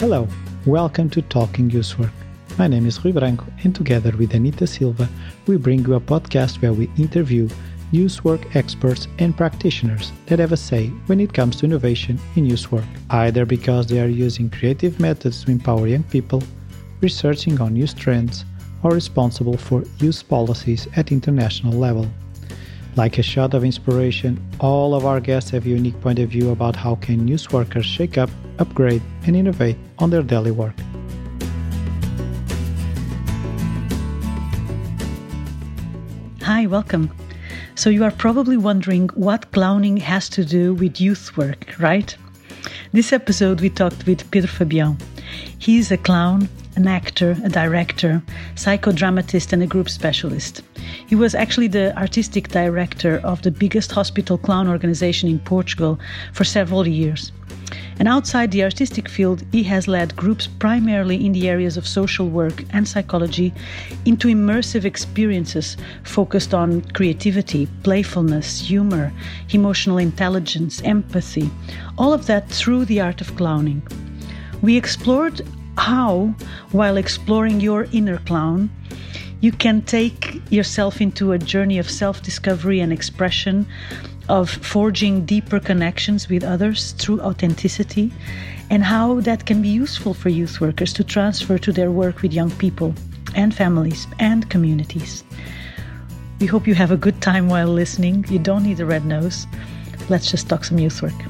Hello, 0.00 0.26
welcome 0.64 1.10
to 1.10 1.20
Talking 1.20 1.68
Youthwork. 1.68 2.10
My 2.56 2.66
name 2.66 2.86
is 2.86 3.04
Rui 3.04 3.12
Branco, 3.12 3.44
and 3.64 3.74
together 3.74 4.16
with 4.16 4.32
Anita 4.32 4.66
Silva, 4.66 5.06
we 5.46 5.58
bring 5.58 5.84
you 5.84 5.92
a 5.92 6.00
podcast 6.00 6.62
where 6.62 6.72
we 6.72 6.90
interview 6.96 7.50
youthwork 7.92 8.56
experts 8.56 9.08
and 9.18 9.36
practitioners 9.36 10.10
that 10.24 10.38
have 10.38 10.52
a 10.52 10.56
say 10.56 10.86
when 11.04 11.20
it 11.20 11.34
comes 11.34 11.56
to 11.56 11.66
innovation 11.66 12.18
in 12.34 12.46
youth 12.46 12.72
work, 12.72 12.86
either 13.10 13.44
because 13.44 13.88
they 13.88 14.00
are 14.00 14.08
using 14.08 14.48
creative 14.48 14.98
methods 15.00 15.44
to 15.44 15.50
empower 15.50 15.86
young 15.86 16.04
people, 16.04 16.42
researching 17.02 17.60
on 17.60 17.76
youth 17.76 17.94
trends, 17.94 18.46
or 18.82 18.92
responsible 18.92 19.58
for 19.58 19.84
youth 19.98 20.26
policies 20.30 20.88
at 20.96 21.12
international 21.12 21.74
level. 21.74 22.08
Like 22.96 23.18
a 23.18 23.22
shot 23.22 23.52
of 23.52 23.64
inspiration, 23.64 24.42
all 24.60 24.94
of 24.94 25.04
our 25.04 25.20
guests 25.20 25.50
have 25.50 25.66
a 25.66 25.68
unique 25.68 26.00
point 26.00 26.18
of 26.18 26.30
view 26.30 26.52
about 26.52 26.74
how 26.74 26.94
can 26.94 27.28
youth 27.28 27.52
workers 27.52 27.84
shake 27.84 28.16
up, 28.16 28.30
upgrade, 28.58 29.02
and 29.26 29.36
innovate 29.36 29.76
on 30.00 30.10
their 30.10 30.22
daily 30.22 30.50
work. 30.50 30.74
Hi, 36.42 36.66
welcome. 36.66 37.10
So, 37.74 37.90
you 37.90 38.04
are 38.04 38.10
probably 38.10 38.56
wondering 38.56 39.08
what 39.14 39.52
clowning 39.52 39.96
has 39.98 40.28
to 40.30 40.44
do 40.44 40.74
with 40.74 41.00
youth 41.00 41.36
work, 41.36 41.78
right? 41.78 42.16
This 42.92 43.12
episode, 43.12 43.60
we 43.60 43.70
talked 43.70 44.04
with 44.06 44.28
Pedro 44.30 44.50
Fabião. 44.50 45.00
is 45.66 45.92
a 45.92 45.96
clown, 45.96 46.48
an 46.76 46.88
actor, 46.88 47.36
a 47.44 47.48
director, 47.48 48.22
psychodramatist, 48.56 49.52
and 49.52 49.62
a 49.62 49.66
group 49.66 49.88
specialist. 49.88 50.62
He 51.06 51.14
was 51.14 51.34
actually 51.34 51.68
the 51.68 51.96
artistic 51.96 52.48
director 52.48 53.20
of 53.22 53.42
the 53.42 53.50
biggest 53.50 53.92
hospital 53.92 54.38
clown 54.38 54.68
organization 54.68 55.28
in 55.28 55.38
Portugal 55.38 56.00
for 56.32 56.44
several 56.44 56.86
years. 56.86 57.32
And 57.98 58.08
outside 58.08 58.50
the 58.50 58.64
artistic 58.64 59.08
field, 59.08 59.42
he 59.52 59.62
has 59.64 59.86
led 59.86 60.16
groups 60.16 60.46
primarily 60.46 61.24
in 61.24 61.32
the 61.32 61.48
areas 61.48 61.76
of 61.76 61.86
social 61.86 62.28
work 62.28 62.64
and 62.70 62.88
psychology 62.88 63.52
into 64.04 64.28
immersive 64.28 64.84
experiences 64.84 65.76
focused 66.02 66.54
on 66.54 66.80
creativity, 66.92 67.68
playfulness, 67.82 68.60
humor, 68.60 69.12
emotional 69.50 69.98
intelligence, 69.98 70.82
empathy, 70.82 71.50
all 71.98 72.12
of 72.12 72.26
that 72.26 72.48
through 72.48 72.84
the 72.86 73.00
art 73.00 73.20
of 73.20 73.36
clowning. 73.36 73.82
We 74.62 74.76
explored 74.76 75.42
how, 75.76 76.34
while 76.72 76.96
exploring 76.96 77.60
your 77.60 77.86
inner 77.92 78.18
clown, 78.18 78.70
you 79.40 79.52
can 79.52 79.80
take 79.82 80.42
yourself 80.50 81.00
into 81.00 81.32
a 81.32 81.38
journey 81.38 81.78
of 81.78 81.90
self 81.90 82.22
discovery 82.22 82.80
and 82.80 82.92
expression, 82.92 83.66
of 84.30 84.48
forging 84.48 85.26
deeper 85.26 85.58
connections 85.58 86.28
with 86.28 86.44
others 86.44 86.92
through 86.92 87.20
authenticity, 87.20 88.12
and 88.70 88.84
how 88.84 89.18
that 89.20 89.44
can 89.44 89.60
be 89.60 89.68
useful 89.68 90.14
for 90.14 90.28
youth 90.28 90.60
workers 90.60 90.92
to 90.92 91.02
transfer 91.02 91.58
to 91.58 91.72
their 91.72 91.90
work 91.90 92.22
with 92.22 92.32
young 92.32 92.50
people 92.52 92.94
and 93.34 93.52
families 93.52 94.06
and 94.20 94.48
communities. 94.48 95.24
We 96.38 96.46
hope 96.46 96.68
you 96.68 96.76
have 96.76 96.92
a 96.92 96.96
good 96.96 97.20
time 97.20 97.48
while 97.48 97.66
listening. 97.66 98.24
You 98.28 98.38
don't 98.38 98.62
need 98.62 98.78
a 98.78 98.86
red 98.86 99.04
nose. 99.04 99.48
Let's 100.08 100.30
just 100.30 100.48
talk 100.48 100.64
some 100.64 100.78
youth 100.78 101.02
work. 101.02 101.20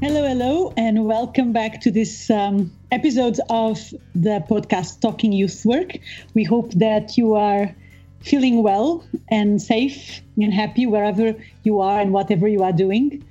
Hello, 0.00 0.24
hello, 0.24 0.72
and 0.76 1.04
welcome 1.04 1.52
back 1.52 1.80
to 1.80 1.90
this 1.90 2.30
um, 2.30 2.70
episode 2.92 3.40
of 3.50 3.78
the 4.14 4.44
podcast 4.48 5.00
Talking 5.00 5.32
Youth 5.32 5.66
Work. 5.66 5.98
We 6.34 6.44
hope 6.44 6.70
that 6.74 7.18
you 7.18 7.34
are 7.34 7.74
feeling 8.20 8.62
well 8.62 9.04
and 9.30 9.60
safe 9.60 10.20
and 10.36 10.52
happy 10.52 10.86
wherever 10.86 11.34
you 11.62 11.80
are 11.80 12.00
and 12.00 12.12
whatever 12.12 12.48
you 12.48 12.62
are 12.62 12.72
doing. 12.72 13.24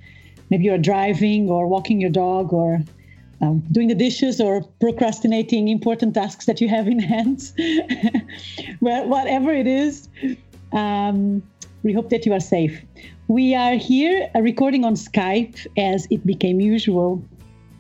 Maybe 0.50 0.66
you're 0.66 0.78
driving 0.78 1.50
or 1.50 1.68
walking 1.68 2.00
your 2.00 2.10
dog 2.10 2.54
or 2.54 2.82
um, 3.42 3.64
doing 3.72 3.88
the 3.88 3.96
dishes 3.96 4.42
or 4.42 4.64
procrastinating 4.80 5.68
important 5.68 6.16
tasks 6.16 6.46
that 6.46 6.62
you 6.62 6.70
have 6.70 6.88
in 6.88 7.00
hands. 7.14 7.54
well, 8.82 9.08
whatever 9.08 9.52
it 9.54 9.68
is, 9.68 10.08
um, 10.72 11.44
we 11.84 11.94
hope 11.94 12.10
that 12.10 12.26
you 12.26 12.34
are 12.34 12.40
safe. 12.40 12.82
We 13.28 13.56
are 13.56 13.76
here 13.76 14.30
uh, 14.36 14.42
recording 14.42 14.86
on 14.86 14.96
Skype 14.96 15.68
as 15.78 16.08
it 16.10 16.26
became 16.26 16.60
usual 16.60 17.24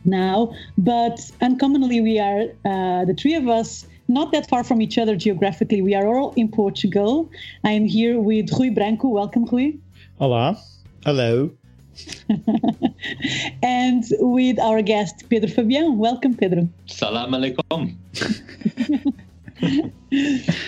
now, 0.06 0.54
but 0.78 1.20
uncommonly, 1.42 2.02
we 2.02 2.20
are 2.20 2.44
uh, 2.66 3.06
the 3.06 3.16
three 3.18 3.36
of 3.36 3.48
us 3.48 3.86
not 4.08 4.32
that 4.32 4.50
far 4.50 4.64
from 4.64 4.82
each 4.82 4.98
other 4.98 5.16
geographically. 5.16 5.82
We 5.82 5.96
are 5.96 6.08
all 6.08 6.34
in 6.36 6.50
Portugal. 6.50 7.30
I 7.64 7.72
am 7.72 7.86
here 7.86 8.20
with 8.20 8.52
Rui 8.58 8.70
Branco. 8.70 9.10
Welcome, 9.10 9.46
Rui. 9.46 9.74
Hola. 10.20 10.58
Hello. 11.06 11.52
and 13.64 14.04
with 14.20 14.60
our 14.60 14.82
guest, 14.82 15.30
Pedro 15.30 15.50
Fabião. 15.50 15.96
Welcome, 15.96 16.36
Pedro. 16.36 16.70
Salam 16.86 17.32
alaikum. 17.32 17.96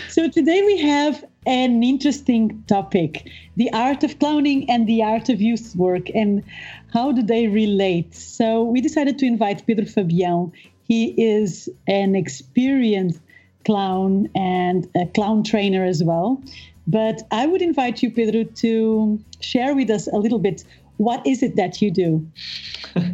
so 0.09 0.27
today 0.29 0.63
we 0.63 0.79
have 0.79 1.23
an 1.45 1.83
interesting 1.83 2.63
topic 2.67 3.29
the 3.55 3.71
art 3.71 4.03
of 4.03 4.17
clowning 4.17 4.67
and 4.69 4.87
the 4.87 5.03
art 5.03 5.29
of 5.29 5.39
youth 5.39 5.75
work 5.75 6.09
and 6.15 6.43
how 6.91 7.11
do 7.11 7.21
they 7.21 7.47
relate 7.47 8.15
so 8.15 8.63
we 8.63 8.81
decided 8.81 9.19
to 9.19 9.27
invite 9.27 9.65
pedro 9.67 9.85
fabião 9.85 10.51
he 10.83 11.13
is 11.21 11.69
an 11.87 12.15
experienced 12.15 13.21
clown 13.65 14.29
and 14.35 14.87
a 14.95 15.05
clown 15.07 15.43
trainer 15.43 15.83
as 15.83 16.03
well. 16.03 16.41
But 16.87 17.21
i 17.31 17.45
would 17.45 17.61
invite 17.61 18.01
you 18.01 18.09
pedro 18.09 18.43
to 18.43 19.19
share 19.41 19.75
with 19.75 19.89
us 19.89 20.07
a 20.07 20.17
little 20.17 20.39
bit 20.39 20.63
what 20.97 21.25
is 21.25 21.43
it 21.43 21.55
that 21.55 21.81
you 21.81 21.91
do? 21.91 22.27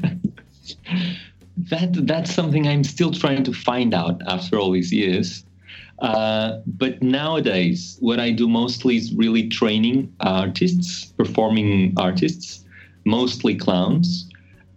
That 1.69 2.05
that's 2.05 2.33
something 2.33 2.67
i'm 2.67 2.83
still 2.83 3.11
trying 3.11 3.43
to 3.43 3.53
find 3.53 3.93
out 3.93 4.21
after 4.27 4.59
all 4.59 4.71
these 4.71 4.91
years. 4.91 5.45
Uh, 5.99 6.59
but 6.65 7.01
nowadays, 7.01 7.97
what 8.01 8.19
I 8.19 8.31
do 8.31 8.49
mostly 8.49 8.97
is 8.97 9.13
really 9.15 9.47
training 9.47 10.13
artists, 10.19 11.05
performing 11.05 11.93
artists, 11.97 12.65
mostly 13.05 13.55
clowns. 13.55 14.29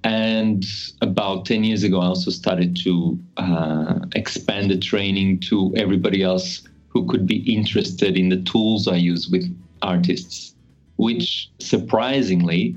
And 0.04 0.64
about 1.00 1.44
10 1.47 1.64
years 1.64 1.82
ago, 1.82 2.00
I 2.00 2.06
also 2.06 2.31
started 2.31 2.76
to 2.84 3.19
uh, 3.36 3.98
expand 4.14 4.70
the 4.70 4.78
training 4.78 5.41
to 5.41 5.75
everybody 5.76 6.22
else 6.22 6.62
who 6.88 7.06
could 7.06 7.26
be 7.26 7.38
interested 7.53 8.16
in 8.16 8.28
the 8.28 8.42
tools 8.42 8.88
I 8.88 8.97
use 8.97 9.28
with 9.28 9.44
artists, 9.82 10.54
which 10.97 11.50
surprisingly, 11.59 12.76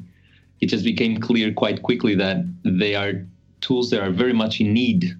it 0.59 0.67
just 0.67 0.83
became 0.83 1.19
clear 1.19 1.53
quite 1.53 1.81
quickly 1.81 2.15
that 2.15 2.37
they 2.63 2.95
are 2.95 3.25
tools 3.61 3.89
that 3.91 4.01
are 4.01 4.11
very 4.11 4.33
much 4.33 4.59
in 4.59 4.73
need 4.73 5.15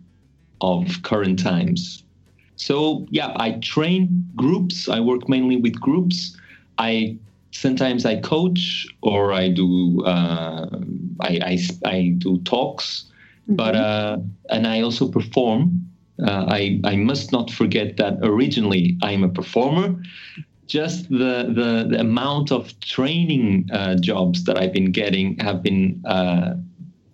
of 0.62 1.01
current 1.03 1.39
times 1.39 2.03
so 2.62 3.07
yeah, 3.09 3.33
I 3.38 3.53
train 3.53 4.29
groups. 4.35 4.88
I 4.88 5.00
work 5.00 5.28
mainly 5.28 5.57
with 5.57 5.81
groups. 5.81 6.38
I 6.78 7.18
sometimes 7.50 8.06
I 8.06 8.18
coach 8.22 8.85
or 9.01 9.33
I 9.33 9.50
do 9.50 10.03
uh, 10.06 10.69
I, 11.22 11.40
I, 11.44 11.90
I 11.90 12.16
do 12.18 12.40
talks, 12.40 13.06
mm-hmm. 13.44 13.56
but 13.56 13.76
uh, 13.76 14.18
and 14.50 14.68
I 14.68 14.82
also 14.82 15.08
perform. 15.08 15.88
Uh, 16.22 16.46
I 16.48 16.80
I 16.84 16.96
must 16.96 17.32
not 17.32 17.50
forget 17.50 17.98
that 17.98 18.20
originally 18.22 18.98
I'm 19.02 19.24
a 19.24 19.30
performer. 19.30 19.96
Just 20.68 21.10
the 21.10 21.52
the, 21.54 21.88
the 21.90 22.00
amount 22.00 22.52
of 22.52 22.80
training 22.80 23.70
uh, 23.74 23.96
jobs 23.96 24.44
that 24.46 24.58
I've 24.58 24.74
been 24.74 24.92
getting 24.92 25.38
have 25.40 25.62
been 25.64 26.02
uh, 26.06 26.54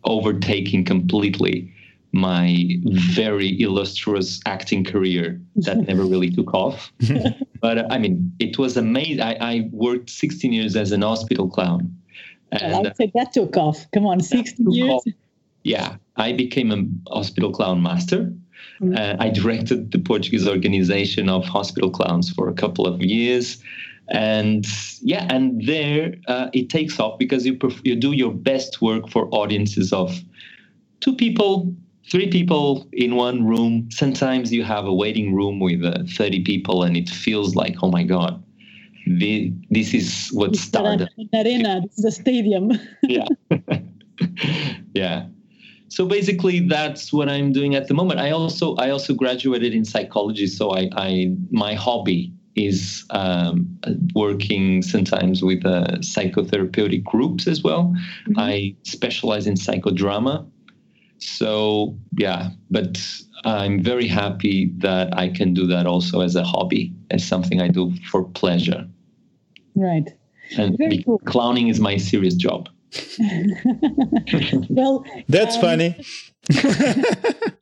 overtaking 0.03 0.85
completely 0.85 1.73
my 2.13 2.65
very 2.85 3.59
illustrious 3.61 4.39
acting 4.45 4.83
career 4.83 5.39
that 5.55 5.77
never 5.77 6.03
really 6.03 6.31
took 6.31 6.53
off. 6.53 6.91
but 7.61 7.77
uh, 7.77 7.87
I 7.89 7.97
mean, 7.97 8.31
it 8.39 8.57
was 8.57 8.77
amazing. 8.77 9.21
I, 9.21 9.35
I, 9.39 9.69
worked 9.71 10.09
16 10.09 10.53
years 10.53 10.75
as 10.75 10.91
an 10.91 11.01
hospital 11.01 11.49
clown. 11.49 11.95
And, 12.51 12.87
I'd 12.87 12.97
say 12.97 13.11
that 13.15 13.33
took 13.33 13.57
off. 13.57 13.85
Come 13.91 14.05
on, 14.05 14.21
16 14.21 14.71
years. 14.71 14.89
Off. 14.89 15.03
Yeah, 15.63 15.97
I 16.15 16.33
became 16.33 16.71
a 16.71 17.13
hospital 17.13 17.51
clown 17.51 17.81
master. 17.81 18.33
Mm-hmm. 18.81 18.95
Uh, 18.95 19.23
I 19.23 19.29
directed 19.29 19.91
the 19.91 19.99
Portuguese 19.99 20.47
organization 20.47 21.29
of 21.29 21.45
hospital 21.45 21.89
clowns 21.89 22.31
for 22.31 22.47
a 22.47 22.53
couple 22.53 22.87
of 22.87 23.01
years. 23.01 23.61
And 24.09 24.65
yeah, 25.01 25.27
and 25.29 25.65
there 25.65 26.15
uh, 26.27 26.49
it 26.53 26.69
takes 26.69 26.99
off 26.99 27.19
because 27.19 27.45
you, 27.45 27.55
perf- 27.55 27.81
you 27.83 27.95
do 27.95 28.13
your 28.13 28.31
best 28.31 28.81
work 28.81 29.09
for 29.09 29.27
audiences 29.31 29.91
of 29.91 30.17
two 31.01 31.15
people 31.15 31.75
three 32.09 32.29
people 32.29 32.87
in 32.93 33.15
one 33.15 33.45
room. 33.45 33.89
Sometimes 33.91 34.51
you 34.51 34.63
have 34.63 34.85
a 34.85 34.93
waiting 34.93 35.35
room 35.35 35.59
with 35.59 35.83
uh, 35.83 36.03
30 36.15 36.43
people, 36.43 36.83
and 36.83 36.95
it 36.95 37.09
feels 37.09 37.55
like, 37.55 37.75
oh 37.83 37.91
my 37.91 38.03
God, 38.03 38.41
the, 39.17 39.53
this 39.69 39.93
is 39.93 40.29
what 40.31 40.49
it's 40.51 40.61
started. 40.61 41.09
An 41.17 41.29
arena, 41.33 41.81
this 41.81 41.99
is 41.99 42.05
a 42.05 42.11
stadium. 42.11 42.71
yeah. 43.03 43.25
yeah. 44.93 45.27
So 45.89 46.05
basically, 46.05 46.59
that's 46.67 47.13
what 47.13 47.29
I'm 47.29 47.51
doing 47.53 47.75
at 47.75 47.87
the 47.87 47.93
moment. 47.93 48.19
I 48.19 48.31
also 48.31 48.75
I 48.75 48.89
also 48.89 49.13
graduated 49.13 49.73
in 49.73 49.85
psychology, 49.85 50.47
so 50.47 50.71
I, 50.71 50.89
I 50.95 51.33
my 51.49 51.73
hobby 51.75 52.33
is 52.57 53.05
um, 53.11 53.79
working 54.15 54.81
sometimes 54.81 55.43
with 55.43 55.65
uh, 55.65 55.85
psychotherapeutic 55.99 57.03
groups 57.03 57.47
as 57.47 57.63
well. 57.63 57.95
Mm-hmm. 58.27 58.39
I 58.39 58.75
specialize 58.83 59.47
in 59.47 59.53
psychodrama. 59.53 60.45
So, 61.19 61.97
yeah, 62.17 62.49
but 62.69 62.99
I'm 63.43 63.81
very 63.81 64.07
happy 64.07 64.71
that 64.77 65.17
I 65.17 65.29
can 65.29 65.53
do 65.53 65.65
that 65.67 65.85
also 65.87 66.21
as 66.21 66.35
a 66.35 66.43
hobby, 66.43 66.93
as 67.11 67.25
something 67.25 67.61
I 67.61 67.69
do 67.69 67.93
for 68.11 68.23
pleasure. 68.23 68.87
Right. 69.77 70.11
And 70.57 70.77
cool. 71.05 71.19
clowning 71.19 71.67
is 71.67 71.79
my 71.79 71.97
serious 71.97 72.33
job. 72.33 72.69
well, 74.69 75.05
that's 75.27 75.55
um, 75.55 75.61
funny. 75.61 76.05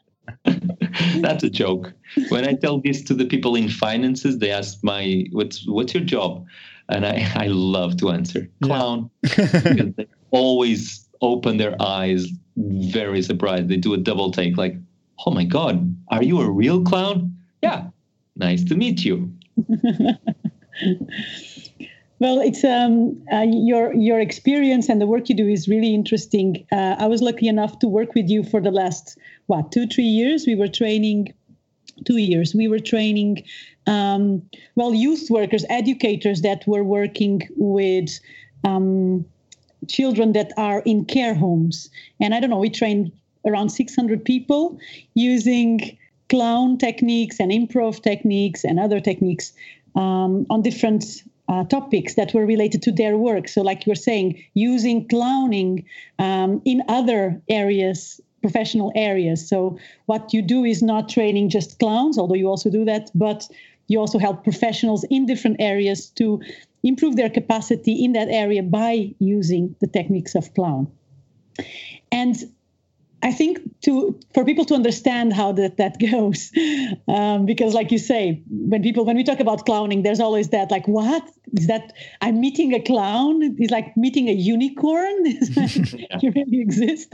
That's 1.21 1.43
a 1.43 1.49
joke. 1.49 1.93
When 2.29 2.47
I 2.47 2.53
tell 2.53 2.79
this 2.79 3.01
to 3.03 3.13
the 3.13 3.25
people 3.25 3.55
in 3.55 3.69
finances, 3.69 4.37
they 4.37 4.51
ask 4.51 4.83
my 4.83 5.25
what's 5.31 5.67
what's 5.67 5.93
your 5.93 6.03
job? 6.03 6.45
And 6.89 7.05
I, 7.05 7.31
I 7.35 7.47
love 7.47 7.97
to 7.97 8.11
answer 8.11 8.49
clown. 8.63 9.09
Yeah. 9.37 9.85
they 9.97 10.07
always 10.31 11.07
open 11.21 11.57
their 11.57 11.79
eyes 11.81 12.27
very 12.57 13.21
surprised. 13.21 13.69
They 13.69 13.77
do 13.77 13.93
a 13.93 13.97
double 13.97 14.31
take 14.31 14.57
like, 14.57 14.77
oh 15.25 15.31
my 15.31 15.43
God, 15.43 15.95
are 16.09 16.23
you 16.23 16.41
a 16.41 16.49
real 16.49 16.83
clown? 16.83 17.35
Yeah. 17.61 17.87
Nice 18.35 18.63
to 18.65 18.75
meet 18.75 19.03
you. 19.03 19.33
Well, 22.19 22.39
it's 22.39 22.63
um, 22.63 23.21
uh, 23.31 23.45
your 23.47 23.93
your 23.93 24.19
experience 24.21 24.87
and 24.87 25.01
the 25.01 25.07
work 25.07 25.27
you 25.27 25.35
do 25.35 25.47
is 25.47 25.67
really 25.67 25.93
interesting. 25.93 26.65
Uh, 26.71 26.95
I 26.97 27.07
was 27.07 27.21
lucky 27.21 27.47
enough 27.47 27.79
to 27.79 27.87
work 27.87 28.15
with 28.15 28.29
you 28.29 28.43
for 28.43 28.61
the 28.61 28.71
last 28.71 29.17
what 29.47 29.71
two 29.71 29.85
three 29.85 30.05
years. 30.05 30.45
We 30.47 30.55
were 30.55 30.69
training 30.69 31.33
two 32.05 32.17
years. 32.17 32.55
We 32.55 32.69
were 32.69 32.79
training 32.79 33.43
um, 33.85 34.41
well 34.75 34.93
youth 34.93 35.29
workers, 35.29 35.65
educators 35.69 36.41
that 36.41 36.65
were 36.65 36.83
working 36.85 37.41
with 37.57 38.09
um, 38.63 39.25
children 39.87 40.33
that 40.33 40.51
are 40.57 40.81
in 40.85 41.05
care 41.05 41.35
homes. 41.35 41.89
And 42.21 42.33
I 42.33 42.39
don't 42.39 42.49
know, 42.49 42.59
we 42.59 42.69
trained 42.69 43.11
around 43.45 43.69
600 43.69 44.23
people 44.23 44.79
using 45.13 45.97
clown 46.29 46.77
techniques 46.77 47.39
and 47.39 47.51
improv 47.51 48.01
techniques 48.01 48.63
and 48.63 48.79
other 48.79 48.99
techniques 48.99 49.53
um, 49.95 50.47
on 50.49 50.61
different 50.61 51.23
uh, 51.47 51.63
topics 51.65 52.15
that 52.15 52.33
were 52.33 52.45
related 52.45 52.81
to 52.83 52.91
their 52.91 53.17
work. 53.17 53.47
So, 53.47 53.61
like 53.61 53.85
you 53.85 53.91
were 53.91 53.95
saying, 53.95 54.43
using 54.53 55.07
clowning 55.07 55.85
um, 56.19 56.61
in 56.65 56.81
other 56.87 57.41
areas, 57.49 58.19
professional 58.41 58.91
areas. 58.95 59.47
So, 59.47 59.77
what 60.05 60.33
you 60.33 60.41
do 60.41 60.63
is 60.63 60.81
not 60.81 61.09
training 61.09 61.49
just 61.49 61.79
clowns, 61.79 62.17
although 62.17 62.35
you 62.35 62.47
also 62.47 62.69
do 62.69 62.85
that, 62.85 63.11
but 63.13 63.47
you 63.87 63.99
also 63.99 64.17
help 64.17 64.43
professionals 64.43 65.05
in 65.09 65.25
different 65.25 65.57
areas 65.59 66.09
to 66.11 66.41
improve 66.83 67.15
their 67.15 67.29
capacity 67.29 68.03
in 68.03 68.13
that 68.13 68.29
area 68.29 68.63
by 68.63 69.13
using 69.19 69.75
the 69.81 69.87
techniques 69.87 70.35
of 70.35 70.53
clown. 70.53 70.87
And 72.11 72.35
I 73.23 73.31
think 73.31 73.59
to 73.81 74.19
for 74.33 74.45
people 74.45 74.65
to 74.65 74.73
understand 74.73 75.33
how 75.33 75.51
that 75.53 75.77
that 75.77 75.99
goes, 76.11 76.51
um, 77.07 77.45
because 77.45 77.73
like 77.73 77.91
you 77.91 77.97
say, 77.97 78.43
when 78.49 78.83
people 78.83 79.05
when 79.05 79.15
we 79.15 79.23
talk 79.23 79.39
about 79.39 79.65
clowning, 79.65 80.03
there's 80.03 80.19
always 80.19 80.49
that 80.49 80.71
like, 80.71 80.87
what 80.87 81.23
is 81.53 81.67
that? 81.67 81.93
I'm 82.21 82.39
meeting 82.39 82.73
a 82.73 82.81
clown. 82.81 83.55
It's 83.57 83.71
like 83.71 83.95
meeting 83.97 84.27
a 84.27 84.33
unicorn. 84.33 85.25
you 85.25 86.31
really 86.35 86.61
exist. 86.61 87.13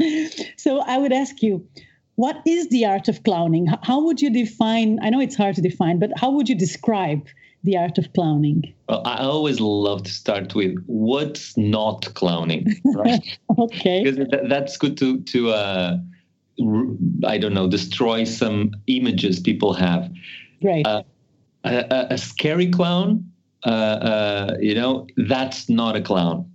So 0.57 0.79
I 0.79 0.97
would 0.97 1.13
ask 1.13 1.41
you, 1.41 1.65
what 2.15 2.41
is 2.45 2.69
the 2.69 2.85
art 2.85 3.07
of 3.07 3.23
clowning? 3.23 3.67
How 3.83 4.03
would 4.03 4.21
you 4.21 4.31
define? 4.31 4.99
I 5.01 5.09
know 5.09 5.19
it's 5.19 5.35
hard 5.35 5.55
to 5.55 5.61
define, 5.61 5.99
but 5.99 6.11
how 6.17 6.31
would 6.31 6.49
you 6.49 6.55
describe 6.55 7.27
the 7.63 7.77
art 7.77 7.97
of 7.97 8.11
clowning? 8.13 8.73
Well, 8.89 9.01
I 9.05 9.17
always 9.23 9.59
love 9.59 10.03
to 10.03 10.11
start 10.11 10.55
with 10.55 10.75
what's 10.85 11.57
not 11.57 12.13
clowning, 12.13 12.67
right? 12.95 13.21
okay. 13.59 14.03
Because 14.03 14.49
that's 14.49 14.77
good 14.77 14.97
to 14.97 15.21
to 15.21 15.49
uh, 15.51 15.97
I 17.25 17.37
don't 17.37 17.53
know 17.53 17.69
destroy 17.69 18.23
some 18.23 18.71
images 18.87 19.39
people 19.39 19.73
have. 19.73 20.11
Right. 20.61 20.85
Uh, 20.85 21.03
a, 21.63 22.07
a, 22.11 22.17
scary 22.17 22.71
clown, 22.71 23.31
uh, 23.65 23.69
uh, 23.69 24.57
you 24.59 24.73
know, 24.73 25.07
that's 25.15 25.69
not 25.69 25.95
a 25.95 26.01
clown. 26.01 26.51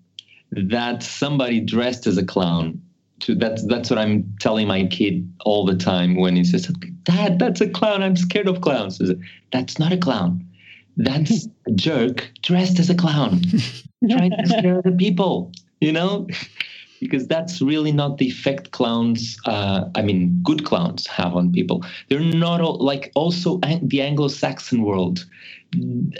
That's 0.50 1.06
somebody 1.06 1.60
dressed 1.60 2.08
as 2.08 2.18
a 2.18 2.24
clown. 2.24 2.82
To, 3.20 3.34
that's 3.34 3.64
that's 3.66 3.88
what 3.88 3.98
I'm 3.98 4.36
telling 4.40 4.66
my 4.66 4.84
kid 4.86 5.32
all 5.44 5.64
the 5.64 5.76
time 5.76 6.16
when 6.16 6.36
he 6.36 6.44
says, 6.44 6.66
"Dad, 7.04 7.38
that's 7.38 7.60
a 7.60 7.68
clown. 7.68 8.02
I'm 8.02 8.16
scared 8.16 8.48
of 8.48 8.60
clowns." 8.60 9.00
That's 9.52 9.78
not 9.78 9.92
a 9.92 9.96
clown 9.96 10.46
that's 10.96 11.48
a 11.66 11.72
jerk 11.72 12.30
dressed 12.42 12.78
as 12.78 12.90
a 12.90 12.94
clown, 12.94 13.42
trying 14.10 14.30
to 14.30 14.46
scare 14.46 14.82
the 14.82 14.92
people, 14.92 15.52
you 15.80 15.92
know? 15.92 16.26
because 17.00 17.26
that's 17.26 17.60
really 17.60 17.92
not 17.92 18.18
the 18.18 18.26
effect 18.26 18.70
clowns, 18.70 19.36
uh, 19.44 19.84
I 19.94 20.02
mean, 20.02 20.40
good 20.42 20.64
clowns 20.64 21.06
have 21.06 21.34
on 21.34 21.52
people. 21.52 21.84
They're 22.08 22.20
not 22.20 22.60
all, 22.60 22.78
like 22.78 23.12
also 23.14 23.60
the 23.82 24.00
Anglo 24.00 24.28
Saxon 24.28 24.82
world. 24.82 25.24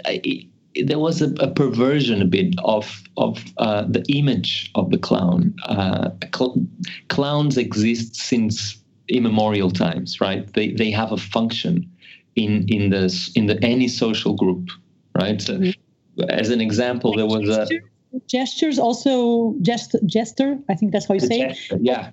I, 0.05 0.47
there 0.83 0.99
was 0.99 1.21
a, 1.21 1.33
a, 1.39 1.49
perversion 1.49 2.21
a 2.21 2.25
bit 2.25 2.53
of 2.63 3.01
of 3.17 3.43
uh, 3.57 3.85
the 3.89 4.03
image 4.09 4.71
of 4.75 4.91
the 4.91 4.97
clown. 4.97 5.55
Uh, 5.65 6.09
cl- 6.35 6.63
clowns 7.07 7.57
exist 7.57 8.15
since 8.15 8.77
immemorial 9.09 9.71
times, 9.71 10.21
right? 10.21 10.51
They 10.53 10.73
they 10.73 10.91
have 10.91 11.11
a 11.11 11.17
function 11.17 11.89
in 12.37 12.65
in 12.69 12.89
the 12.91 13.31
in 13.35 13.47
the 13.47 13.61
any 13.63 13.87
social 13.87 14.33
group, 14.35 14.69
right? 15.19 15.41
So, 15.41 15.57
mm-hmm. 15.57 16.29
as 16.29 16.49
an 16.49 16.61
example, 16.61 17.15
there 17.15 17.25
was 17.25 17.49
a 17.49 17.67
gestures 18.27 18.79
also 18.79 19.55
gest 19.61 19.95
jester. 20.05 20.57
I 20.69 20.75
think 20.75 20.93
that's 20.93 21.07
how 21.07 21.15
you 21.15 21.19
say 21.19 21.39
gesture, 21.49 21.75
it. 21.75 21.81
Yeah, 21.81 22.11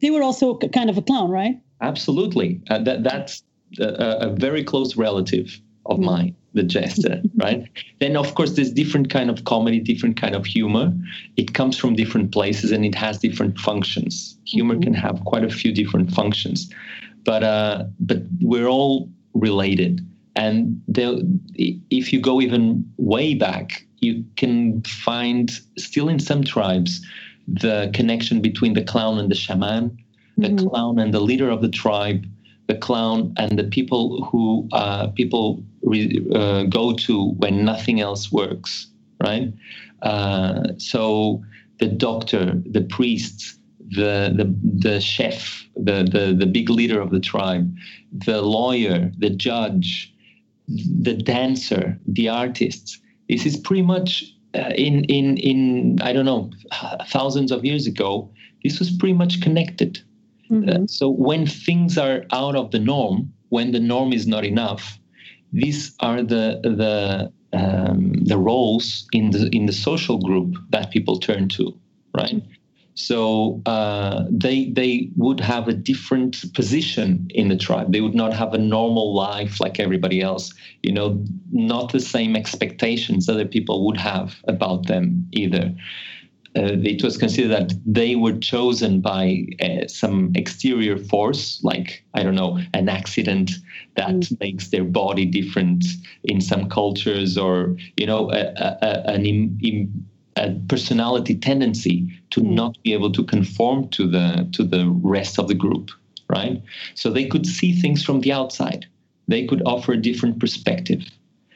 they 0.00 0.10
were 0.10 0.22
also 0.22 0.58
kind 0.58 0.90
of 0.90 0.98
a 0.98 1.02
clown, 1.02 1.30
right? 1.30 1.58
Absolutely. 1.80 2.60
Uh, 2.68 2.78
that 2.80 3.04
that's 3.04 3.42
a, 3.78 4.28
a, 4.28 4.30
very 4.30 4.64
close 4.64 4.96
relative 4.96 5.60
of 5.86 5.96
mm-hmm. 5.96 6.06
mine, 6.06 6.36
the 6.52 6.62
jester, 6.62 7.22
right? 7.36 7.64
Then 8.00 8.16
of 8.16 8.34
course 8.34 8.52
there's 8.52 8.72
different 8.72 9.08
kind 9.08 9.30
of 9.30 9.44
comedy, 9.44 9.80
different 9.80 10.20
kind 10.20 10.34
of 10.34 10.44
humor. 10.44 10.92
It 11.36 11.54
comes 11.54 11.78
from 11.78 11.94
different 11.94 12.32
places 12.32 12.72
and 12.72 12.84
it 12.84 12.94
has 12.94 13.18
different 13.18 13.58
functions. 13.58 14.36
Humor 14.46 14.74
mm-hmm. 14.74 14.82
can 14.82 14.94
have 14.94 15.24
quite 15.24 15.44
a 15.44 15.50
few 15.50 15.72
different 15.72 16.10
functions, 16.10 16.70
but 17.24 17.44
uh, 17.44 17.84
but 18.00 18.22
we're 18.40 18.68
all 18.68 19.08
related. 19.34 20.06
And 20.36 20.80
if 20.88 22.12
you 22.12 22.20
go 22.20 22.40
even 22.40 22.84
way 22.96 23.34
back, 23.34 23.84
you 23.98 24.24
can 24.36 24.82
find 24.82 25.50
still 25.76 26.08
in 26.08 26.18
some 26.18 26.44
tribes 26.44 27.04
the 27.46 27.90
connection 27.92 28.40
between 28.40 28.74
the 28.74 28.82
clown 28.82 29.18
and 29.18 29.30
the 29.30 29.34
shaman, 29.34 29.98
the 30.38 30.48
mm-hmm. 30.48 30.68
clown 30.68 30.98
and 30.98 31.12
the 31.12 31.20
leader 31.20 31.50
of 31.50 31.62
the 31.62 31.68
tribe, 31.68 32.24
the 32.68 32.76
clown 32.76 33.34
and 33.36 33.58
the 33.58 33.64
people 33.64 34.24
who 34.24 34.68
uh, 34.72 35.08
people 35.08 35.62
re, 35.82 36.24
uh, 36.34 36.62
go 36.64 36.92
to 36.94 37.32
when 37.32 37.64
nothing 37.64 38.00
else 38.00 38.30
works, 38.30 38.86
right? 39.22 39.52
Uh, 40.02 40.62
so 40.78 41.42
the 41.78 41.88
doctor, 41.88 42.62
the 42.64 42.82
priests, 42.82 43.58
the 43.90 44.32
the 44.36 44.54
the 44.90 45.00
chef, 45.00 45.64
the 45.76 46.04
the 46.04 46.34
the 46.38 46.46
big 46.46 46.70
leader 46.70 47.00
of 47.00 47.10
the 47.10 47.20
tribe, 47.20 47.74
the 48.12 48.40
lawyer, 48.42 49.10
the 49.18 49.30
judge, 49.30 50.12
the 50.68 51.14
dancer, 51.14 51.98
the 52.06 52.28
artists. 52.28 52.98
This 53.28 53.46
is 53.46 53.56
pretty 53.56 53.82
much 53.82 54.24
uh, 54.54 54.72
in 54.76 55.04
in 55.04 55.36
in 55.36 55.98
I 56.02 56.12
don't 56.12 56.24
know 56.24 56.50
thousands 57.06 57.52
of 57.52 57.64
years 57.64 57.86
ago. 57.86 58.30
This 58.62 58.78
was 58.78 58.90
pretty 58.90 59.14
much 59.14 59.40
connected. 59.40 60.00
Mm-hmm. 60.50 60.84
Uh, 60.84 60.86
so 60.86 61.08
when 61.08 61.46
things 61.46 61.96
are 61.96 62.24
out 62.32 62.56
of 62.56 62.72
the 62.72 62.78
norm, 62.78 63.32
when 63.50 63.72
the 63.72 63.80
norm 63.80 64.12
is 64.12 64.26
not 64.26 64.44
enough, 64.44 64.98
these 65.52 65.94
are 66.00 66.22
the 66.22 66.60
the 66.62 67.32
um, 67.52 68.12
the 68.24 68.38
roles 68.38 69.08
in 69.12 69.30
the 69.30 69.48
in 69.52 69.66
the 69.66 69.72
social 69.72 70.18
group 70.18 70.56
that 70.70 70.90
people 70.90 71.18
turn 71.18 71.48
to, 71.50 71.76
right? 72.14 72.42
So 72.94 73.62
uh, 73.66 74.24
they 74.30 74.70
they 74.70 75.10
would 75.16 75.40
have 75.40 75.68
a 75.68 75.72
different 75.72 76.52
position 76.54 77.28
in 77.30 77.48
the 77.48 77.56
tribe. 77.56 77.92
They 77.92 78.00
would 78.00 78.14
not 78.14 78.32
have 78.32 78.52
a 78.52 78.58
normal 78.58 79.14
life 79.14 79.60
like 79.60 79.80
everybody 79.80 80.20
else. 80.20 80.52
You 80.82 80.92
know, 80.92 81.24
not 81.52 81.92
the 81.92 82.00
same 82.00 82.36
expectations 82.36 83.28
other 83.28 83.46
people 83.46 83.86
would 83.86 83.96
have 83.96 84.36
about 84.44 84.86
them 84.86 85.28
either. 85.32 85.74
Uh, 86.56 86.74
it 86.82 87.02
was 87.04 87.16
considered 87.16 87.52
that 87.52 87.72
they 87.86 88.16
were 88.16 88.32
chosen 88.32 89.00
by 89.00 89.46
uh, 89.62 89.86
some 89.86 90.32
exterior 90.34 90.98
force, 90.98 91.62
like 91.62 92.04
I 92.14 92.24
don't 92.24 92.34
know, 92.34 92.58
an 92.74 92.88
accident 92.88 93.52
that 93.94 94.10
mm. 94.10 94.40
makes 94.40 94.70
their 94.70 94.82
body 94.82 95.26
different 95.26 95.84
in 96.24 96.40
some 96.40 96.68
cultures, 96.68 97.38
or 97.38 97.76
you 97.96 98.04
know, 98.04 98.32
a, 98.32 98.52
a, 98.56 99.10
an 99.10 99.26
Im, 99.26 99.58
Im, 99.62 100.09
a 100.36 100.52
personality 100.68 101.34
tendency 101.34 102.08
to 102.30 102.40
hmm. 102.40 102.54
not 102.54 102.78
be 102.82 102.92
able 102.92 103.12
to 103.12 103.24
conform 103.24 103.88
to 103.88 104.06
the 104.06 104.48
to 104.52 104.64
the 104.64 104.88
rest 105.02 105.38
of 105.38 105.48
the 105.48 105.54
group 105.54 105.90
right 106.28 106.62
so 106.94 107.10
they 107.10 107.26
could 107.26 107.46
see 107.46 107.72
things 107.72 108.04
from 108.04 108.20
the 108.20 108.32
outside 108.32 108.86
they 109.28 109.46
could 109.46 109.62
offer 109.66 109.92
a 109.92 109.96
different 109.96 110.38
perspective 110.38 111.02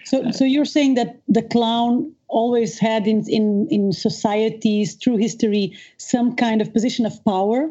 So, 0.05 0.31
so 0.31 0.45
you're 0.45 0.67
saying 0.67 0.95
that 0.95 1.21
the 1.29 1.43
clown 1.43 2.13
always 2.29 2.79
had 2.79 3.07
in 3.07 3.25
in 3.29 3.67
in 3.71 3.93
societies 3.93 4.95
through 4.95 5.17
history 5.17 5.77
some 5.97 6.37
kind 6.37 6.61
of 6.61 6.73
position 6.73 7.07
of 7.07 7.25
power. 7.25 7.71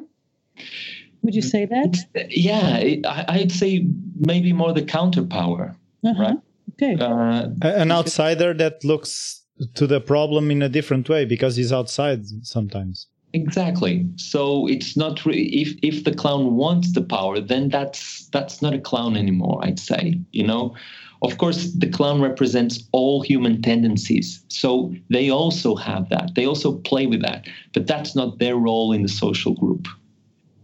Would 1.21 1.35
you 1.35 1.41
say 1.41 1.65
that? 1.65 1.97
Yeah, 2.29 2.83
I'd 3.29 3.51
say 3.51 3.85
maybe 4.19 4.51
more 4.51 4.73
the 4.73 4.83
counter 4.83 5.23
power, 5.23 5.75
uh-huh. 6.03 6.21
right? 6.21 6.39
Okay. 6.73 6.97
Uh, 6.99 7.49
An 7.61 7.91
outsider 7.91 8.53
that 8.55 8.83
looks 8.83 9.42
to 9.75 9.87
the 9.87 10.01
problem 10.01 10.51
in 10.51 10.61
a 10.61 10.69
different 10.69 11.09
way 11.09 11.25
because 11.25 11.55
he's 11.55 11.71
outside 11.71 12.25
sometimes. 12.45 13.07
Exactly. 13.33 14.05
So 14.15 14.67
it's 14.67 14.95
not 14.95 15.25
re- 15.25 15.41
if 15.41 15.75
if 15.81 16.03
the 16.03 16.13
clown 16.13 16.55
wants 16.55 16.93
the 16.93 17.01
power, 17.01 17.39
then 17.39 17.69
that's 17.69 18.27
that's 18.27 18.61
not 18.61 18.73
a 18.73 18.79
clown 18.79 19.17
anymore. 19.17 19.59
I'd 19.63 19.79
say. 19.79 20.19
You 20.31 20.45
know, 20.45 20.75
of 21.23 21.39
course, 21.39 21.71
the 21.73 21.87
clown 21.87 22.21
represents 22.21 22.87
all 22.91 23.21
human 23.21 23.61
tendencies, 23.61 24.43
so 24.49 24.93
they 25.09 25.31
also 25.31 25.75
have 25.75 26.09
that. 26.09 26.35
They 26.35 26.45
also 26.45 26.77
play 26.79 27.07
with 27.07 27.21
that, 27.23 27.47
but 27.73 27.87
that's 27.87 28.15
not 28.15 28.37
their 28.37 28.55
role 28.55 28.93
in 28.93 29.01
the 29.01 29.09
social 29.09 29.53
group. 29.55 29.87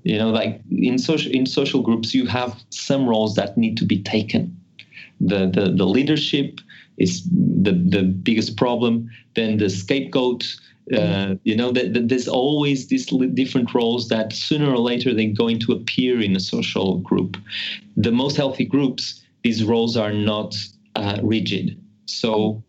You 0.03 0.19
know, 0.19 0.29
like 0.29 0.61
in 0.69 0.99
social 0.99 1.31
in 1.31 1.47
social 1.47 1.81
groups, 1.81 2.13
you 2.13 2.27
have 2.27 2.55
some 2.69 3.09
roles 3.09 3.33
that 3.35 3.57
need 3.57 3.77
to 3.77 3.85
be 3.85 4.03
taken 4.03 4.55
the, 5.19 5.47
the, 5.47 5.73
the 5.75 5.85
leadership 5.85 6.59
is 6.99 7.23
the, 7.31 7.71
the 7.71 8.03
biggest 8.03 8.57
problem. 8.57 9.09
Then 9.35 9.57
the 9.57 9.69
scapegoat, 9.69 10.45
uh, 10.95 11.35
you 11.43 11.55
know, 11.55 11.71
the, 11.71 11.87
the, 11.87 12.01
there's 12.01 12.27
always 12.27 12.87
these 12.87 13.05
different 13.33 13.73
roles 13.73 14.07
that 14.09 14.33
sooner 14.33 14.71
or 14.71 14.79
later 14.79 15.13
they're 15.13 15.33
going 15.33 15.59
to 15.59 15.71
appear 15.71 16.21
in 16.21 16.35
a 16.35 16.39
social 16.39 16.97
group. 16.99 17.37
The 17.95 18.11
most 18.11 18.37
healthy 18.37 18.65
groups, 18.65 19.21
these 19.43 19.63
roles 19.63 19.95
are 19.97 20.13
not 20.13 20.55
uh, 20.95 21.19
rigid. 21.23 21.79
So, 22.05 22.63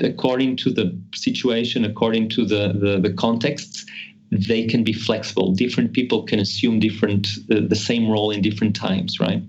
according 0.00 0.56
to 0.56 0.70
the 0.70 0.98
situation, 1.14 1.84
according 1.84 2.28
to 2.30 2.44
the, 2.44 2.74
the, 2.74 3.00
the 3.08 3.14
contexts, 3.14 3.86
they 4.30 4.66
can 4.66 4.82
be 4.82 4.92
flexible. 4.92 5.52
Different 5.52 5.92
people 5.92 6.22
can 6.24 6.38
assume 6.38 6.80
different 6.80 7.28
uh, 7.50 7.60
the 7.66 7.76
same 7.76 8.10
role 8.10 8.30
in 8.30 8.40
different 8.40 8.74
times, 8.74 9.20
right? 9.20 9.42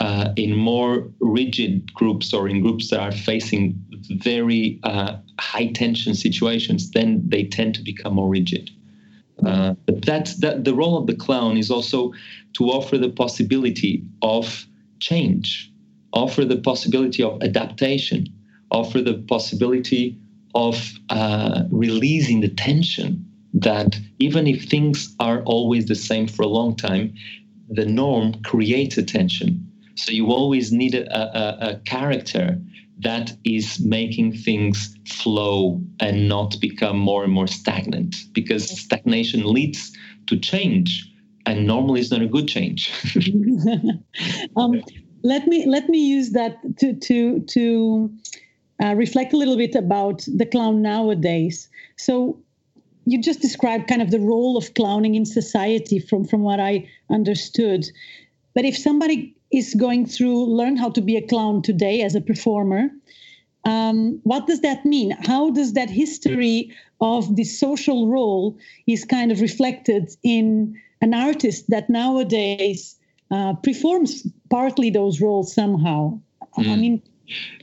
Uh, 0.00 0.32
in 0.36 0.54
more 0.56 1.08
rigid 1.20 1.92
groups 1.92 2.32
or 2.32 2.48
in 2.48 2.62
groups 2.62 2.90
that 2.90 3.00
are 3.00 3.12
facing 3.12 3.74
very 4.22 4.78
uh, 4.84 5.16
high 5.40 5.66
tension 5.72 6.14
situations, 6.14 6.90
then 6.92 7.22
they 7.26 7.44
tend 7.44 7.74
to 7.74 7.82
become 7.82 8.14
more 8.14 8.28
rigid. 8.28 8.70
Uh, 9.44 9.74
but 9.86 10.04
that's 10.04 10.36
that 10.36 10.64
the 10.64 10.74
role 10.74 10.96
of 10.96 11.06
the 11.06 11.14
clown 11.14 11.56
is 11.56 11.70
also 11.70 12.12
to 12.54 12.64
offer 12.66 12.98
the 12.98 13.08
possibility 13.08 14.04
of 14.22 14.66
change, 15.00 15.72
offer 16.12 16.44
the 16.44 16.56
possibility 16.56 17.22
of 17.22 17.40
adaptation, 17.42 18.26
offer 18.70 19.00
the 19.00 19.14
possibility 19.14 20.18
of 20.54 20.92
uh, 21.10 21.64
releasing 21.70 22.40
the 22.40 22.48
tension 22.48 23.24
that 23.54 23.98
even 24.18 24.46
if 24.46 24.64
things 24.64 25.14
are 25.20 25.42
always 25.42 25.86
the 25.86 25.94
same 25.94 26.26
for 26.26 26.42
a 26.42 26.48
long 26.48 26.74
time, 26.74 27.14
the 27.70 27.86
norm 27.86 28.34
creates 28.42 28.98
a 28.98 29.02
tension 29.02 29.67
so 29.98 30.12
you 30.12 30.26
always 30.28 30.72
need 30.72 30.94
a, 30.94 31.04
a, 31.12 31.70
a 31.70 31.76
character 31.80 32.58
that 33.00 33.32
is 33.44 33.80
making 33.80 34.32
things 34.32 34.96
flow 35.06 35.80
and 36.00 36.28
not 36.28 36.56
become 36.60 36.98
more 36.98 37.24
and 37.24 37.32
more 37.32 37.46
stagnant 37.46 38.16
because 38.32 38.68
stagnation 38.68 39.52
leads 39.52 39.96
to 40.26 40.36
change 40.36 41.08
and 41.46 41.66
normally 41.66 42.00
it's 42.00 42.10
not 42.10 42.22
a 42.22 42.26
good 42.26 42.48
change. 42.48 42.92
Um, 44.56 44.82
let 45.22 45.46
me 45.46 45.66
let 45.66 45.88
me 45.88 45.98
use 45.98 46.30
that 46.30 46.58
to 46.78 46.92
to 46.94 47.40
to 47.40 48.10
uh, 48.82 48.94
reflect 48.94 49.32
a 49.32 49.36
little 49.36 49.56
bit 49.56 49.74
about 49.74 50.24
the 50.26 50.46
clown 50.46 50.82
nowadays. 50.82 51.68
So 51.96 52.38
you 53.04 53.20
just 53.22 53.40
described 53.40 53.88
kind 53.88 54.02
of 54.02 54.10
the 54.10 54.20
role 54.20 54.56
of 54.56 54.74
clowning 54.74 55.14
in 55.14 55.24
society 55.24 55.98
from 55.98 56.24
from 56.24 56.42
what 56.42 56.60
i 56.60 56.88
understood. 57.10 57.86
But 58.54 58.64
if 58.64 58.76
somebody 58.76 59.37
is 59.50 59.74
going 59.74 60.06
through 60.06 60.44
learn 60.46 60.76
how 60.76 60.90
to 60.90 61.00
be 61.00 61.16
a 61.16 61.26
clown 61.26 61.62
today 61.62 62.02
as 62.02 62.14
a 62.14 62.20
performer. 62.20 62.90
Um, 63.64 64.20
what 64.22 64.46
does 64.46 64.60
that 64.60 64.84
mean? 64.84 65.10
How 65.10 65.50
does 65.50 65.72
that 65.74 65.90
history 65.90 66.72
of 67.00 67.36
the 67.36 67.44
social 67.44 68.08
role 68.08 68.56
is 68.86 69.04
kind 69.04 69.32
of 69.32 69.40
reflected 69.40 70.10
in 70.22 70.80
an 71.00 71.14
artist 71.14 71.68
that 71.68 71.90
nowadays 71.90 72.96
uh, 73.30 73.54
performs 73.54 74.26
partly 74.50 74.90
those 74.90 75.20
roles 75.20 75.52
somehow? 75.52 76.18
Mm. 76.58 76.66
I 76.66 76.74
hmm. 76.74 76.80
mean, 76.80 77.02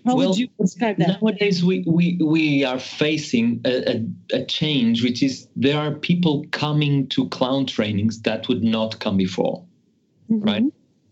how 0.06 0.16
well, 0.16 0.30
would 0.30 0.38
you 0.38 0.48
describe 0.60 0.98
that? 0.98 1.22
Nowadays, 1.22 1.64
we, 1.64 1.84
we, 1.88 2.20
we 2.24 2.64
are 2.64 2.80
facing 2.80 3.62
a, 3.66 3.96
a, 3.96 4.06
a, 4.34 4.46
change, 4.46 5.04
which 5.04 5.24
is 5.24 5.48
there 5.56 5.80
are 5.80 5.92
people 5.92 6.46
coming 6.52 7.08
to 7.08 7.28
clown 7.30 7.66
trainings 7.66 8.22
that 8.22 8.48
would 8.48 8.64
not 8.64 9.00
come 9.00 9.18
before, 9.18 9.64
mm-hmm. 10.30 10.46
right? 10.46 10.64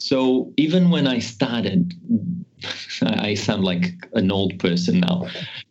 So 0.03 0.51
even 0.57 0.89
when 0.89 1.07
I 1.07 1.19
started, 1.19 1.93
I 3.01 3.35
sound 3.35 3.63
like 3.63 3.85
an 4.11 4.31
old 4.31 4.59
person 4.59 4.99
now. 4.99 5.27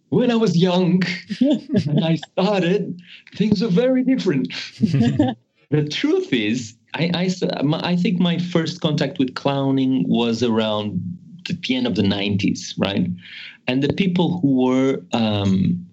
When 0.09 0.31
I 0.31 0.37
was 0.37 0.57
young 0.57 1.03
and 1.41 2.03
I 2.03 2.17
started, 2.17 2.99
things 3.37 3.61
were 3.61 3.69
very 3.69 4.03
different. 4.03 4.49
the 5.71 5.87
truth 5.91 6.33
is, 6.33 6.75
I, 6.95 7.11
I, 7.15 7.31
I 7.83 7.97
think 7.97 8.21
my 8.21 8.39
first 8.39 8.81
contact 8.81 9.19
with 9.19 9.35
clowning 9.35 10.09
was 10.09 10.43
around 10.43 11.01
the 11.45 11.77
end 11.77 11.87
of 11.87 11.97
the 11.97 12.03
90s, 12.03 12.73
right? 12.79 13.11
And 13.67 13.83
the 13.83 13.93
people 13.93 14.41
who 14.41 14.63
were 14.63 15.03
um, 15.13 15.87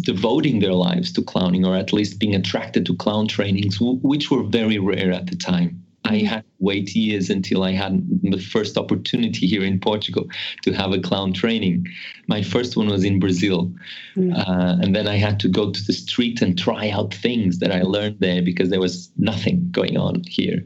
devoting 0.00 0.58
their 0.58 0.72
lives 0.72 1.12
to 1.12 1.22
clowning, 1.22 1.64
or 1.64 1.76
at 1.76 1.92
least 1.92 2.18
being 2.18 2.34
attracted 2.34 2.84
to 2.86 2.96
clown 2.96 3.28
trainings, 3.28 3.78
which 3.80 4.30
were 4.30 4.42
very 4.42 4.78
rare 4.78 5.12
at 5.12 5.28
the 5.28 5.36
time, 5.36 5.83
I 6.04 6.18
had 6.18 6.40
to 6.40 6.50
wait 6.58 6.94
years 6.94 7.30
until 7.30 7.62
I 7.62 7.72
had 7.72 8.06
the 8.22 8.38
first 8.38 8.76
opportunity 8.76 9.46
here 9.46 9.64
in 9.64 9.80
Portugal 9.80 10.26
to 10.62 10.72
have 10.72 10.92
a 10.92 11.00
clown 11.00 11.32
training. 11.32 11.86
My 12.28 12.42
first 12.42 12.76
one 12.76 12.88
was 12.88 13.04
in 13.04 13.18
Brazil. 13.18 13.72
Mm. 14.16 14.36
Uh, 14.36 14.76
and 14.82 14.94
then 14.94 15.08
I 15.08 15.16
had 15.16 15.40
to 15.40 15.48
go 15.48 15.70
to 15.70 15.84
the 15.84 15.92
street 15.94 16.42
and 16.42 16.58
try 16.58 16.90
out 16.90 17.14
things 17.14 17.58
that 17.60 17.72
I 17.72 17.82
learned 17.82 18.20
there 18.20 18.42
because 18.42 18.68
there 18.68 18.80
was 18.80 19.10
nothing 19.16 19.68
going 19.70 19.96
on 19.96 20.22
here. 20.26 20.62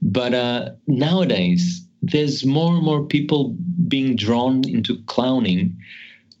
But 0.00 0.32
uh, 0.34 0.70
nowadays, 0.86 1.86
there's 2.02 2.44
more 2.44 2.74
and 2.74 2.82
more 2.82 3.04
people 3.04 3.56
being 3.88 4.16
drawn 4.16 4.66
into 4.68 5.02
clowning. 5.04 5.76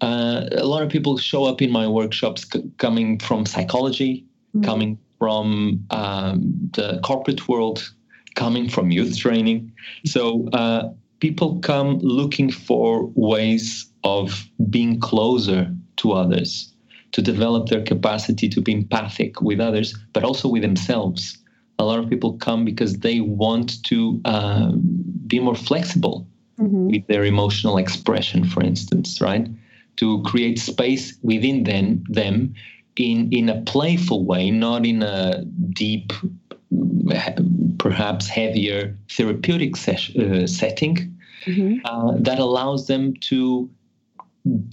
Uh, 0.00 0.48
a 0.52 0.66
lot 0.66 0.82
of 0.82 0.88
people 0.88 1.18
show 1.18 1.44
up 1.44 1.60
in 1.60 1.70
my 1.70 1.86
workshops 1.86 2.46
c- 2.50 2.70
coming 2.78 3.18
from 3.18 3.46
psychology, 3.46 4.24
mm. 4.56 4.64
coming 4.64 4.98
from 5.18 5.84
um, 5.90 6.70
the 6.72 7.00
corporate 7.02 7.48
world, 7.48 7.94
coming 8.34 8.68
from 8.68 8.90
youth 8.90 9.16
training. 9.16 9.72
So 10.04 10.48
uh, 10.52 10.90
people 11.20 11.58
come 11.60 11.98
looking 11.98 12.50
for 12.50 13.10
ways 13.14 13.86
of 14.02 14.48
being 14.70 15.00
closer 15.00 15.74
to 15.96 16.12
others, 16.12 16.72
to 17.12 17.22
develop 17.22 17.68
their 17.68 17.82
capacity 17.82 18.48
to 18.48 18.60
be 18.60 18.72
empathic 18.72 19.40
with 19.40 19.60
others, 19.60 19.96
but 20.12 20.24
also 20.24 20.48
with 20.48 20.62
themselves. 20.62 21.38
A 21.78 21.84
lot 21.84 21.98
of 21.98 22.08
people 22.08 22.34
come 22.34 22.64
because 22.64 22.98
they 22.98 23.20
want 23.20 23.82
to 23.84 24.20
uh, 24.24 24.72
be 25.26 25.40
more 25.40 25.54
flexible 25.54 26.26
mm-hmm. 26.58 26.88
with 26.88 27.06
their 27.06 27.24
emotional 27.24 27.78
expression, 27.78 28.44
for 28.44 28.62
instance, 28.62 29.20
right? 29.20 29.48
To 29.96 30.22
create 30.22 30.58
space 30.58 31.16
within 31.22 31.64
them, 31.64 32.04
them 32.08 32.54
in, 32.96 33.32
in 33.32 33.48
a 33.48 33.60
playful 33.62 34.24
way, 34.24 34.50
not 34.50 34.86
in 34.86 35.02
a 35.02 35.44
deep 35.72 36.12
perhaps 37.78 38.28
heavier 38.28 38.96
therapeutic 39.10 39.76
ses- 39.76 40.14
uh, 40.16 40.46
setting 40.46 41.14
mm-hmm. 41.44 41.84
uh, 41.84 42.12
that 42.18 42.38
allows 42.38 42.86
them 42.86 43.14
to 43.14 43.68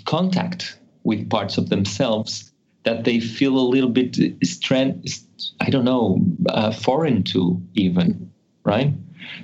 contact 0.06 0.80
with 1.04 1.30
parts 1.30 1.58
of 1.58 1.70
themselves 1.70 2.52
that 2.84 3.04
they 3.04 3.20
feel 3.20 3.58
a 3.58 3.68
little 3.68 3.90
bit 3.90 4.18
strength, 4.44 5.24
I 5.60 5.70
don't 5.70 5.86
know, 5.86 6.20
uh, 6.50 6.72
foreign 6.72 7.24
to 7.24 7.62
even, 7.76 8.32
right? 8.64 8.94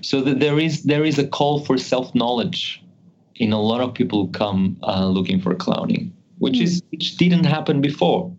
So 0.02 0.22
that 0.22 0.40
there 0.40 0.60
is 0.60 0.84
there 0.84 1.06
is 1.06 1.20
a 1.20 1.28
call 1.28 1.64
for 1.64 1.78
self 1.78 2.14
knowledge 2.16 2.84
in 3.36 3.54
a 3.54 3.62
lot 3.62 3.82
of 3.82 3.94
people 3.94 4.26
who 4.26 4.32
come 4.32 4.78
uh, 4.84 5.08
looking 5.08 5.40
for 5.40 5.54
clowning, 5.54 6.14
which 6.40 6.56
mm. 6.56 6.64
is 6.64 6.82
which 6.90 7.18
didn't 7.18 7.46
happen 7.46 7.82
before 7.82 8.36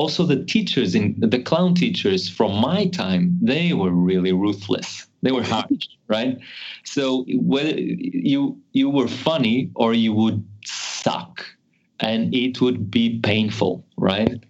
also 0.00 0.24
the 0.24 0.42
teachers 0.54 0.94
in 0.94 1.04
the 1.18 1.42
clown 1.48 1.74
teachers 1.74 2.22
from 2.28 2.52
my 2.60 2.86
time 2.86 3.38
they 3.42 3.72
were 3.80 3.94
really 4.10 4.32
ruthless. 4.32 5.06
They 5.22 5.32
were 5.32 5.42
harsh 5.42 5.86
right? 6.08 6.38
So 6.84 7.24
whether 7.54 7.74
you 7.78 8.40
you 8.72 8.88
were 8.88 9.08
funny 9.08 9.70
or 9.74 9.90
you 10.04 10.12
would 10.20 10.40
suck 10.64 11.34
and 12.00 12.34
it 12.34 12.60
would 12.62 12.90
be 12.90 13.18
painful 13.32 13.84
right? 13.96 14.34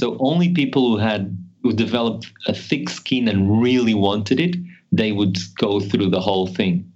So 0.00 0.16
only 0.20 0.48
people 0.62 0.82
who 0.88 0.96
had 0.96 1.24
who 1.62 1.72
developed 1.72 2.32
a 2.46 2.54
thick 2.54 2.88
skin 2.88 3.28
and 3.28 3.62
really 3.62 3.92
wanted 3.92 4.40
it 4.40 4.56
they 4.92 5.12
would 5.12 5.36
go 5.56 5.80
through 5.80 6.10
the 6.10 6.20
whole 6.20 6.46
thing. 6.46 6.90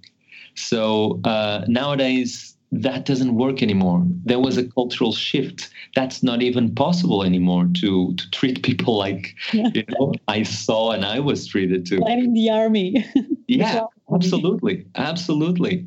So 0.55 1.19
uh, 1.23 1.65
nowadays 1.67 2.50
that 2.71 3.05
doesn't 3.05 3.35
work 3.35 3.61
anymore. 3.61 4.03
There 4.23 4.39
was 4.39 4.57
a 4.57 4.63
cultural 4.63 5.11
shift. 5.11 5.69
That's 5.95 6.23
not 6.23 6.41
even 6.41 6.73
possible 6.73 7.23
anymore 7.23 7.67
to 7.75 8.15
to 8.15 8.31
treat 8.31 8.63
people 8.63 8.97
like 8.97 9.35
you 9.51 9.83
know 9.89 10.13
I 10.27 10.43
saw 10.43 10.91
and 10.91 11.05
I 11.05 11.19
was 11.19 11.47
treated 11.47 11.85
to. 11.87 11.99
Like 11.99 12.19
in 12.19 12.33
the 12.33 12.49
army. 12.49 13.05
yeah, 13.47 13.81
absolutely, 14.13 14.85
absolutely. 14.95 15.85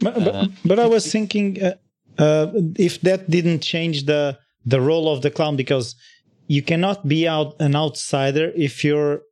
But, 0.00 0.14
but, 0.14 0.34
uh, 0.34 0.46
but 0.64 0.78
I 0.78 0.86
was 0.86 1.10
thinking 1.10 1.62
uh, 1.62 1.74
uh, 2.18 2.50
if 2.76 3.00
that 3.02 3.30
didn't 3.30 3.60
change 3.60 4.06
the 4.06 4.38
the 4.64 4.80
role 4.80 5.08
of 5.12 5.22
the 5.22 5.30
clown 5.30 5.56
because 5.56 5.94
you 6.48 6.62
cannot 6.62 7.06
be 7.06 7.28
out 7.28 7.54
an 7.60 7.76
outsider 7.76 8.52
if 8.56 8.84
you're 8.84 9.22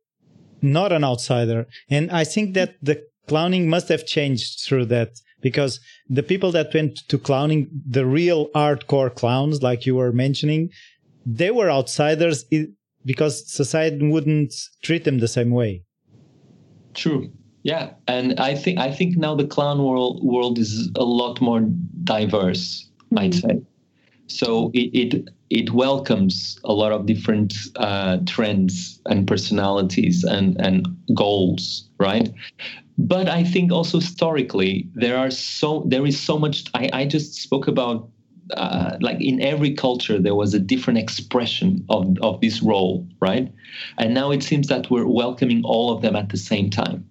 not 0.61 0.93
an 0.93 1.03
outsider, 1.03 1.67
and 1.89 2.09
I 2.11 2.23
think 2.23 2.53
that 2.53 2.75
the 2.81 3.03
clowning 3.27 3.69
must 3.69 3.89
have 3.89 4.05
changed 4.05 4.61
through 4.61 4.85
that 4.85 5.09
because 5.45 5.79
the 6.09 6.23
people 6.23 6.51
that 6.53 6.73
went 6.73 7.07
to 7.07 7.19
clowning, 7.19 7.69
the 7.87 8.03
real 8.03 8.49
hardcore 8.55 9.13
clowns, 9.13 9.61
like 9.61 9.85
you 9.85 9.93
were 9.93 10.11
mentioning, 10.11 10.71
they 11.23 11.51
were 11.51 11.69
outsiders 11.69 12.43
because 13.05 13.35
society 13.61 14.09
wouldn't 14.09 14.51
treat 14.81 15.03
them 15.03 15.19
the 15.19 15.27
same 15.27 15.51
way. 15.51 15.83
True. 16.95 17.31
Yeah, 17.61 17.91
and 18.07 18.39
I 18.39 18.55
think 18.55 18.79
I 18.79 18.91
think 18.91 19.17
now 19.17 19.35
the 19.35 19.45
clown 19.45 19.83
world 19.83 20.19
world 20.23 20.57
is 20.57 20.89
a 20.95 21.05
lot 21.21 21.39
more 21.41 21.61
diverse. 22.03 22.89
Mm-hmm. 23.13 23.19
I'd 23.19 23.35
say. 23.35 23.61
So 24.25 24.71
it, 24.73 24.89
it 25.01 25.29
it 25.51 25.71
welcomes 25.73 26.59
a 26.63 26.73
lot 26.73 26.91
of 26.91 27.05
different 27.05 27.53
uh, 27.75 28.17
trends 28.25 28.99
and 29.05 29.27
personalities 29.27 30.23
and 30.23 30.59
and 30.59 30.87
goals, 31.13 31.87
right? 31.99 32.29
But 32.97 33.27
I 33.27 33.43
think 33.43 33.71
also 33.71 33.99
historically 33.99 34.87
there 34.95 35.17
are 35.17 35.31
so 35.31 35.83
there 35.87 36.05
is 36.05 36.19
so 36.19 36.39
much. 36.39 36.65
I, 36.73 36.89
I 36.93 37.05
just 37.05 37.35
spoke 37.35 37.67
about 37.67 38.09
uh, 38.53 38.97
like 39.01 39.19
in 39.19 39.41
every 39.41 39.73
culture 39.73 40.19
there 40.19 40.35
was 40.35 40.53
a 40.53 40.59
different 40.59 40.99
expression 40.99 41.85
of 41.89 42.17
of 42.21 42.39
this 42.41 42.61
role, 42.61 43.07
right? 43.19 43.51
And 43.97 44.13
now 44.13 44.31
it 44.31 44.43
seems 44.43 44.67
that 44.67 44.89
we're 44.89 45.07
welcoming 45.07 45.63
all 45.65 45.91
of 45.91 46.01
them 46.01 46.15
at 46.15 46.29
the 46.29 46.37
same 46.37 46.69
time. 46.69 47.05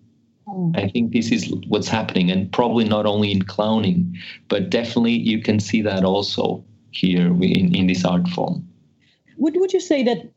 Hmm. 0.49 0.73
I 0.75 0.89
think 0.89 1.13
this 1.13 1.31
is 1.31 1.53
what's 1.69 1.89
happening, 1.89 2.31
and 2.31 2.51
probably 2.51 2.85
not 2.85 3.05
only 3.05 3.31
in 3.31 3.43
clowning, 3.43 4.17
but 4.49 4.71
definitely 4.71 5.13
you 5.13 5.43
can 5.43 5.61
see 5.61 5.83
that 5.83 6.05
also 6.05 6.65
here 6.93 7.27
in, 7.27 7.75
in 7.75 7.87
this 7.89 8.05
art 8.05 8.29
form. 8.29 8.67
Would 9.37 9.57
would 9.57 9.73
you 9.73 9.81
say 9.81 10.03
that? 10.05 10.31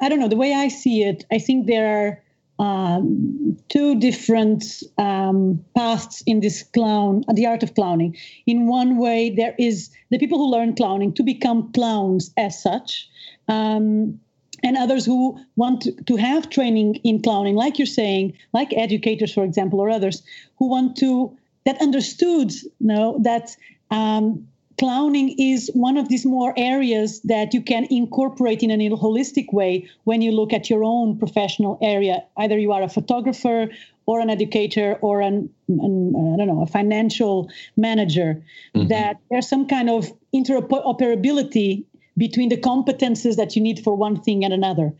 I 0.00 0.08
don't 0.08 0.20
know. 0.20 0.28
The 0.28 0.36
way 0.36 0.54
I 0.54 0.68
see 0.68 1.02
it, 1.02 1.24
I 1.32 1.38
think 1.38 1.66
there 1.66 1.86
are 1.86 2.21
um, 2.62 3.58
two 3.68 3.98
different 3.98 4.64
um, 4.96 5.62
paths 5.76 6.22
in 6.26 6.38
this 6.38 6.62
clown, 6.62 7.24
the 7.34 7.44
art 7.44 7.64
of 7.64 7.74
clowning. 7.74 8.16
In 8.46 8.68
one 8.68 8.98
way, 8.98 9.30
there 9.30 9.54
is 9.58 9.90
the 10.10 10.18
people 10.18 10.38
who 10.38 10.48
learn 10.48 10.76
clowning 10.76 11.12
to 11.14 11.24
become 11.24 11.72
clowns 11.72 12.32
as 12.36 12.62
such, 12.62 13.08
um, 13.48 14.20
and 14.62 14.76
others 14.76 15.04
who 15.04 15.36
want 15.56 15.80
to, 15.82 15.92
to 16.04 16.14
have 16.14 16.50
training 16.50 16.94
in 17.02 17.20
clowning, 17.20 17.56
like 17.56 17.80
you're 17.80 17.86
saying, 17.86 18.32
like 18.52 18.72
educators, 18.74 19.34
for 19.34 19.42
example, 19.42 19.80
or 19.80 19.90
others 19.90 20.22
who 20.56 20.68
want 20.68 20.96
to 20.98 21.36
that 21.64 21.80
understood, 21.82 22.52
you 22.52 22.70
know, 22.80 23.18
that 23.22 23.56
um, 23.90 24.46
clowning 24.78 25.34
is 25.38 25.70
one 25.74 25.96
of 25.96 26.08
these 26.08 26.24
more 26.24 26.54
areas 26.56 27.20
that 27.22 27.54
you 27.54 27.62
can 27.62 27.86
incorporate 27.90 28.62
in 28.62 28.70
a 28.70 28.96
holistic 28.96 29.52
way 29.52 29.88
when 30.04 30.22
you 30.22 30.32
look 30.32 30.52
at 30.52 30.70
your 30.70 30.84
own 30.84 31.18
professional 31.18 31.78
area. 31.82 32.22
Either 32.36 32.58
you 32.58 32.72
are 32.72 32.82
a 32.82 32.88
photographer 32.88 33.68
or 34.06 34.20
an 34.20 34.30
educator 34.30 34.98
or 35.00 35.20
an, 35.20 35.48
an 35.68 36.34
I 36.34 36.36
don't 36.36 36.48
know 36.48 36.62
a 36.62 36.66
financial 36.66 37.50
manager. 37.76 38.42
Mm-hmm. 38.74 38.88
That 38.88 39.18
there's 39.30 39.48
some 39.48 39.66
kind 39.66 39.88
of 39.90 40.10
interoperability 40.34 41.84
between 42.16 42.48
the 42.48 42.56
competences 42.56 43.36
that 43.36 43.56
you 43.56 43.62
need 43.62 43.80
for 43.82 43.94
one 43.94 44.20
thing 44.20 44.44
and 44.44 44.52
another. 44.52 44.92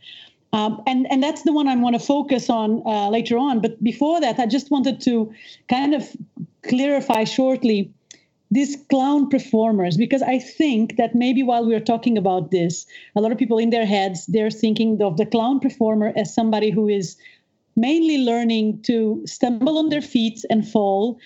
Um, 0.51 0.81
and 0.85 1.07
and 1.11 1.21
that's 1.23 1.41
the 1.41 1.51
one 1.51 1.67
I 1.67 1.75
want 1.75 1.99
to 1.99 2.05
focus 2.05 2.49
on 2.49 2.83
uh, 2.85 3.09
later 3.09 3.37
on. 3.37 3.59
But 3.59 3.83
before 3.83 4.21
that, 4.21 4.39
I 4.39 4.45
just 4.45 4.69
wanted 4.69 5.01
to 5.01 5.33
kind 5.67 5.95
of 5.95 6.15
clarify 6.61 7.23
shortly 7.23 7.91
these 8.53 8.77
clown 8.89 9.27
performers 9.29 9.97
because 9.97 10.21
i 10.21 10.37
think 10.37 10.95
that 10.97 11.15
maybe 11.15 11.43
while 11.43 11.65
we're 11.65 11.87
talking 11.91 12.17
about 12.17 12.51
this 12.51 12.85
a 13.15 13.21
lot 13.21 13.31
of 13.31 13.37
people 13.37 13.57
in 13.57 13.71
their 13.71 13.85
heads 13.85 14.25
they're 14.27 14.51
thinking 14.51 15.01
of 15.01 15.17
the 15.17 15.25
clown 15.25 15.59
performer 15.59 16.13
as 16.15 16.33
somebody 16.33 16.69
who 16.69 16.87
is 16.87 17.17
mainly 17.75 18.19
learning 18.19 18.79
to 18.83 19.21
stumble 19.25 19.77
on 19.77 19.89
their 19.89 20.01
feet 20.01 20.45
and 20.49 20.67
fall 20.67 21.19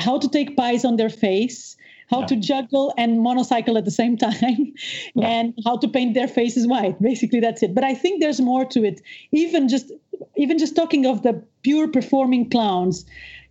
how 0.00 0.18
to 0.18 0.28
take 0.28 0.56
pies 0.56 0.84
on 0.84 0.96
their 0.96 1.10
face 1.10 1.76
how 2.10 2.20
yeah. 2.20 2.26
to 2.26 2.36
juggle 2.36 2.92
and 2.98 3.20
monocycle 3.20 3.78
at 3.78 3.84
the 3.84 3.90
same 3.90 4.16
time 4.26 4.72
yeah. 5.14 5.28
and 5.28 5.54
how 5.64 5.76
to 5.76 5.88
paint 5.88 6.14
their 6.14 6.28
faces 6.28 6.66
white 6.66 7.00
basically 7.00 7.40
that's 7.40 7.62
it 7.62 7.74
but 7.74 7.84
i 7.84 7.94
think 7.94 8.20
there's 8.20 8.40
more 8.40 8.64
to 8.64 8.84
it 8.84 9.00
even 9.32 9.68
just 9.68 9.92
even 10.36 10.58
just 10.58 10.74
talking 10.74 11.06
of 11.06 11.22
the 11.22 11.42
pure 11.62 11.88
performing 11.88 12.48
clowns 12.50 13.04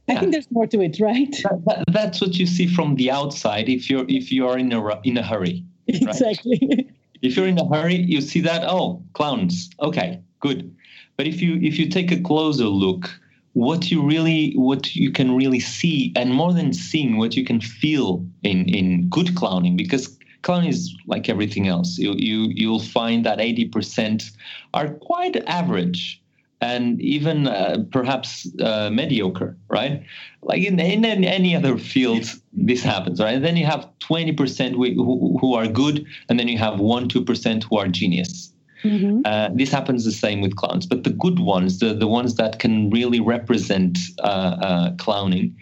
I 0.09 0.19
think 0.19 0.31
there's 0.31 0.51
more 0.51 0.67
to 0.67 0.81
it, 0.81 0.99
right? 0.99 1.31
That, 1.43 1.65
that, 1.65 1.83
that's 1.87 2.21
what 2.21 2.35
you 2.35 2.45
see 2.45 2.67
from 2.67 2.95
the 2.95 3.09
outside. 3.09 3.69
If 3.69 3.89
you're 3.89 4.05
if 4.09 4.31
you 4.31 4.47
are 4.47 4.57
in 4.57 4.71
a 4.73 5.01
in 5.03 5.17
a 5.17 5.23
hurry, 5.23 5.63
right? 5.87 6.01
exactly. 6.01 6.89
If 7.21 7.37
you're 7.37 7.47
in 7.47 7.57
a 7.57 7.65
hurry, 7.73 7.95
you 7.95 8.19
see 8.19 8.41
that 8.41 8.63
oh 8.65 9.01
clowns, 9.13 9.69
okay, 9.79 10.19
good. 10.41 10.75
But 11.15 11.27
if 11.27 11.41
you 11.41 11.55
if 11.61 11.79
you 11.79 11.87
take 11.87 12.11
a 12.11 12.19
closer 12.19 12.65
look, 12.65 13.17
what 13.53 13.91
you 13.91 14.05
really 14.05 14.53
what 14.55 14.93
you 14.95 15.11
can 15.11 15.35
really 15.35 15.61
see, 15.61 16.11
and 16.17 16.33
more 16.33 16.53
than 16.53 16.73
seeing, 16.73 17.17
what 17.17 17.35
you 17.37 17.45
can 17.45 17.61
feel 17.61 18.25
in 18.43 18.67
in 18.67 19.07
good 19.07 19.35
clowning, 19.35 19.77
because 19.77 20.17
clowning 20.41 20.69
is 20.69 20.93
like 21.07 21.29
everything 21.29 21.69
else. 21.69 21.97
You 21.97 22.13
you 22.17 22.51
you'll 22.53 22.81
find 22.81 23.25
that 23.25 23.39
eighty 23.39 23.65
percent 23.65 24.31
are 24.73 24.89
quite 24.89 25.37
average 25.47 26.21
and 26.63 27.01
even 27.01 27.47
uh, 27.47 27.83
perhaps 27.91 28.47
uh, 28.61 28.89
mediocre, 28.89 29.57
right? 29.67 30.01
Like 30.41 30.63
in, 30.63 30.79
in 30.79 31.03
any 31.03 31.55
other 31.55 31.77
field, 31.77 32.25
this 32.53 32.81
happens, 32.81 33.19
right? 33.19 33.35
And 33.35 33.43
then 33.43 33.57
you 33.57 33.65
have 33.65 33.89
20% 33.99 34.71
who, 34.71 35.37
who 35.39 35.53
are 35.55 35.67
good, 35.67 36.05
and 36.29 36.39
then 36.39 36.47
you 36.47 36.57
have 36.57 36.79
1 36.79 37.09
2% 37.09 37.63
who 37.63 37.77
are 37.77 37.89
genius. 37.89 38.53
Mm-hmm. 38.85 39.21
Uh, 39.25 39.49
this 39.53 39.71
happens 39.71 40.05
the 40.05 40.11
same 40.13 40.39
with 40.39 40.55
clowns, 40.55 40.85
but 40.85 41.03
the 41.03 41.09
good 41.09 41.39
ones, 41.39 41.79
the, 41.79 41.93
the 41.93 42.07
ones 42.07 42.35
that 42.35 42.59
can 42.59 42.89
really 42.91 43.19
represent 43.19 43.97
uh, 44.19 44.55
uh, 44.61 44.95
clowning, 44.95 45.57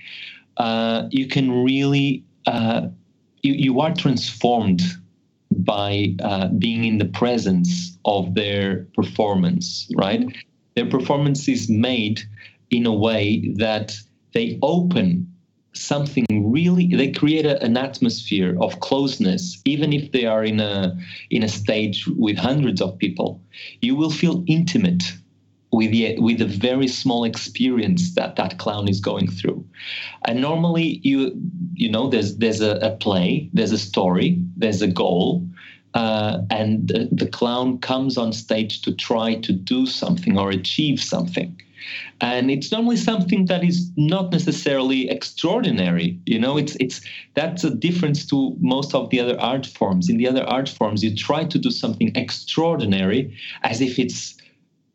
uh, 0.57 1.07
you 1.09 1.27
can 1.27 1.63
really, 1.63 2.23
you, 3.41 3.53
you 3.53 3.79
are 3.79 3.93
transformed 3.95 4.81
by 5.51 6.15
being 6.59 6.85
in 6.85 6.99
the 6.99 7.05
presence 7.05 7.97
of 8.05 8.35
their 8.35 8.85
performance, 8.93 9.89
right? 9.95 10.23
Their 10.75 10.89
performance 10.89 11.47
is 11.47 11.69
made 11.69 12.21
in 12.69 12.85
a 12.85 12.93
way 12.93 13.53
that 13.57 13.95
they 14.33 14.57
open 14.61 15.27
something 15.73 16.25
really 16.51 16.87
they 16.95 17.11
create 17.11 17.45
a, 17.45 17.61
an 17.63 17.77
atmosphere 17.77 18.57
of 18.61 18.79
closeness. 18.79 19.61
Even 19.65 19.93
if 19.93 20.11
they 20.11 20.25
are 20.25 20.43
in 20.43 20.59
a 20.59 20.97
in 21.29 21.43
a 21.43 21.47
stage 21.47 22.07
with 22.07 22.37
hundreds 22.37 22.81
of 22.81 22.97
people 22.97 23.41
you 23.81 23.95
will 23.95 24.11
feel 24.11 24.43
intimate 24.47 25.03
with 25.71 25.91
the, 25.91 26.19
with 26.19 26.41
a 26.41 26.45
very 26.45 26.87
small 26.87 27.23
experience 27.23 28.13
that 28.15 28.35
that 28.35 28.57
clown 28.57 28.89
is 28.89 28.99
going 28.99 29.29
through. 29.29 29.65
And 30.25 30.41
normally 30.41 30.99
you 31.03 31.31
you 31.73 31.89
know 31.89 32.09
there's 32.09 32.37
there's 32.37 32.61
a, 32.61 32.75
a 32.81 32.91
play 32.97 33.49
there's 33.53 33.71
a 33.71 33.77
story 33.77 34.37
there's 34.57 34.81
a 34.81 34.87
goal 34.87 35.47
uh, 35.93 36.39
and 36.49 36.87
the, 36.87 37.09
the, 37.11 37.27
clown 37.27 37.77
comes 37.79 38.17
on 38.17 38.31
stage 38.31 38.81
to 38.81 38.93
try 38.93 39.35
to 39.35 39.51
do 39.51 39.85
something 39.85 40.37
or 40.37 40.49
achieve 40.49 41.01
something. 41.01 41.59
And 42.21 42.51
it's 42.51 42.71
normally 42.71 42.97
something 42.97 43.45
that 43.45 43.63
is 43.63 43.89
not 43.97 44.31
necessarily 44.31 45.09
extraordinary. 45.09 46.19
You 46.25 46.39
know, 46.39 46.57
it's 46.57 46.75
it's 46.79 47.01
that's 47.33 47.63
a 47.63 47.73
difference 47.73 48.25
to 48.27 48.55
most 48.59 48.93
of 48.93 49.09
the 49.09 49.19
other 49.19 49.39
art 49.41 49.65
forms. 49.65 50.09
In 50.09 50.17
the 50.17 50.27
other 50.27 50.43
art 50.43 50.69
forms, 50.69 51.03
you 51.03 51.15
try 51.15 51.43
to 51.43 51.57
do 51.57 51.71
something 51.71 52.11
extraordinary 52.15 53.35
as 53.63 53.81
if 53.81 53.97
it's 53.97 54.35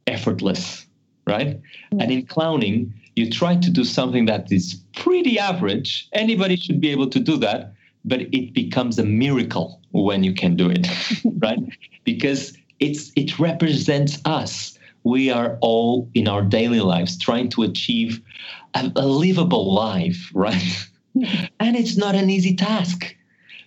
effortless, 0.06 0.86
right? 1.26 1.60
Mm-hmm. 1.60 2.00
And 2.00 2.12
in 2.12 2.26
clowning, 2.26 2.94
you 3.16 3.30
try 3.30 3.56
to 3.56 3.70
do 3.70 3.82
something 3.84 4.26
that 4.26 4.52
is 4.52 4.80
pretty 4.94 5.38
average. 5.38 6.08
Anybody 6.12 6.56
should 6.56 6.80
be 6.80 6.90
able 6.90 7.08
to 7.10 7.18
do 7.18 7.36
that, 7.38 7.74
but 8.04 8.20
it 8.20 8.54
becomes 8.54 8.98
a 8.98 9.04
miracle 9.04 9.80
when 10.04 10.24
you 10.24 10.34
can 10.34 10.56
do 10.56 10.70
it, 10.70 10.86
right? 11.38 11.58
Because 12.04 12.56
it's 12.80 13.12
it 13.16 13.38
represents 13.38 14.20
us. 14.24 14.78
We 15.04 15.30
are 15.30 15.56
all 15.60 16.10
in 16.14 16.28
our 16.28 16.42
daily 16.42 16.80
lives 16.80 17.18
trying 17.18 17.48
to 17.50 17.62
achieve 17.62 18.20
a, 18.74 18.90
a 18.96 19.06
livable 19.06 19.72
life, 19.72 20.30
right? 20.34 20.88
and 21.60 21.76
it's 21.76 21.96
not 21.96 22.14
an 22.14 22.28
easy 22.28 22.54
task. 22.54 23.16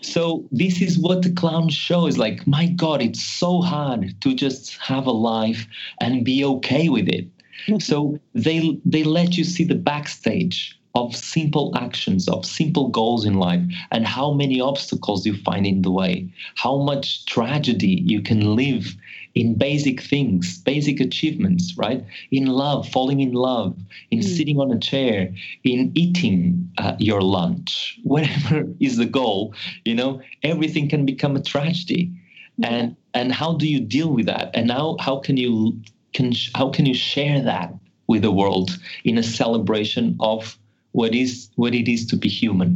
So 0.02 0.48
this 0.52 0.82
is 0.82 0.98
what 0.98 1.24
the 1.24 1.32
clown 1.32 1.70
show 1.70 2.08
is 2.08 2.18
like. 2.18 2.48
My 2.48 2.68
God, 2.68 3.02
it's 3.02 3.22
so 3.22 3.62
hard 3.62 4.16
to 4.22 4.34
just 4.34 4.78
have 4.78 5.08
a 5.08 5.12
life 5.12 5.68
and 6.00 6.24
be 6.24 6.46
okay 6.46 6.88
with 6.88 7.10
it. 7.10 7.28
so 7.80 8.20
they 8.34 8.80
they 8.86 9.04
let 9.04 9.38
you 9.38 9.44
see 9.44 9.64
the 9.64 9.76
backstage 9.76 10.79
of 11.00 11.16
simple 11.16 11.72
actions, 11.78 12.28
of 12.28 12.46
simple 12.46 12.90
goals 12.90 13.26
in 13.26 13.36
life, 13.36 13.64
and 13.92 14.06
how 14.06 14.34
many 14.34 14.60
obstacles 14.60 15.26
you 15.26 15.36
find 15.36 15.66
in 15.66 15.82
the 15.82 15.92
way, 15.92 16.28
how 16.56 16.76
much 16.78 17.26
tragedy 17.26 18.04
you 18.06 18.22
can 18.22 18.56
live 18.56 18.96
in 19.36 19.56
basic 19.56 20.02
things, 20.02 20.58
basic 20.60 21.00
achievements, 21.00 21.78
right? 21.78 22.04
In 22.32 22.48
love, 22.48 22.90
falling 22.90 23.22
in 23.22 23.32
love, 23.32 23.78
in 24.12 24.20
mm. 24.20 24.38
sitting 24.38 24.60
on 24.60 24.72
a 24.72 24.80
chair, 24.80 25.34
in 25.64 25.92
eating 25.96 26.70
uh, 26.78 26.96
your 27.00 27.22
lunch, 27.22 28.00
whatever 28.04 28.68
is 28.80 28.98
the 28.98 29.06
goal, 29.06 29.54
you 29.86 29.96
know, 29.96 30.22
everything 30.44 30.90
can 30.90 31.06
become 31.06 31.36
a 31.36 31.42
tragedy. 31.42 32.12
Yeah. 32.58 32.70
And 32.70 32.96
and 33.14 33.32
how 33.32 33.54
do 33.54 33.66
you 33.68 33.80
deal 33.80 34.12
with 34.14 34.26
that? 34.26 34.52
And 34.54 34.70
how 34.70 34.98
how 35.00 35.20
can 35.20 35.38
you 35.38 35.80
can 36.14 36.34
how 36.56 36.70
can 36.70 36.86
you 36.86 36.94
share 36.94 37.42
that 37.42 37.74
with 38.08 38.24
the 38.24 38.32
world 38.32 38.78
in 39.06 39.18
a 39.18 39.24
celebration 39.24 40.18
of 40.20 40.58
what 40.92 41.14
is 41.14 41.50
what 41.56 41.74
it 41.74 41.88
is 41.88 42.06
to 42.08 42.16
be 42.16 42.30
human? 42.30 42.70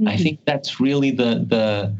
Mm-hmm. 0.00 0.08
I 0.08 0.16
think 0.16 0.40
that's 0.44 0.80
really 0.80 1.10
the 1.10 1.44
the 1.48 1.94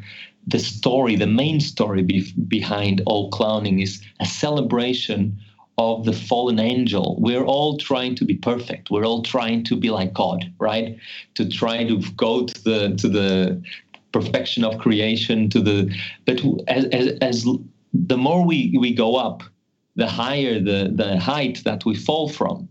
the 0.48 0.58
story, 0.58 1.14
the 1.14 1.26
main 1.26 1.60
story 1.60 2.02
be- 2.02 2.32
behind 2.48 3.02
all 3.04 3.28
clowning 3.30 3.80
is 3.80 4.02
a 4.20 4.24
celebration 4.26 5.38
of 5.76 6.04
the 6.04 6.12
fallen 6.12 6.58
angel. 6.58 7.16
We're 7.20 7.44
all 7.44 7.76
trying 7.76 8.14
to 8.16 8.24
be 8.24 8.34
perfect. 8.34 8.90
We're 8.90 9.04
all 9.04 9.22
trying 9.22 9.62
to 9.64 9.76
be 9.76 9.90
like 9.90 10.12
God, 10.12 10.50
right? 10.58 10.98
To 11.34 11.48
try 11.48 11.84
to 11.84 12.00
go 12.16 12.46
to 12.46 12.64
the 12.64 12.96
to 12.96 13.08
the 13.08 13.62
perfection 14.12 14.64
of 14.64 14.78
creation. 14.78 15.50
To 15.50 15.60
the 15.60 15.94
but 16.24 16.40
as 16.66 16.86
as, 16.86 17.06
as 17.20 17.46
the 17.92 18.16
more 18.16 18.44
we 18.44 18.76
we 18.80 18.92
go 18.94 19.16
up, 19.16 19.42
the 19.96 20.08
higher 20.08 20.58
the 20.58 20.90
the 20.94 21.20
height 21.20 21.62
that 21.64 21.84
we 21.84 21.94
fall 21.94 22.28
from. 22.28 22.68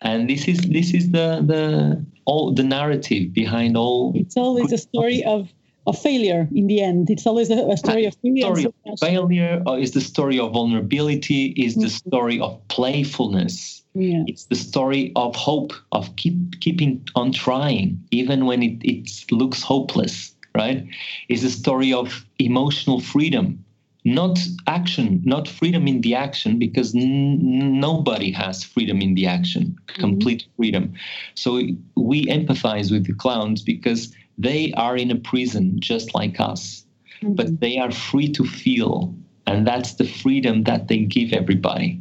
And 0.00 0.30
this 0.30 0.46
is 0.48 0.58
this 0.60 0.94
is 0.94 1.10
the 1.10 1.42
the 1.44 2.04
all 2.26 2.52
the 2.52 2.62
narrative 2.62 3.32
behind 3.32 3.76
all. 3.76 4.12
It's 4.14 4.36
always 4.36 4.72
a 4.72 4.78
story 4.78 5.24
of 5.24 5.52
of 5.86 5.96
failure 5.96 6.48
in 6.52 6.66
the 6.66 6.82
end. 6.82 7.10
It's 7.10 7.26
always 7.26 7.48
a, 7.50 7.58
a 7.70 7.76
story 7.76 8.04
of 8.06 8.16
failure. 8.16 8.42
Story 8.42 8.64
of 8.64 8.98
failure 8.98 9.62
uh, 9.66 9.74
is 9.74 9.92
the 9.92 10.00
story 10.00 10.38
of 10.38 10.52
vulnerability, 10.52 11.54
is 11.56 11.74
mm-hmm. 11.74 11.82
the 11.82 11.90
story 11.90 12.40
of 12.40 12.60
playfulness. 12.68 13.84
Yeah. 13.94 14.24
It's 14.26 14.46
the 14.46 14.56
story 14.56 15.12
of 15.16 15.34
hope, 15.36 15.72
of 15.92 16.14
keep 16.16 16.60
keeping 16.60 17.06
on 17.14 17.32
trying, 17.32 18.02
even 18.10 18.46
when 18.46 18.62
it, 18.62 18.82
it 18.82 19.08
looks 19.30 19.62
hopeless, 19.62 20.34
right? 20.54 20.86
It's 21.28 21.44
a 21.44 21.50
story 21.50 21.92
of 21.92 22.26
emotional 22.38 23.00
freedom, 23.00 23.64
not 24.06 24.38
action, 24.68 25.20
not 25.24 25.48
freedom 25.48 25.88
in 25.88 26.00
the 26.00 26.14
action, 26.14 26.60
because 26.60 26.94
n- 26.94 27.80
nobody 27.80 28.30
has 28.30 28.62
freedom 28.62 29.02
in 29.02 29.14
the 29.16 29.26
action, 29.26 29.76
mm-hmm. 29.88 30.00
complete 30.00 30.46
freedom. 30.56 30.94
So 31.34 31.60
we 31.96 32.26
empathize 32.26 32.92
with 32.92 33.04
the 33.06 33.14
clowns 33.14 33.62
because 33.62 34.14
they 34.38 34.72
are 34.74 34.96
in 34.96 35.10
a 35.10 35.16
prison 35.16 35.80
just 35.80 36.14
like 36.14 36.38
us, 36.38 36.84
mm-hmm. 37.20 37.34
but 37.34 37.58
they 37.58 37.78
are 37.78 37.90
free 37.90 38.30
to 38.32 38.44
feel. 38.44 39.12
And 39.48 39.66
that's 39.66 39.94
the 39.94 40.06
freedom 40.06 40.62
that 40.64 40.86
they 40.86 40.98
give 40.98 41.32
everybody 41.32 42.00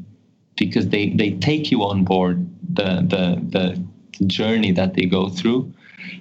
because 0.58 0.90
they, 0.90 1.10
they 1.10 1.32
take 1.32 1.72
you 1.72 1.84
on 1.84 2.04
board 2.04 2.48
the, 2.72 3.02
the, 3.02 3.42
the 3.50 4.26
journey 4.28 4.72
that 4.74 4.94
they 4.94 5.06
go 5.06 5.30
through. 5.30 5.74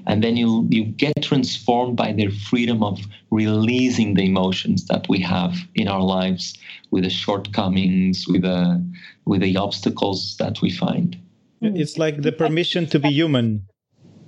And 0.06 0.22
then 0.22 0.36
you, 0.36 0.66
you 0.70 0.84
get 0.84 1.22
transformed 1.22 1.96
by 1.96 2.12
their 2.12 2.30
freedom 2.30 2.82
of 2.82 3.00
releasing 3.30 4.14
the 4.14 4.24
emotions 4.24 4.86
that 4.86 5.06
we 5.08 5.20
have 5.20 5.56
in 5.74 5.88
our 5.88 6.02
lives 6.02 6.56
with 6.90 7.04
the 7.04 7.10
shortcomings, 7.10 8.26
with 8.28 8.42
the, 8.42 8.84
with 9.24 9.40
the 9.40 9.56
obstacles 9.56 10.36
that 10.38 10.60
we 10.62 10.70
find. 10.70 11.16
It's 11.60 11.94
mm. 11.94 11.98
like 11.98 12.22
the 12.22 12.32
permission 12.32 12.86
to 12.86 12.98
be 12.98 13.10
human. 13.10 13.66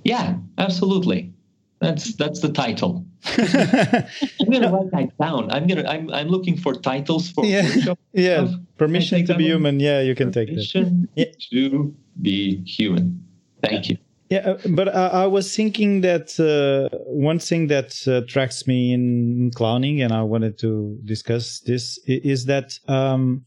Yeah, 0.03 0.37
absolutely. 0.57 1.33
That's 1.79 2.15
that's 2.15 2.39
the 2.39 2.51
title. 2.51 3.05
I'm 3.37 4.49
gonna 4.51 4.71
write 4.71 4.91
that 4.91 5.17
down. 5.19 5.51
I'm 5.51 5.67
gonna 5.67 5.87
I'm 5.87 6.09
I'm 6.11 6.27
looking 6.27 6.57
for 6.57 6.73
titles 6.73 7.29
for 7.29 7.45
yeah 7.45 7.93
yeah 8.13 8.47
permission 8.77 9.25
to 9.27 9.35
be 9.35 9.43
human. 9.43 9.79
Yeah, 9.79 10.01
you 10.01 10.15
can 10.15 10.31
take 10.31 10.49
permission 10.49 11.07
that. 11.15 11.39
to 11.51 11.93
be 12.21 12.63
human. 12.65 13.23
Thank 13.61 13.89
you. 13.89 13.97
Yeah, 14.29 14.39
uh, 14.39 14.57
but 14.69 14.93
I, 14.93 15.07
I, 15.07 15.25
was 15.27 15.55
thinking 15.55 16.01
that 16.01 16.37
uh, 16.37 16.95
one 17.05 17.39
thing 17.39 17.67
that 17.67 17.95
uh, 18.07 18.23
attracts 18.23 18.67
me 18.67 18.91
in 18.91 19.51
clowning, 19.55 20.01
and 20.01 20.11
I 20.11 20.21
wanted 20.23 20.59
to 20.59 20.99
discuss 21.05 21.61
this, 21.61 21.97
is 22.05 22.45
that 22.45 22.77
um, 22.89 23.45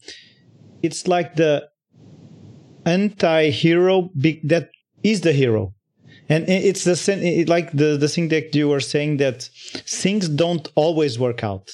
it's 0.81 1.07
like 1.07 1.35
the 1.35 1.69
anti-hero 2.85 4.09
that 4.15 4.69
is 5.03 5.21
the 5.21 5.33
hero. 5.33 5.73
And 6.29 6.47
it's 6.47 6.85
the 6.85 6.95
same 6.95 7.45
like 7.47 7.71
the 7.73 7.97
the 7.97 8.07
thing 8.07 8.29
that 8.29 8.55
you 8.55 8.69
were 8.69 8.79
saying 8.79 9.17
that 9.17 9.43
things 9.85 10.29
don't 10.29 10.67
always 10.75 11.19
work 11.19 11.43
out. 11.43 11.69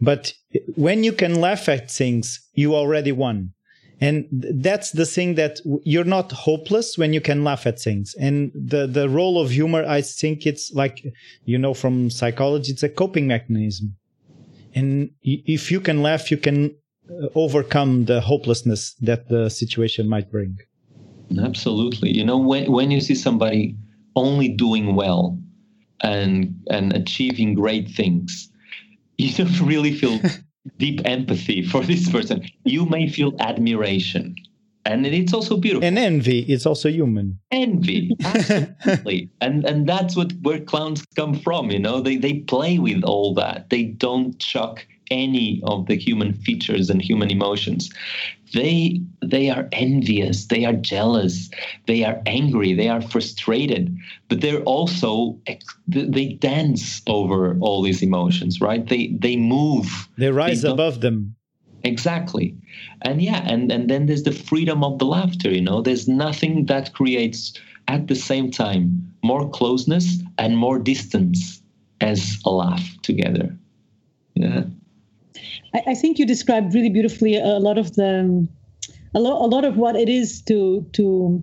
But 0.00 0.34
when 0.76 1.04
you 1.04 1.12
can 1.12 1.40
laugh 1.40 1.68
at 1.68 1.90
things 1.90 2.40
you 2.54 2.74
already 2.74 3.12
won 3.12 3.54
and 4.00 4.26
that's 4.30 4.92
the 4.92 5.06
thing 5.06 5.34
that 5.34 5.60
you're 5.84 6.04
not 6.04 6.30
hopeless 6.30 6.96
when 6.96 7.12
you 7.12 7.20
can 7.20 7.42
laugh 7.42 7.66
at 7.66 7.80
things. 7.80 8.14
And 8.20 8.52
the 8.54 8.86
the 8.86 9.08
role 9.08 9.40
of 9.40 9.50
humor 9.50 9.84
i 9.86 10.00
think 10.02 10.46
it's 10.46 10.72
like 10.72 11.04
you 11.44 11.58
know 11.58 11.74
from 11.74 12.10
psychology 12.10 12.72
it's 12.72 12.82
a 12.82 12.88
coping 12.88 13.26
mechanism. 13.26 13.96
And 14.74 15.10
if 15.22 15.70
you 15.72 15.80
can 15.80 16.02
laugh 16.02 16.30
you 16.30 16.36
can 16.36 16.76
uh, 17.10 17.28
overcome 17.34 18.04
the 18.04 18.20
hopelessness 18.20 18.94
that 19.00 19.28
the 19.28 19.48
situation 19.48 20.08
might 20.08 20.30
bring. 20.30 20.58
Absolutely. 21.42 22.10
You 22.16 22.24
know, 22.24 22.38
when, 22.38 22.70
when 22.70 22.90
you 22.90 23.00
see 23.00 23.14
somebody 23.14 23.76
only 24.16 24.48
doing 24.48 24.94
well 24.94 25.38
and 26.00 26.54
and 26.70 26.94
achieving 26.94 27.54
great 27.54 27.88
things, 27.90 28.50
you 29.18 29.32
don't 29.32 29.60
really 29.60 29.92
feel 29.92 30.20
deep 30.78 31.00
empathy 31.04 31.62
for 31.70 31.82
this 31.82 32.10
person. 32.10 32.46
You 32.64 32.86
may 32.86 33.08
feel 33.08 33.34
admiration. 33.40 34.36
And 34.84 35.06
it's 35.06 35.34
also 35.34 35.58
beautiful. 35.58 35.86
And 35.86 35.98
envy 35.98 36.40
is 36.50 36.64
also 36.64 36.88
human. 36.88 37.38
Envy, 37.50 38.16
absolutely. 38.24 39.28
and 39.42 39.66
and 39.66 39.86
that's 39.86 40.16
what 40.16 40.32
where 40.40 40.60
clowns 40.60 41.04
come 41.14 41.34
from, 41.34 41.70
you 41.70 41.78
know. 41.78 42.00
They 42.00 42.16
they 42.16 42.38
play 42.40 42.78
with 42.78 43.04
all 43.04 43.34
that. 43.34 43.68
They 43.68 43.84
don't 43.84 44.38
chuck 44.38 44.86
any 45.10 45.60
of 45.64 45.86
the 45.86 45.96
human 45.96 46.32
features 46.32 46.90
and 46.90 47.00
human 47.02 47.30
emotions. 47.30 47.90
They 48.52 49.00
they 49.22 49.50
are 49.50 49.68
envious 49.72 50.46
they 50.46 50.64
are 50.64 50.72
jealous 50.72 51.50
they 51.86 52.04
are 52.04 52.22
angry 52.24 52.72
they 52.72 52.88
are 52.88 53.02
frustrated 53.02 53.94
but 54.28 54.40
they're 54.40 54.62
also 54.62 55.38
they 55.86 56.28
dance 56.40 57.02
over 57.06 57.58
all 57.60 57.82
these 57.82 58.02
emotions 58.02 58.60
right? 58.60 58.86
They 58.88 59.08
they 59.18 59.36
move. 59.36 60.08
They 60.16 60.30
rise 60.30 60.62
they 60.62 60.70
above 60.70 61.00
them. 61.00 61.34
Exactly. 61.84 62.56
And 63.02 63.20
yeah 63.20 63.42
and 63.46 63.70
and 63.70 63.90
then 63.90 64.06
there's 64.06 64.22
the 64.22 64.32
freedom 64.32 64.82
of 64.82 64.98
the 64.98 65.06
laughter 65.06 65.50
you 65.50 65.60
know? 65.60 65.82
There's 65.82 66.08
nothing 66.08 66.66
that 66.66 66.94
creates 66.94 67.52
at 67.86 68.06
the 68.08 68.16
same 68.16 68.50
time 68.50 69.12
more 69.22 69.48
closeness 69.50 70.22
and 70.38 70.56
more 70.56 70.78
distance 70.78 71.60
as 72.00 72.38
a 72.46 72.50
laugh 72.50 72.86
together. 73.02 73.54
Yeah 74.34 74.64
I, 75.74 75.82
I 75.88 75.94
think 75.94 76.18
you 76.18 76.26
described 76.26 76.74
really 76.74 76.90
beautifully 76.90 77.36
a 77.36 77.58
lot 77.58 77.78
of 77.78 77.94
the 77.94 78.46
a 79.14 79.20
lot, 79.20 79.44
a 79.44 79.48
lot 79.48 79.64
of 79.64 79.76
what 79.76 79.96
it 79.96 80.08
is 80.08 80.42
to 80.42 80.86
to 80.92 81.42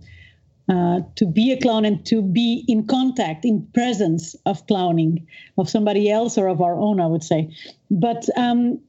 uh, 0.67 1.01
to 1.15 1.25
be 1.25 1.51
a 1.51 1.59
clown 1.59 1.85
and 1.85 2.03
to 2.07 2.21
be 2.21 2.63
in 2.67 2.87
contact, 2.87 3.45
in 3.45 3.67
presence 3.73 4.35
of 4.45 4.65
clowning, 4.67 5.27
of 5.57 5.69
somebody 5.69 6.09
else 6.09 6.37
or 6.37 6.47
of 6.47 6.59
our 6.61 6.79
own, 6.79 6.99
I 6.99 7.05
would 7.05 7.23
say. 7.23 7.55
But 7.91 8.25
um, 8.35 8.79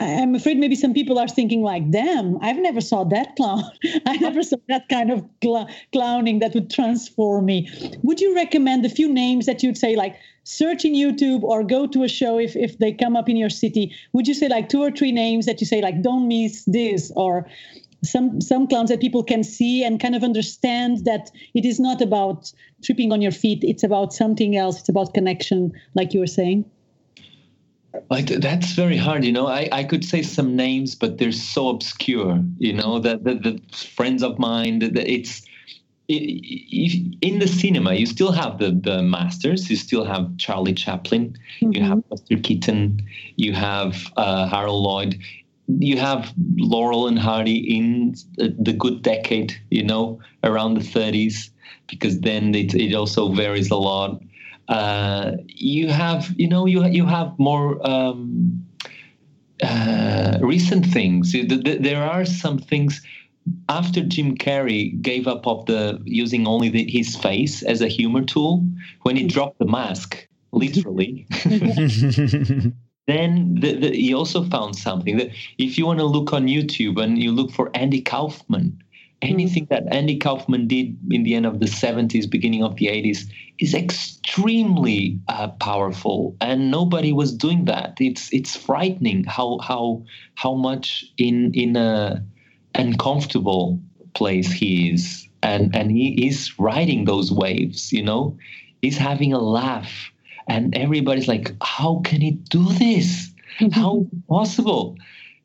I'm 0.00 0.34
afraid 0.34 0.56
maybe 0.56 0.76
some 0.76 0.94
people 0.94 1.18
are 1.18 1.28
thinking 1.28 1.62
like, 1.62 1.90
"Damn, 1.90 2.38
I've 2.40 2.58
never 2.58 2.80
saw 2.80 3.04
that 3.04 3.36
clown. 3.36 3.62
I 4.06 4.16
never 4.16 4.42
saw 4.42 4.56
that 4.68 4.88
kind 4.88 5.10
of 5.10 5.24
cl- 5.42 5.68
clowning 5.92 6.38
that 6.38 6.54
would 6.54 6.70
transform 6.70 7.44
me." 7.46 7.68
Would 8.02 8.20
you 8.20 8.34
recommend 8.34 8.84
a 8.86 8.88
few 8.88 9.12
names 9.12 9.46
that 9.46 9.62
you'd 9.62 9.78
say 9.78 9.96
like? 9.96 10.16
search 10.44 10.84
in 10.84 10.94
YouTube 10.94 11.42
or 11.42 11.62
go 11.62 11.86
to 11.86 12.02
a 12.02 12.08
show 12.08 12.38
if, 12.38 12.56
if 12.56 12.78
they 12.78 12.92
come 12.92 13.14
up 13.14 13.28
in 13.28 13.36
your 13.36 13.50
city, 13.50 13.94
would 14.14 14.26
you 14.26 14.34
say 14.34 14.48
like 14.48 14.68
two 14.68 14.82
or 14.82 14.90
three 14.90 15.12
names 15.12 15.46
that 15.46 15.60
you 15.60 15.66
say 15.66 15.80
like 15.80 16.02
don't 16.02 16.26
miss 16.26 16.64
this 16.64 17.12
or 17.14 17.46
some 18.02 18.40
some 18.40 18.66
clowns 18.66 18.88
that 18.90 19.00
people 19.00 19.22
can 19.22 19.44
see 19.44 19.84
and 19.84 20.00
kind 20.00 20.14
of 20.14 20.24
understand 20.24 21.04
that 21.04 21.30
it 21.54 21.64
is 21.64 21.78
not 21.78 22.00
about 22.00 22.52
tripping 22.82 23.12
on 23.12 23.20
your 23.20 23.32
feet, 23.32 23.62
it's 23.62 23.82
about 23.82 24.12
something 24.12 24.56
else, 24.56 24.80
it's 24.80 24.88
about 24.88 25.14
connection, 25.14 25.72
like 25.94 26.14
you 26.14 26.20
were 26.20 26.26
saying? 26.26 26.64
Like 28.08 28.26
that's 28.26 28.72
very 28.72 28.96
hard, 28.96 29.24
you 29.24 29.32
know. 29.32 29.46
I, 29.46 29.68
I 29.72 29.84
could 29.84 30.04
say 30.04 30.22
some 30.22 30.54
names, 30.54 30.94
but 30.94 31.18
they're 31.18 31.32
so 31.32 31.68
obscure, 31.68 32.42
you 32.58 32.72
know. 32.72 32.98
That 32.98 33.24
the, 33.24 33.34
the, 33.34 33.60
friends 33.74 34.22
of 34.22 34.38
mine, 34.38 34.78
that 34.80 34.96
it's 34.96 35.42
in 36.08 37.38
the 37.38 37.46
cinema, 37.46 37.94
you 37.94 38.06
still 38.06 38.32
have 38.32 38.58
the, 38.58 38.72
the 38.72 39.02
masters. 39.02 39.70
You 39.70 39.76
still 39.76 40.04
have 40.04 40.36
Charlie 40.38 40.74
Chaplin. 40.74 41.36
Mm-hmm. 41.60 41.72
You 41.72 41.82
have 41.82 42.08
Buster 42.08 42.36
Keaton. 42.36 43.00
You 43.36 43.52
have 43.54 44.12
uh, 44.16 44.48
Harold 44.48 44.82
Lloyd. 44.82 45.18
You 45.66 45.98
have 45.98 46.32
Laurel 46.56 47.06
and 47.06 47.18
Hardy 47.18 47.58
in 47.76 48.14
the 48.36 48.72
good 48.72 49.02
decade, 49.02 49.54
you 49.70 49.84
know, 49.84 50.20
around 50.42 50.74
the 50.74 50.80
30s. 50.80 51.50
because 51.88 52.20
then 52.20 52.54
it, 52.54 52.74
it 52.74 52.94
also 52.94 53.32
varies 53.32 53.70
a 53.70 53.76
lot. 53.76 54.20
Uh, 54.70 55.32
you 55.48 55.88
have, 55.88 56.32
you 56.36 56.48
know, 56.48 56.64
you 56.64 56.86
you 56.86 57.04
have 57.04 57.36
more 57.38 57.84
um, 57.86 58.64
uh, 59.62 60.38
recent 60.40 60.86
things. 60.86 61.34
There 61.34 62.02
are 62.02 62.24
some 62.24 62.58
things 62.58 63.02
after 63.68 64.02
Jim 64.02 64.36
Carrey 64.36 65.00
gave 65.02 65.26
up 65.26 65.46
of 65.46 65.66
the 65.66 66.00
using 66.04 66.46
only 66.46 66.68
the, 66.68 66.88
his 66.88 67.16
face 67.16 67.62
as 67.64 67.80
a 67.80 67.88
humor 67.88 68.24
tool 68.24 68.64
when 69.02 69.16
he 69.16 69.26
dropped 69.26 69.58
the 69.58 69.66
mask, 69.66 70.28
literally. 70.52 71.26
then 73.06 73.56
the, 73.60 73.74
the, 73.74 73.90
he 73.92 74.14
also 74.14 74.44
found 74.44 74.76
something 74.76 75.16
that 75.16 75.30
if 75.58 75.78
you 75.78 75.86
want 75.86 75.98
to 75.98 76.04
look 76.04 76.32
on 76.32 76.46
YouTube 76.46 77.02
and 77.02 77.18
you 77.18 77.32
look 77.32 77.50
for 77.50 77.70
Andy 77.74 78.02
Kaufman, 78.02 78.80
anything 79.22 79.66
that 79.70 79.84
Andy 79.92 80.16
Kaufman 80.16 80.66
did 80.66 80.96
in 81.10 81.24
the 81.24 81.34
end 81.34 81.46
of 81.46 81.60
the 81.60 81.66
70s, 81.66 82.28
beginning 82.28 82.62
of 82.62 82.76
the 82.76 82.86
80s, 82.86 83.30
is 83.58 83.74
extremely 83.74 85.18
uh, 85.28 85.48
powerful, 85.48 86.36
and 86.40 86.70
nobody 86.70 87.12
was 87.12 87.32
doing 87.32 87.66
that. 87.66 87.96
It's 88.00 88.32
it's 88.32 88.56
frightening 88.56 89.24
how 89.24 89.58
how 89.58 90.02
how 90.34 90.54
much 90.54 91.04
in 91.18 91.52
in 91.54 91.76
a 91.76 92.24
uncomfortable 92.74 93.80
place 94.14 94.50
he 94.50 94.90
is, 94.90 95.28
and 95.42 95.74
and 95.76 95.90
he 95.90 96.26
is 96.26 96.58
riding 96.58 97.04
those 97.04 97.30
waves. 97.30 97.92
You 97.92 98.02
know, 98.02 98.38
he's 98.80 98.96
having 98.96 99.32
a 99.34 99.38
laugh, 99.40 100.10
and 100.48 100.74
everybody's 100.74 101.28
like, 101.28 101.54
"How 101.62 102.00
can 102.04 102.22
he 102.22 102.32
do 102.32 102.64
this? 102.72 103.30
How 103.72 104.00
is 104.00 104.06
it 104.06 104.26
possible?" 104.26 104.96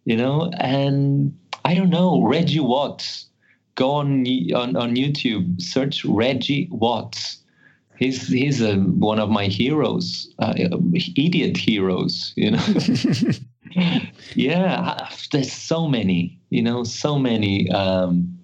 You 0.05 0.15
know, 0.15 0.51
and 0.59 1.37
I 1.65 1.73
don't 1.73 1.89
know 1.89 2.21
Reggie 2.21 2.61
Watts 2.61 3.25
go 3.75 3.91
on 3.91 4.25
on, 4.53 4.75
on 4.75 4.95
YouTube, 4.95 5.61
search 5.61 6.03
Reggie 6.05 6.67
Watts. 6.71 7.37
He's 7.97 8.27
he's 8.27 8.61
a, 8.61 8.75
one 8.75 9.19
of 9.19 9.29
my 9.29 9.45
heroes, 9.45 10.27
uh, 10.39 10.53
idiot 11.15 11.57
heroes. 11.57 12.33
You 12.35 12.51
know. 12.51 12.65
yeah, 14.35 15.09
there's 15.31 15.51
so 15.51 15.87
many. 15.87 16.37
You 16.49 16.61
know, 16.61 16.83
so 16.83 17.17
many. 17.17 17.69
Um, 17.71 18.37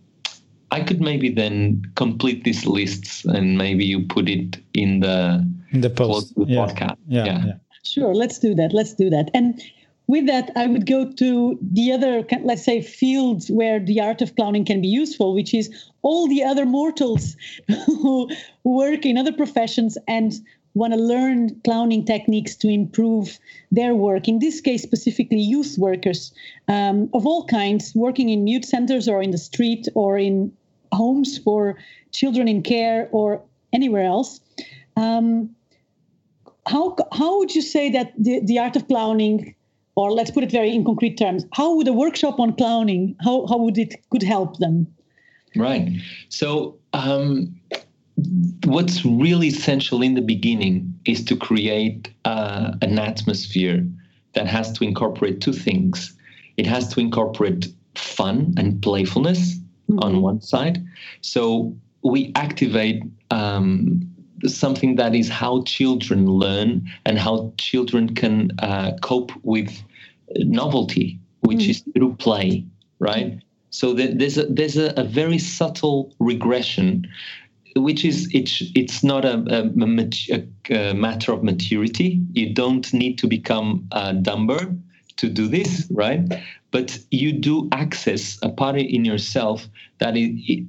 I 0.72 0.82
could 0.82 1.02
maybe 1.02 1.30
then 1.30 1.82
complete 1.96 2.46
these 2.46 2.66
lists 2.66 3.26
and 3.26 3.58
maybe 3.58 3.84
you 3.84 4.06
put 4.08 4.30
it 4.30 4.58
in 4.74 5.02
the 5.02 5.46
in 5.72 5.82
the 5.82 5.90
post 5.90 6.34
yeah. 6.38 6.66
podcast. 6.66 6.98
Yeah, 7.08 7.26
yeah. 7.26 7.46
yeah. 7.46 7.54
Sure, 7.84 8.16
let's 8.16 8.40
do 8.40 8.56
that. 8.56 8.74
Let's 8.74 8.94
do 8.94 9.10
that. 9.10 9.30
And 9.34 9.62
with 10.12 10.28
that, 10.28 10.52
I 10.58 10.68
would 10.68 10.86
go 10.86 11.10
to 11.10 11.58
the 11.62 11.94
other, 11.94 12.26
let's 12.44 12.66
say, 12.66 12.82
fields 12.82 13.50
where 13.50 13.80
the 13.80 14.02
art 14.02 14.22
of 14.22 14.36
clowning 14.36 14.66
can 14.66 14.82
be 14.82 14.90
useful, 14.90 15.34
which 15.34 15.54
is 15.54 15.74
all 16.02 16.28
the 16.28 16.44
other 16.44 16.66
mortals 16.66 17.38
who 17.86 18.30
work 18.66 19.06
in 19.06 19.18
other 19.18 19.32
professions 19.32 19.98
and 20.10 20.34
want 20.74 20.92
to 20.92 21.00
learn 21.00 21.58
clowning 21.64 22.04
techniques 22.04 22.58
to 22.58 22.68
improve 22.68 23.40
their 23.72 23.96
work. 23.96 24.28
In 24.28 24.40
this 24.40 24.60
case, 24.60 24.84
specifically, 24.84 25.40
youth 25.40 25.78
workers 25.78 26.34
um, 26.68 27.10
of 27.14 27.26
all 27.26 27.46
kinds, 27.46 27.96
working 27.96 28.28
in 28.28 28.44
mute 28.44 28.66
centers 28.66 29.08
or 29.08 29.22
in 29.22 29.32
the 29.32 29.38
street 29.38 29.88
or 29.96 30.18
in 30.18 30.52
homes 30.92 31.38
for 31.38 31.78
children 32.12 32.50
in 32.50 32.64
care 32.64 33.08
or 33.14 33.42
anywhere 33.72 34.04
else. 34.04 34.42
Um, 34.98 35.56
how, 36.68 36.98
how 37.14 37.38
would 37.40 37.56
you 37.56 37.62
say 37.62 37.90
that 37.92 38.12
the, 38.18 38.42
the 38.44 38.60
art 38.60 38.76
of 38.76 38.90
clowning 38.90 39.56
or 40.02 40.12
let's 40.12 40.32
put 40.32 40.44
it 40.44 40.52
very 40.52 40.72
in 40.76 40.84
concrete 40.84 41.18
terms 41.18 41.46
how 41.54 41.76
would 41.76 41.88
a 41.88 41.94
workshop 41.94 42.40
on 42.40 42.54
clowning 42.62 43.16
how, 43.26 43.46
how 43.48 43.58
would 43.58 43.78
it 43.78 43.96
could 44.10 44.24
help 44.24 44.58
them? 44.58 44.88
Right. 45.56 45.90
So 46.30 46.78
um, 46.94 47.56
what's 48.66 49.04
really 49.06 49.48
essential 49.48 50.02
in 50.02 50.14
the 50.14 50.22
beginning 50.22 50.98
is 51.06 51.24
to 51.26 51.36
create 51.36 52.10
uh, 52.26 52.74
an 52.82 53.00
atmosphere 53.00 53.86
that 54.34 54.48
has 54.48 54.72
to 54.74 54.84
incorporate 54.84 55.42
two 55.42 55.54
things. 55.54 56.14
It 56.58 56.66
has 56.68 56.88
to 56.94 57.00
incorporate 57.00 57.68
fun 57.96 58.54
and 58.58 58.82
playfulness 58.82 59.56
mm-hmm. 59.56 60.00
on 60.00 60.22
one 60.22 60.42
side. 60.42 60.86
So 61.22 61.76
we 62.04 62.32
activate 62.36 63.04
um, 63.30 64.02
something 64.46 64.96
that 64.96 65.14
is 65.14 65.30
how 65.30 65.64
children 65.64 66.26
learn 66.28 66.90
and 67.06 67.20
how 67.20 67.54
children 67.58 68.16
can 68.16 68.52
uh, 68.60 68.94
cope 69.02 69.32
with 69.44 69.84
novelty, 70.38 71.20
which 71.42 71.60
mm. 71.60 71.70
is 71.70 71.84
through 71.96 72.16
play, 72.16 72.66
right? 73.00 73.42
So 73.70 73.94
there's 73.94 74.38
a, 74.38 74.46
there's 74.46 74.78
a, 74.78 74.94
a, 74.98 75.04
very 75.04 75.38
subtle 75.38 76.14
regression, 76.20 77.08
which 77.78 78.04
is 78.04 78.30
it's 78.34 78.62
it's 78.76 79.02
not 79.02 79.24
a, 79.24 79.38
a, 79.50 80.76
a, 80.76 80.94
matter 80.94 81.32
of 81.32 81.42
maturity. 81.42 82.22
You 82.34 82.54
don't 82.54 82.92
need 82.94 83.18
to 83.20 83.28
become 83.28 83.88
uh, 83.94 84.12
dumber 84.14 84.76
to 85.18 85.30
do 85.30 85.48
this, 85.48 85.88
right? 85.90 86.22
But 86.72 87.00
you 87.12 87.32
do 87.32 87.70
access 87.72 88.38
a 88.42 88.50
part 88.50 88.78
in 88.78 89.06
yourself 89.06 89.68
that 90.00 90.18
it, 90.18 90.34
it, 90.52 90.66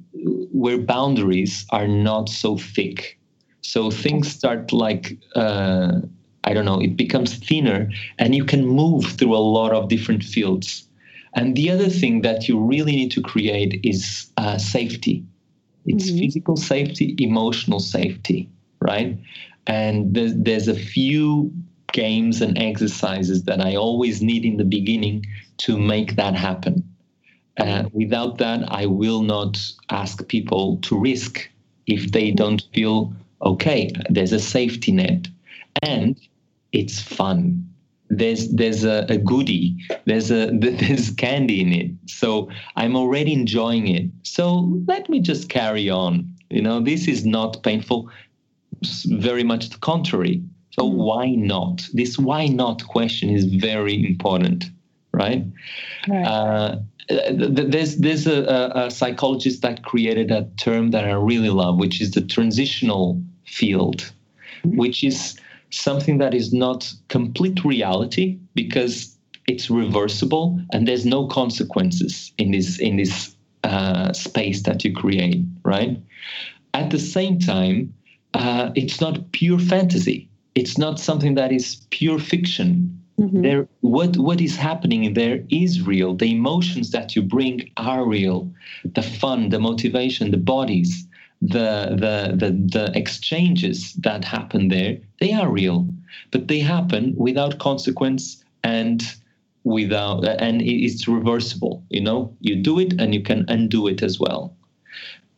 where 0.53 0.77
boundaries 0.77 1.65
are 1.71 1.87
not 1.87 2.29
so 2.29 2.57
thick 2.57 3.19
so 3.63 3.89
things 3.89 4.29
start 4.29 4.71
like 4.71 5.17
uh, 5.35 6.01
I 6.43 6.53
don't 6.53 6.65
know, 6.65 6.81
it 6.81 6.97
becomes 6.97 7.35
thinner, 7.35 7.89
and 8.19 8.35
you 8.35 8.43
can 8.43 8.65
move 8.65 9.05
through 9.05 9.35
a 9.35 9.37
lot 9.37 9.71
of 9.71 9.89
different 9.89 10.23
fields. 10.23 10.87
And 11.35 11.55
the 11.55 11.71
other 11.71 11.89
thing 11.89 12.21
that 12.21 12.47
you 12.47 12.59
really 12.59 12.91
need 12.91 13.11
to 13.11 13.21
create 13.21 13.79
is 13.83 14.27
uh, 14.37 14.57
safety. 14.57 15.23
It's 15.85 16.09
mm-hmm. 16.09 16.19
physical 16.19 16.57
safety, 16.57 17.15
emotional 17.17 17.79
safety, 17.79 18.49
right? 18.79 19.17
And 19.67 20.13
there's, 20.13 20.33
there's 20.35 20.67
a 20.67 20.75
few 20.75 21.51
games 21.91 22.41
and 22.41 22.57
exercises 22.57 23.43
that 23.43 23.61
I 23.61 23.75
always 23.75 24.21
need 24.21 24.45
in 24.45 24.57
the 24.57 24.65
beginning 24.65 25.25
to 25.57 25.77
make 25.77 26.15
that 26.15 26.35
happen. 26.35 26.83
Uh, 27.57 27.83
without 27.93 28.39
that, 28.39 28.63
I 28.71 28.87
will 28.87 29.21
not 29.21 29.59
ask 29.89 30.27
people 30.27 30.77
to 30.77 30.99
risk 30.99 31.49
if 31.85 32.11
they 32.11 32.31
don't 32.31 32.63
feel 32.73 33.13
okay, 33.41 33.91
there's 34.09 34.31
a 34.31 34.39
safety 34.39 34.91
net 34.91 35.27
and 35.81 36.17
it's 36.73 36.99
fun. 36.99 37.69
There's 38.09 38.49
there's 38.49 38.83
a, 38.83 39.05
a 39.09 39.17
goodie. 39.17 39.77
There's 40.05 40.31
a 40.31 40.47
there's 40.51 41.11
candy 41.11 41.61
in 41.61 41.71
it. 41.71 41.91
So 42.07 42.49
I'm 42.75 42.95
already 42.95 43.33
enjoying 43.33 43.87
it. 43.87 44.09
So 44.23 44.69
let 44.87 45.09
me 45.09 45.19
just 45.21 45.49
carry 45.49 45.89
on. 45.89 46.29
You 46.49 46.61
know, 46.61 46.81
this 46.81 47.07
is 47.07 47.25
not 47.25 47.63
painful. 47.63 48.09
Very 49.05 49.43
much 49.43 49.69
the 49.69 49.77
contrary. 49.77 50.43
So 50.71 50.83
mm. 50.83 50.93
why 50.93 51.29
not? 51.29 51.87
This 51.93 52.17
why 52.17 52.47
not 52.47 52.85
question 52.87 53.29
is 53.29 53.45
very 53.45 54.05
important, 54.05 54.65
right? 55.13 55.45
right. 56.07 56.25
Uh, 56.25 56.79
there's 57.09 57.97
there's 57.97 58.27
a, 58.27 58.71
a, 58.75 58.89
psychologist 58.89 59.61
that 59.61 59.83
created 59.83 60.31
a 60.31 60.49
term 60.57 60.91
that 60.91 61.03
I 61.03 61.11
really 61.11 61.49
love, 61.49 61.77
which 61.77 62.01
is 62.01 62.11
the 62.11 62.21
transitional 62.21 63.21
field, 63.45 64.11
which 64.63 65.03
is 65.03 65.37
something 65.73 66.19
that 66.19 66.33
is 66.33 66.53
not 66.53 66.93
complete 67.09 67.65
reality 67.65 68.37
because 68.53 69.17
it's 69.47 69.69
reversible 69.69 70.59
and 70.71 70.87
there's 70.87 71.05
no 71.05 71.27
consequences 71.27 72.31
in 72.37 72.51
this 72.51 72.79
in 72.79 72.97
this 72.97 73.35
uh, 73.63 74.13
space 74.13 74.63
that 74.63 74.83
you 74.83 74.93
create, 74.93 75.41
right? 75.63 76.01
At 76.73 76.91
the 76.91 76.99
same 76.99 77.39
time, 77.39 77.93
uh, 78.33 78.71
it's 78.75 79.01
not 79.01 79.31
pure 79.31 79.59
fantasy. 79.59 80.29
It's 80.55 80.77
not 80.77 80.99
something 80.99 81.35
that 81.35 81.51
is 81.51 81.81
pure 81.89 82.19
fiction. 82.19 82.99
Mm-hmm. 83.19 83.41
There, 83.41 83.67
what 83.81 84.17
what 84.17 84.41
is 84.41 84.55
happening 84.55 85.13
there 85.13 85.43
is 85.49 85.81
real. 85.81 86.15
The 86.15 86.31
emotions 86.31 86.91
that 86.91 87.15
you 87.15 87.21
bring 87.21 87.69
are 87.77 88.05
real. 88.05 88.51
The 88.85 89.01
fun, 89.01 89.49
the 89.49 89.59
motivation, 89.59 90.31
the 90.31 90.37
bodies 90.37 91.07
the, 91.47 91.89
the, 91.91 92.35
the, 92.35 92.51
the 92.51 92.97
exchanges 92.97 93.93
that 93.93 94.23
happen 94.23 94.69
there, 94.69 94.97
they 95.19 95.33
are 95.33 95.49
real, 95.49 95.87
but 96.31 96.47
they 96.47 96.59
happen 96.59 97.13
without 97.17 97.59
consequence 97.59 98.43
and 98.63 99.03
without, 99.63 100.25
and 100.25 100.61
it's 100.61 101.07
reversible. 101.07 101.83
You 101.89 102.01
know, 102.01 102.35
you 102.39 102.55
do 102.55 102.79
it 102.79 102.99
and 102.99 103.13
you 103.13 103.21
can 103.21 103.45
undo 103.49 103.87
it 103.87 104.01
as 104.01 104.19
well. 104.19 104.55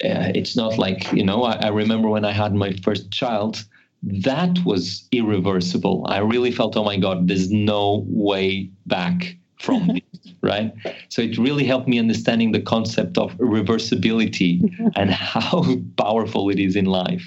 Uh, 0.03 0.31
it's 0.35 0.55
not 0.55 0.77
like, 0.77 1.11
you 1.11 1.23
know, 1.23 1.43
I, 1.43 1.53
I 1.53 1.67
remember 1.69 2.09
when 2.09 2.25
I 2.25 2.31
had 2.31 2.53
my 2.53 2.73
first 2.83 3.11
child, 3.11 3.63
that 4.03 4.59
was 4.65 5.07
irreversible. 5.11 6.05
I 6.07 6.19
really 6.19 6.51
felt, 6.51 6.77
oh 6.77 6.83
my 6.83 6.97
God, 6.97 7.27
there's 7.27 7.49
no 7.49 8.05
way 8.07 8.69
back 8.85 9.37
from 9.59 9.87
this, 9.87 10.33
right? 10.41 10.73
So 11.09 11.21
it 11.21 11.37
really 11.37 11.65
helped 11.65 11.87
me 11.87 11.99
understanding 11.99 12.51
the 12.51 12.61
concept 12.61 13.17
of 13.17 13.33
reversibility 13.37 14.61
and 14.95 15.11
how 15.11 15.63
powerful 15.97 16.49
it 16.49 16.59
is 16.59 16.75
in 16.75 16.85
life. 16.85 17.23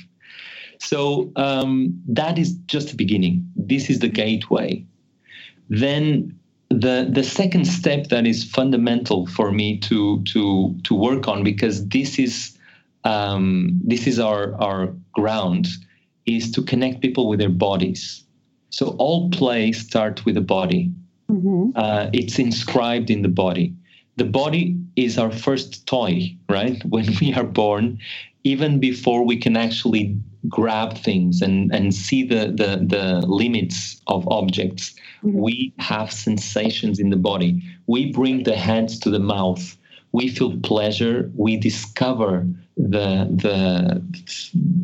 So 0.79 1.33
um, 1.37 2.01
that 2.07 2.39
is 2.39 2.55
just 2.67 2.91
the 2.91 2.97
beginning. 2.97 3.51
This 3.57 3.91
is 3.91 3.99
the 3.99 4.09
gateway. 4.09 4.85
Then 5.69 6.39
the 6.71 7.09
the 7.11 7.25
second 7.25 7.67
step 7.67 8.09
that 8.09 8.27
is 8.27 8.45
fundamental 8.45 9.27
for 9.27 9.51
me 9.53 9.79
to 9.79 10.23
to 10.25 10.77
to 10.85 10.95
work 10.95 11.27
on 11.27 11.43
because 11.43 11.89
this 11.89 12.19
is 12.19 12.57
um, 13.05 13.81
this 13.85 14.07
is 14.07 14.19
our 14.19 14.55
our 14.61 14.95
ground, 15.13 15.67
is 16.27 16.51
to 16.53 16.63
connect 16.63 17.01
people 17.01 17.29
with 17.29 17.39
their 17.39 17.49
bodies. 17.49 18.25
So 18.71 18.91
all 18.99 19.31
play 19.31 19.73
starts 19.73 20.25
with 20.25 20.35
the 20.35 20.43
body. 20.43 20.93
Mm-hmm. 21.31 21.71
Uh, 21.75 22.11
it's 22.13 22.39
inscribed 22.39 23.11
in 23.11 23.23
the 23.23 23.29
body. 23.29 23.75
The 24.17 24.25
body 24.25 24.77
is 24.97 25.19
our 25.19 25.31
first 25.31 25.87
toy, 25.87 26.37
right? 26.49 26.83
When 26.89 27.07
we 27.21 27.35
are 27.35 27.45
born, 27.45 27.99
even 28.45 28.81
before 28.81 29.25
we 29.25 29.37
can 29.37 29.57
actually 29.57 30.17
grab 30.49 30.97
things 30.97 31.43
and, 31.43 31.73
and 31.75 31.95
see 31.95 32.23
the, 32.25 32.47
the, 32.47 32.85
the 32.85 33.27
limits 33.27 34.01
of 34.07 34.27
objects, 34.29 34.95
mm-hmm. 35.23 35.39
we 35.39 35.73
have 35.79 36.13
sensations 36.13 36.99
in 36.99 37.11
the 37.11 37.17
body. 37.17 37.63
We 37.87 38.13
bring 38.13 38.45
the 38.45 38.57
hands 38.57 38.99
to 39.01 39.11
the 39.11 39.19
mouth. 39.19 39.77
We 40.13 40.29
feel 40.29 40.59
pleasure. 40.61 41.31
We 41.35 41.57
discover 41.59 42.47
the 42.79 43.29
the 43.45 44.03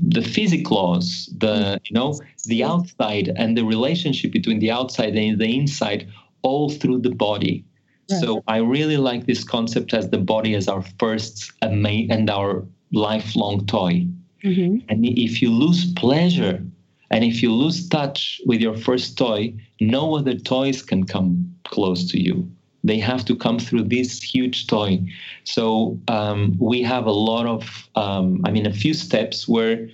the 0.09 0.23
physics 0.23 0.71
laws, 0.71 1.31
the 1.39 1.81
you 1.85 1.95
know 1.95 2.21
the 2.45 2.65
outside 2.65 3.33
and 3.37 3.57
the 3.57 3.65
relationship 3.65 4.33
between 4.33 4.59
the 4.59 4.71
outside 4.71 5.15
and 5.17 5.41
the 5.41 5.57
inside, 5.57 6.07
all 6.45 6.71
through 6.71 7.01
the 7.01 7.15
body. 7.27 7.65
Right. 8.11 8.21
So 8.21 8.45
I 8.47 8.59
really 8.59 8.99
like 8.99 9.27
this 9.27 9.43
concept 9.43 9.95
as 9.95 10.11
the 10.11 10.19
body 10.19 10.55
as 10.55 10.69
our 10.69 10.85
first 11.01 11.53
and 11.63 12.31
our 12.31 12.65
lifelong 12.93 13.67
toy. 13.67 14.07
Mm-hmm. 14.45 14.87
And 14.89 15.07
if 15.07 15.41
you 15.43 15.51
lose 15.51 15.93
pleasure 15.95 16.63
and 17.11 17.25
if 17.25 17.43
you 17.43 17.51
lose 17.53 17.89
touch 17.89 18.41
with 18.47 18.61
your 18.61 18.77
first 18.77 19.17
toy, 19.17 19.55
no 19.81 20.17
other 20.17 20.35
toys 20.35 20.83
can 20.83 21.05
come 21.05 21.55
close 21.65 22.11
to 22.11 22.21
you. 22.21 22.49
They 22.85 22.99
have 22.99 23.25
to 23.25 23.35
come 23.35 23.59
through 23.59 23.85
this 23.85 24.23
huge 24.23 24.67
toy. 24.67 25.01
So 25.45 25.99
um, 26.09 26.57
we 26.61 26.83
have 26.83 27.07
a 27.07 27.19
lot 27.31 27.47
of, 27.47 27.89
um, 27.95 28.43
I 28.45 28.51
mean, 28.51 28.67
a 28.67 28.73
few 28.73 28.93
steps 28.93 29.49
where 29.49 29.89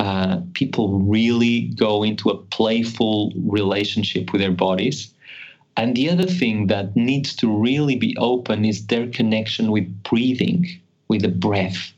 uh, 0.00 0.40
people 0.52 0.98
really 0.98 1.68
go 1.76 2.02
into 2.02 2.28
a 2.30 2.36
playful 2.36 3.32
relationship 3.36 4.32
with 4.32 4.40
their 4.40 4.50
bodies. 4.50 5.14
And 5.76 5.94
the 5.94 6.08
other 6.08 6.26
thing 6.26 6.68
that 6.68 6.96
needs 6.96 7.34
to 7.36 7.48
really 7.48 7.96
be 7.96 8.16
open 8.16 8.64
is 8.64 8.86
their 8.86 9.08
connection 9.08 9.70
with 9.70 10.02
breathing, 10.02 10.66
with 11.08 11.22
the 11.22 11.28
breath. 11.28 11.92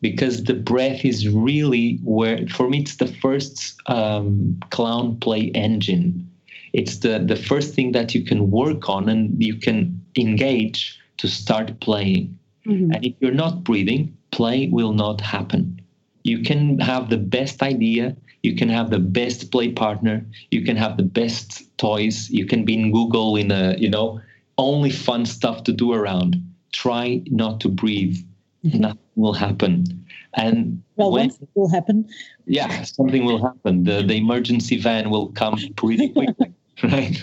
Because 0.00 0.44
the 0.44 0.54
breath 0.54 1.04
is 1.04 1.28
really 1.28 2.00
where 2.02 2.46
for 2.48 2.68
me 2.68 2.80
it's 2.80 2.96
the 2.96 3.06
first 3.06 3.76
um, 3.86 4.58
clown 4.70 5.18
play 5.20 5.52
engine. 5.54 6.28
It's 6.72 6.98
the 6.98 7.20
the 7.20 7.36
first 7.36 7.74
thing 7.74 7.92
that 7.92 8.14
you 8.14 8.24
can 8.24 8.50
work 8.50 8.88
on 8.88 9.08
and 9.08 9.40
you 9.40 9.56
can 9.56 10.04
engage 10.16 10.98
to 11.18 11.28
start 11.28 11.78
playing. 11.80 12.38
Mm-hmm. 12.66 12.92
and 12.92 13.04
if 13.04 13.14
you're 13.18 13.32
not 13.32 13.64
breathing 13.64 14.16
play 14.30 14.68
will 14.68 14.92
not 14.92 15.20
happen. 15.20 15.80
You 16.24 16.42
can 16.42 16.78
have 16.78 17.10
the 17.10 17.16
best 17.16 17.62
idea 17.62 18.16
you 18.42 18.56
can 18.56 18.68
have 18.68 18.90
the 18.90 18.98
best 18.98 19.50
play 19.50 19.70
partner 19.70 20.24
you 20.50 20.62
can 20.64 20.76
have 20.76 20.96
the 20.96 21.02
best 21.02 21.64
toys 21.78 22.30
you 22.30 22.46
can 22.46 22.64
be 22.64 22.74
in 22.74 22.92
google 22.92 23.36
in 23.36 23.50
a 23.50 23.74
you 23.78 23.88
know 23.88 24.20
only 24.58 24.90
fun 24.90 25.24
stuff 25.24 25.64
to 25.64 25.72
do 25.72 25.92
around 25.92 26.36
try 26.72 27.22
not 27.26 27.60
to 27.60 27.68
breathe 27.68 28.16
mm-hmm. 28.64 28.80
nothing 28.80 28.98
will 29.16 29.32
happen. 29.32 30.06
And 30.34 30.82
well, 30.96 31.12
when, 31.12 31.30
it 31.30 31.48
will 31.54 31.70
happen. 31.70 32.08
Yeah, 32.46 32.82
something 32.82 33.24
will 33.24 33.42
happen. 33.42 33.84
The 33.84 34.02
the 34.02 34.14
emergency 34.14 34.78
van 34.78 35.10
will 35.10 35.28
come 35.28 35.58
pretty 35.76 36.08
quickly, 36.08 36.52
right? 36.82 37.22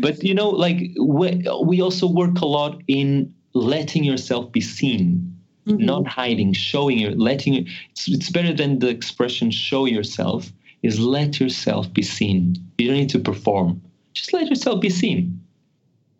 but 0.00 0.22
you 0.22 0.34
know, 0.34 0.48
like 0.48 0.78
we, 1.00 1.44
we 1.64 1.80
also 1.80 2.08
work 2.08 2.40
a 2.40 2.46
lot 2.46 2.82
in 2.86 3.34
letting 3.52 4.04
yourself 4.04 4.52
be 4.52 4.60
seen, 4.60 5.39
mm-hmm. 5.66 5.84
not 5.84 6.06
hiding, 6.06 6.52
showing 6.52 6.98
your 6.98 7.12
letting. 7.12 7.66
It's, 7.90 8.08
it's 8.08 8.30
better 8.30 8.52
than 8.52 8.78
the 8.78 8.88
expression 8.88 9.50
"show 9.50 9.86
yourself." 9.86 10.52
Is 10.82 10.98
let 10.98 11.38
yourself 11.38 11.92
be 11.92 12.00
seen. 12.00 12.56
You 12.78 12.88
don't 12.88 12.96
need 12.96 13.10
to 13.10 13.18
perform. 13.18 13.82
Just 14.14 14.32
let 14.32 14.48
yourself 14.48 14.80
be 14.80 14.88
seen. 14.88 15.38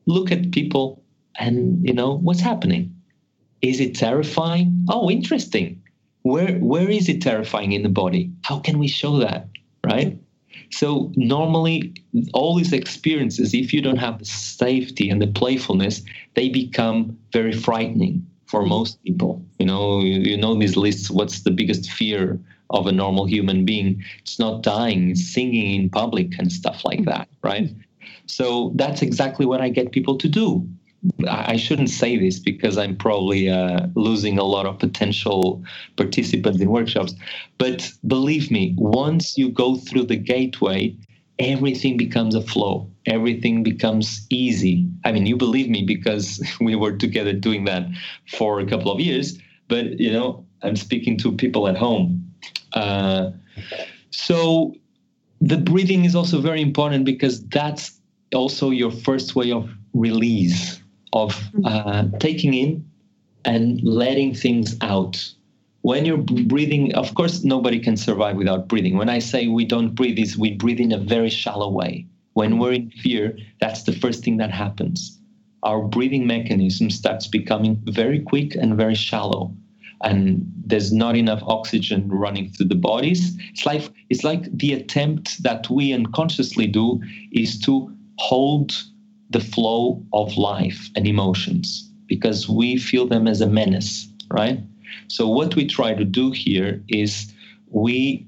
Look 0.05 0.31
at 0.31 0.53
people, 0.53 1.03
and 1.37 1.83
you 1.83 1.95
know 1.95 2.19
what's 2.19 2.41
happening 2.41 2.95
is 3.63 3.81
it 3.81 3.95
terrifying? 3.95 4.87
Oh, 4.89 5.11
interesting. 5.11 5.83
Where 6.23 6.59
where 6.59 6.89
is 6.89 7.09
it 7.09 7.23
terrifying 7.23 7.73
in 7.73 7.83
the 7.83 7.89
body? 7.89 8.31
How 8.43 8.59
can 8.59 8.79
we 8.79 8.89
show 8.89 9.19
that? 9.19 9.49
Right? 9.85 10.19
So 10.71 11.13
normally 11.17 11.95
all 12.33 12.57
these 12.57 12.73
experiences, 12.73 13.55
if 13.55 13.73
you 13.73 13.81
don't 13.83 13.97
have 13.97 14.19
the 14.19 14.25
safety 14.25 15.11
and 15.11 15.21
the 15.21 15.27
playfulness, 15.27 16.03
they 16.35 16.49
become 16.49 17.19
very 17.33 17.53
frightening 17.53 18.27
for 18.51 18.67
most 18.67 19.03
people. 19.05 19.43
You 19.61 19.67
know, 19.67 20.01
you, 20.01 20.37
know 20.37 20.59
these 20.59 20.77
lists, 20.77 21.11
what's 21.11 21.43
the 21.43 21.53
biggest 21.53 21.91
fear 21.91 22.41
of 22.71 22.87
a 22.89 22.93
normal 22.93 23.25
human 23.27 23.65
being? 23.65 24.03
It's 24.19 24.39
not 24.39 24.63
dying, 24.63 25.11
it's 25.11 25.33
singing 25.33 25.81
in 25.81 25.89
public 25.89 26.37
and 26.39 26.51
stuff 26.51 26.85
like 26.85 27.05
that, 27.05 27.29
right? 27.43 27.71
So 28.27 28.73
that's 28.75 29.03
exactly 29.03 29.47
what 29.47 29.61
I 29.61 29.69
get 29.69 29.93
people 29.93 30.19
to 30.19 30.29
do. 30.29 30.69
I 31.29 31.57
shouldn't 31.57 31.91
say 31.91 32.19
this 32.19 32.39
because 32.39 32.77
I'm 32.77 32.97
probably 32.97 33.49
uh, 33.49 33.87
losing 33.95 34.39
a 34.39 34.45
lot 34.45 34.67
of 34.67 34.79
potential 34.79 35.63
participants 35.97 36.61
in 36.61 36.69
workshops. 36.71 37.15
But 37.57 37.91
believe 38.07 38.51
me, 38.51 38.75
once 38.77 39.39
you 39.39 39.51
go 39.51 39.77
through 39.77 40.07
the 40.07 40.17
gateway, 40.17 40.95
everything 41.41 41.97
becomes 41.97 42.35
a 42.35 42.43
flow. 42.43 42.89
Everything 43.07 43.63
becomes 43.63 44.27
easy. 44.31 44.87
I 45.05 45.11
mean, 45.11 45.27
you 45.27 45.37
believe 45.37 45.69
me 45.69 45.83
because 45.83 46.41
we 46.61 46.77
were 46.77 46.93
together 46.93 47.33
doing 47.33 47.65
that 47.65 47.89
for 48.29 48.61
a 48.61 48.67
couple 48.67 48.93
of 48.93 49.01
years. 49.01 49.39
But 49.69 49.99
you 49.99 50.13
know, 50.13 50.45
I'm 50.63 50.77
speaking 50.77 51.17
to 51.19 51.33
people 51.33 51.67
at 51.67 51.77
home. 51.77 52.33
Uh, 52.75 53.31
so 54.11 54.75
the 55.41 55.57
breathing 55.57 56.05
is 56.05 56.15
also 56.15 56.41
very 56.41 56.61
important 56.61 57.05
because 57.05 57.43
that's 57.49 57.99
also 58.35 58.71
your 58.71 58.91
first 58.91 59.35
way 59.35 59.51
of 59.51 59.71
release 59.95 60.81
of 61.13 61.37
uh, 61.65 62.05
taking 62.21 62.55
in 62.55 62.85
and 63.45 63.83
letting 63.83 64.35
things 64.35 64.77
out. 64.83 65.33
When 65.83 66.05
you're 66.05 66.19
breathing, 66.19 66.95
of 66.95 67.15
course, 67.15 67.43
nobody 67.43 67.81
can 67.81 67.97
survive 67.97 68.37
without 68.37 68.69
breathing. 68.69 68.97
When 68.97 69.09
I 69.09 69.19
say 69.19 69.47
we 69.47 69.65
don't 69.65 69.95
breathe, 69.95 70.19
is 70.19 70.37
we 70.37 70.55
breathe 70.55 70.81
in 70.81 70.93
a 70.93 70.99
very 70.99 71.31
shallow 71.31 71.71
way. 71.71 72.07
When 72.35 72.59
we're 72.59 72.75
in 72.75 72.91
fear, 72.91 73.37
that's 73.61 73.85
the 73.85 73.93
first 73.93 74.23
thing 74.23 74.37
that 74.37 74.51
happens. 74.51 75.19
Our 75.63 75.83
breathing 75.83 76.27
mechanism 76.27 76.91
starts 76.91 77.27
becoming 77.27 77.83
very 77.87 78.21
quick 78.21 78.55
and 78.55 78.77
very 78.77 78.95
shallow 78.95 79.55
and 80.03 80.51
there's 80.65 80.93
not 80.93 81.17
enough 81.17 81.43
oxygen 81.43 82.09
running 82.09 82.51
through 82.51 82.69
the 82.69 82.75
bodies. 82.75 83.37
It's 83.51 83.67
like 83.67 83.91
it's 84.09 84.25
like 84.25 84.45
the 84.57 84.73
attempt 84.73 85.43
that 85.43 85.69
we 85.69 85.93
unconsciously 85.93 86.67
do 86.67 87.01
is 87.33 87.59
to 87.61 87.95
hold 88.19 88.73
the 89.31 89.41
flow 89.41 90.03
of 90.13 90.37
life 90.37 90.89
and 90.97 91.07
emotions 91.07 91.91
because 92.07 92.49
we 92.49 92.77
feel 92.77 93.07
them 93.07 93.29
as 93.29 93.41
a 93.41 93.47
menace, 93.47 94.09
right? 94.31 94.61
So, 95.09 95.29
what 95.29 95.57
we 95.57 95.67
try 95.67 95.95
to 95.95 96.05
do 96.05 96.31
here 96.31 96.83
is 96.89 97.33
we 97.69 98.27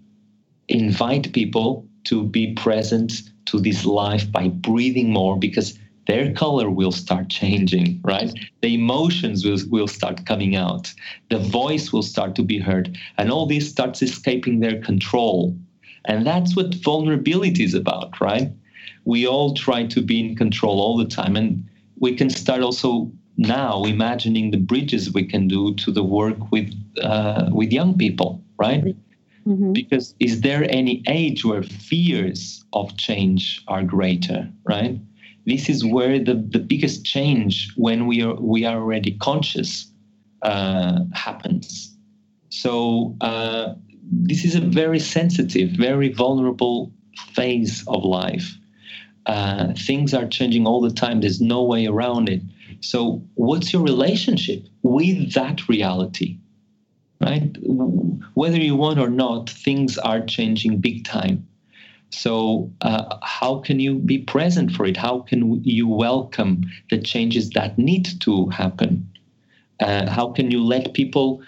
invite 0.69 1.33
people 1.33 1.87
to 2.05 2.25
be 2.25 2.55
present 2.55 3.13
to 3.47 3.61
this 3.61 3.85
life 3.85 4.31
by 4.31 4.49
breathing 4.49 5.13
more 5.13 5.39
because 5.39 5.79
their 6.07 6.33
color 6.33 6.69
will 6.69 6.93
start 6.93 7.29
changing, 7.29 8.01
right? 8.03 8.33
The 8.61 8.75
emotions 8.75 9.45
will, 9.45 9.59
will 9.71 9.87
start 9.87 10.27
coming 10.27 10.57
out. 10.57 10.93
The 11.31 11.39
voice 11.39 11.93
will 11.93 12.03
start 12.03 12.35
to 12.37 12.43
be 12.43 12.59
heard. 12.59 12.99
And 13.19 13.31
all 13.31 13.47
this 13.47 13.69
starts 13.69 14.03
escaping 14.03 14.61
their 14.61 14.81
control. 14.81 15.57
And 16.07 16.27
that's 16.27 16.57
what 16.57 16.75
vulnerability 16.75 17.63
is 17.63 17.75
about, 17.75 18.21
right? 18.21 18.51
we 19.05 19.27
all 19.27 19.55
try 19.55 19.85
to 19.87 20.01
be 20.03 20.21
in 20.21 20.37
control 20.37 20.81
all 20.81 20.97
the 20.97 21.05
time. 21.05 21.37
And 21.37 21.69
we 21.99 22.15
can 22.15 22.31
start 22.31 22.63
also 22.63 23.11
now 23.37 23.85
imagining 23.85 24.51
the 24.51 24.59
bridges 24.59 25.13
we 25.13 25.25
can 25.25 25.49
do 25.49 25.75
to 25.77 25.91
the 25.91 26.05
work 26.05 26.51
with 26.51 26.73
uh, 27.03 27.49
with 27.53 27.73
young 27.73 27.97
people, 27.97 28.43
right? 28.59 28.85
Mm-hmm. 29.47 29.73
Because 29.73 30.15
is 30.21 30.43
there 30.43 30.67
any 30.71 31.03
age 31.09 31.45
where 31.45 31.63
fears 31.63 32.65
of 32.73 32.97
change 32.97 33.63
are 33.69 33.83
greater, 33.83 34.49
right? 34.65 34.99
This 35.47 35.69
is 35.69 35.85
where 35.85 36.23
the, 36.23 36.35
the 36.35 36.61
biggest 36.61 37.05
change 37.05 37.73
when 37.77 38.07
we 38.07 38.23
are 38.23 38.35
we 38.35 38.65
are 38.65 38.77
already 38.77 39.17
conscious 39.19 39.91
uh, 40.43 41.01
happens. 41.13 41.97
So 42.51 43.17
uh, 43.21 43.75
this 44.05 44.45
is 44.45 44.55
a 44.55 44.61
very 44.61 45.01
sensitive, 45.01 45.71
very 45.71 46.13
vulnerable 46.13 46.93
phase 47.35 47.83
of 47.89 48.05
life 48.05 48.57
uh, 49.27 49.73
things 49.75 50.15
are 50.15 50.27
changing 50.27 50.67
all 50.67 50.81
the 50.81 50.91
time. 50.91 51.21
There's 51.21 51.41
no 51.41 51.63
way 51.63 51.87
around 51.87 52.29
it. 52.29 52.43
So, 52.83 53.23
what's 53.35 53.73
your 53.73 53.83
relationship 53.83 54.67
with 54.83 55.33
that 55.35 55.69
reality? 55.69 56.39
Right? 57.21 57.57
Whether 58.35 58.59
you 58.59 58.75
want 58.75 58.99
or 58.99 59.09
not, 59.09 59.49
things 59.49 59.99
are 59.99 60.21
changing 60.21 60.81
big 60.81 61.05
time. 61.05 61.47
So, 62.11 62.73
uh, 62.81 63.19
how 63.23 63.61
can 63.61 63.79
you 63.79 64.01
be 64.01 64.19
present 64.19 64.73
for 64.73 64.85
it? 64.85 64.97
How 64.97 65.21
can 65.21 65.63
you 65.65 65.87
welcome 65.87 66.63
the 66.91 67.01
changes 67.01 67.51
that 67.51 67.79
need 67.79 68.21
to 68.23 68.49
happen? 68.49 69.09
Uh, 69.81 70.11
how 70.11 70.33
can 70.33 70.51
you 70.51 70.63
let 70.63 70.93
people 70.93 71.41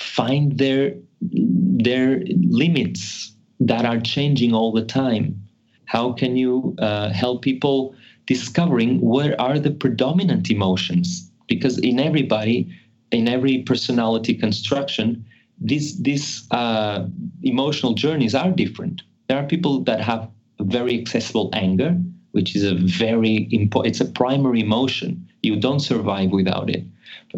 find 0.00 0.56
their 0.58 0.94
their 1.20 2.22
limits 2.28 3.32
that 3.58 3.84
are 3.84 4.00
changing 4.00 4.54
all 4.54 4.72
the 4.72 4.84
time? 4.84 5.42
How 5.86 6.12
can 6.12 6.36
you 6.36 6.76
uh, 6.78 7.10
help 7.10 7.42
people 7.42 7.94
discovering 8.26 9.00
where 9.00 9.40
are 9.40 9.58
the 9.58 9.70
predominant 9.70 10.50
emotions? 10.50 11.30
Because 11.48 11.78
in 11.78 12.00
everybody, 12.00 12.68
in 13.12 13.28
every 13.28 13.62
personality 13.62 14.34
construction, 14.34 15.24
these 15.60 15.98
these 16.02 16.46
uh, 16.50 17.06
emotional 17.42 17.94
journeys 17.94 18.34
are 18.34 18.50
different. 18.50 19.02
There 19.28 19.38
are 19.38 19.46
people 19.46 19.82
that 19.84 20.00
have 20.00 20.28
very 20.60 21.00
accessible 21.00 21.50
anger, 21.52 21.96
which 22.32 22.54
is 22.56 22.64
a 22.64 22.74
very 22.74 23.48
important. 23.50 23.94
It's 23.94 24.00
a 24.00 24.12
primary 24.12 24.60
emotion. 24.60 25.26
You 25.42 25.56
don't 25.56 25.80
survive 25.80 26.30
without 26.30 26.68
it. 26.68 26.84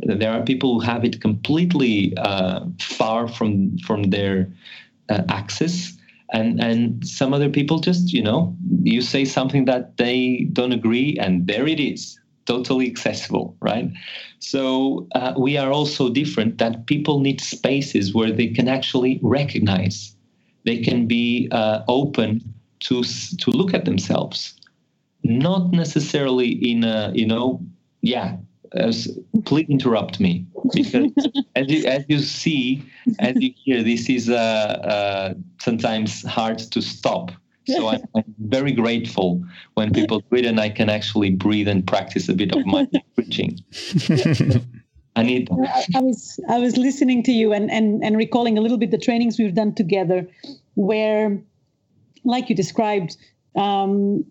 There 0.02 0.32
are 0.32 0.42
people 0.42 0.74
who 0.74 0.80
have 0.80 1.04
it 1.04 1.20
completely 1.20 2.16
uh, 2.16 2.64
far 2.80 3.28
from 3.28 3.78
from 3.78 4.04
their 4.04 4.52
uh, 5.08 5.22
access, 5.28 5.97
and 6.32 6.62
and 6.62 7.06
some 7.06 7.32
other 7.32 7.48
people 7.48 7.78
just 7.78 8.12
you 8.12 8.22
know 8.22 8.54
you 8.82 9.00
say 9.00 9.24
something 9.24 9.64
that 9.64 9.96
they 9.96 10.48
don't 10.52 10.72
agree, 10.72 11.16
and 11.20 11.46
there 11.46 11.66
it 11.66 11.80
is 11.80 12.18
totally 12.46 12.86
accessible, 12.86 13.54
right? 13.60 13.90
So 14.38 15.06
uh, 15.14 15.34
we 15.36 15.58
are 15.58 15.70
also 15.70 16.08
different 16.08 16.58
that 16.58 16.86
people 16.86 17.20
need 17.20 17.40
spaces 17.40 18.14
where 18.14 18.32
they 18.32 18.48
can 18.48 18.68
actually 18.68 19.20
recognize, 19.22 20.16
they 20.64 20.78
can 20.78 21.06
be 21.06 21.48
uh, 21.52 21.82
open 21.88 22.40
to 22.80 23.02
to 23.02 23.50
look 23.50 23.74
at 23.74 23.84
themselves, 23.84 24.54
not 25.24 25.72
necessarily 25.72 26.48
in 26.48 26.84
a 26.84 27.12
you 27.14 27.26
know 27.26 27.60
yeah. 28.02 28.36
As, 28.72 29.18
please 29.44 29.66
interrupt 29.68 30.20
me 30.20 30.46
because 30.74 31.12
as 31.56 31.70
you 31.70 31.84
as 31.86 32.04
you 32.08 32.18
see 32.18 32.84
as 33.18 33.34
you 33.36 33.52
hear 33.56 33.82
this 33.82 34.10
is 34.10 34.28
uh, 34.28 34.34
uh, 34.34 35.34
sometimes 35.58 36.22
hard 36.26 36.58
to 36.58 36.82
stop 36.82 37.30
so 37.68 37.88
I'm, 37.88 38.02
I'm, 38.14 38.24
very 38.38 38.72
grateful 38.72 39.44
when 39.74 39.92
people 39.92 40.20
do 40.20 40.36
it 40.36 40.46
and 40.46 40.60
I 40.60 40.70
can 40.70 40.88
actually 40.88 41.30
breathe 41.30 41.68
and 41.68 41.86
practice 41.86 42.28
a 42.28 42.34
bit 42.34 42.54
of 42.54 42.64
my 42.66 42.88
preaching. 43.14 43.58
I 45.16 45.22
need. 45.22 45.50
I 45.94 46.00
was 46.00 46.40
I 46.48 46.58
was 46.58 46.76
listening 46.76 47.22
to 47.24 47.32
you 47.32 47.52
and, 47.52 47.70
and 47.70 48.02
and 48.04 48.16
recalling 48.16 48.56
a 48.56 48.60
little 48.60 48.78
bit 48.78 48.90
the 48.90 48.98
trainings 48.98 49.38
we've 49.38 49.54
done 49.54 49.74
together, 49.74 50.26
where, 50.74 51.38
like 52.24 52.48
you 52.48 52.54
described, 52.54 53.16
um, 53.56 54.24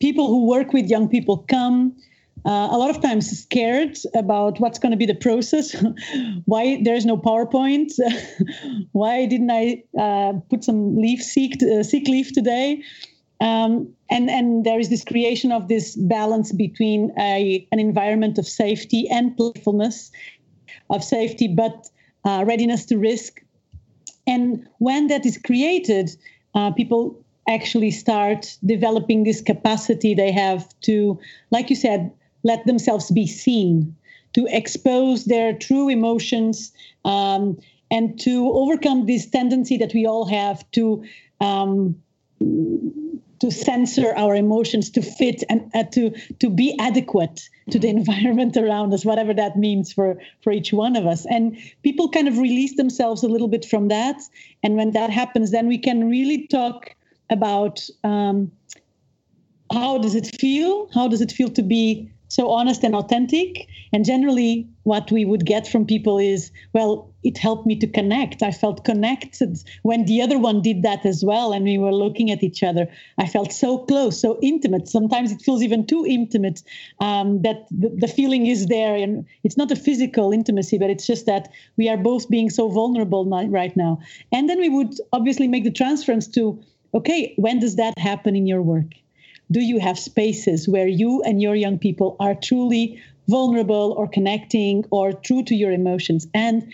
people 0.00 0.26
who 0.26 0.46
work 0.46 0.72
with 0.72 0.86
young 0.86 1.08
people 1.08 1.38
come 1.48 1.94
uh, 2.46 2.68
a 2.70 2.76
lot 2.76 2.90
of 2.90 3.00
times 3.00 3.30
scared 3.30 3.96
about 4.14 4.60
what's 4.60 4.78
going 4.78 4.90
to 4.90 4.98
be 4.98 5.06
the 5.06 5.14
process. 5.14 5.74
Why 6.44 6.82
there's 6.82 7.06
no 7.06 7.16
powerpoint? 7.16 7.92
Why 8.92 9.24
didn't 9.24 9.50
i 9.50 9.82
uh, 9.98 10.34
put 10.50 10.62
some 10.62 10.96
leaf 10.96 11.22
seek, 11.22 11.62
uh, 11.62 11.82
seek 11.82 12.06
leaf 12.06 12.32
today? 12.32 12.82
Um, 13.40 13.92
and 14.10 14.30
and 14.30 14.64
there 14.64 14.78
is 14.78 14.90
this 14.90 15.04
creation 15.04 15.52
of 15.52 15.68
this 15.68 15.96
balance 15.96 16.52
between 16.52 17.12
a, 17.18 17.66
an 17.72 17.78
environment 17.78 18.38
of 18.38 18.46
safety 18.46 19.08
and 19.10 19.36
playfulness 19.36 20.10
of 20.90 21.02
safety 21.02 21.48
but 21.48 21.88
uh, 22.24 22.44
readiness 22.46 22.84
to 22.86 22.98
risk. 22.98 23.42
And 24.26 24.66
when 24.78 25.08
that 25.08 25.26
is 25.26 25.38
created 25.38 26.10
uh, 26.54 26.70
people 26.72 27.18
actually 27.48 27.90
start 27.90 28.56
developing 28.64 29.24
this 29.24 29.40
capacity 29.40 30.14
they 30.14 30.32
have 30.32 30.68
to 30.80 31.18
like 31.50 31.68
you 31.68 31.76
said 31.76 32.10
let 32.44 32.66
themselves 32.66 33.10
be 33.10 33.26
seen, 33.26 33.94
to 34.34 34.46
expose 34.50 35.24
their 35.24 35.52
true 35.52 35.88
emotions, 35.88 36.72
um, 37.04 37.58
and 37.90 38.18
to 38.20 38.50
overcome 38.52 39.06
this 39.06 39.26
tendency 39.26 39.76
that 39.76 39.92
we 39.94 40.06
all 40.06 40.26
have 40.26 40.68
to 40.72 41.04
um, 41.40 41.96
to 43.40 43.50
censor 43.50 44.14
our 44.16 44.34
emotions 44.34 44.88
to 44.90 45.02
fit 45.02 45.44
and 45.50 45.70
uh, 45.74 45.82
to 45.84 46.10
to 46.38 46.48
be 46.48 46.76
adequate 46.78 47.48
to 47.70 47.78
the 47.78 47.88
environment 47.98 48.56
around 48.56 48.92
us 48.94 49.04
whatever 49.04 49.34
that 49.34 49.56
means 49.56 49.92
for 49.92 50.16
for 50.42 50.50
each 50.50 50.72
one 50.72 50.96
of 50.96 51.06
us. 51.06 51.26
And 51.26 51.56
people 51.82 52.08
kind 52.08 52.28
of 52.28 52.38
release 52.38 52.76
themselves 52.76 53.22
a 53.22 53.28
little 53.28 53.48
bit 53.48 53.64
from 53.64 53.88
that. 53.88 54.16
And 54.62 54.76
when 54.76 54.92
that 54.92 55.10
happens 55.10 55.50
then 55.50 55.66
we 55.66 55.78
can 55.78 56.08
really 56.08 56.46
talk 56.46 56.94
about 57.30 57.86
um, 58.02 58.50
how 59.72 59.98
does 59.98 60.14
it 60.14 60.26
feel? 60.40 60.88
How 60.94 61.08
does 61.08 61.20
it 61.20 61.32
feel 61.32 61.50
to 61.50 61.62
be 61.62 62.10
so 62.28 62.50
honest 62.50 62.82
and 62.82 62.94
authentic. 62.94 63.68
And 63.92 64.04
generally, 64.04 64.68
what 64.82 65.10
we 65.12 65.24
would 65.24 65.46
get 65.46 65.66
from 65.66 65.86
people 65.86 66.18
is, 66.18 66.50
well, 66.72 67.12
it 67.22 67.38
helped 67.38 67.66
me 67.66 67.76
to 67.76 67.86
connect. 67.86 68.42
I 68.42 68.50
felt 68.50 68.84
connected 68.84 69.58
when 69.82 70.04
the 70.04 70.20
other 70.20 70.38
one 70.38 70.60
did 70.60 70.82
that 70.82 71.06
as 71.06 71.24
well. 71.24 71.52
And 71.52 71.64
we 71.64 71.78
were 71.78 71.92
looking 71.92 72.30
at 72.30 72.42
each 72.42 72.62
other. 72.62 72.86
I 73.18 73.26
felt 73.26 73.52
so 73.52 73.78
close, 73.78 74.20
so 74.20 74.38
intimate. 74.42 74.88
Sometimes 74.88 75.32
it 75.32 75.42
feels 75.42 75.62
even 75.62 75.86
too 75.86 76.04
intimate 76.06 76.62
um, 77.00 77.42
that 77.42 77.66
the, 77.70 77.90
the 77.96 78.08
feeling 78.08 78.46
is 78.46 78.66
there. 78.66 78.94
And 78.96 79.26
it's 79.42 79.56
not 79.56 79.70
a 79.70 79.76
physical 79.76 80.32
intimacy, 80.32 80.78
but 80.78 80.90
it's 80.90 81.06
just 81.06 81.26
that 81.26 81.50
we 81.76 81.88
are 81.88 81.96
both 81.96 82.28
being 82.28 82.50
so 82.50 82.68
vulnerable 82.68 83.24
right 83.48 83.76
now. 83.76 84.00
And 84.32 84.48
then 84.48 84.58
we 84.60 84.68
would 84.68 84.94
obviously 85.12 85.48
make 85.48 85.64
the 85.64 85.70
transference 85.70 86.26
to, 86.28 86.62
okay, 86.94 87.34
when 87.36 87.60
does 87.60 87.76
that 87.76 87.98
happen 87.98 88.36
in 88.36 88.46
your 88.46 88.62
work? 88.62 88.92
Do 89.54 89.60
you 89.60 89.78
have 89.78 89.98
spaces 89.98 90.68
where 90.68 90.88
you 90.88 91.22
and 91.22 91.40
your 91.40 91.54
young 91.54 91.78
people 91.78 92.16
are 92.18 92.34
truly 92.34 93.00
vulnerable 93.28 93.94
or 93.96 94.08
connecting 94.08 94.84
or 94.90 95.12
true 95.12 95.44
to 95.44 95.54
your 95.54 95.70
emotions 95.70 96.26
and 96.34 96.72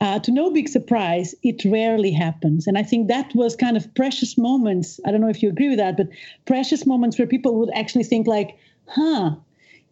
uh, 0.00 0.18
to 0.20 0.30
no 0.30 0.50
big 0.50 0.68
surprise, 0.68 1.34
it 1.42 1.64
rarely 1.64 2.12
happens. 2.12 2.66
And 2.68 2.78
I 2.78 2.84
think 2.84 3.08
that 3.08 3.34
was 3.34 3.56
kind 3.56 3.76
of 3.76 3.92
precious 3.94 4.38
moments. 4.38 5.00
I 5.04 5.10
don't 5.10 5.20
know 5.20 5.28
if 5.28 5.42
you 5.42 5.48
agree 5.48 5.68
with 5.68 5.78
that, 5.78 5.96
but 5.96 6.08
precious 6.46 6.86
moments 6.86 7.18
where 7.18 7.26
people 7.26 7.56
would 7.56 7.70
actually 7.74 8.04
think, 8.04 8.28
like, 8.28 8.56
huh, 8.86 9.34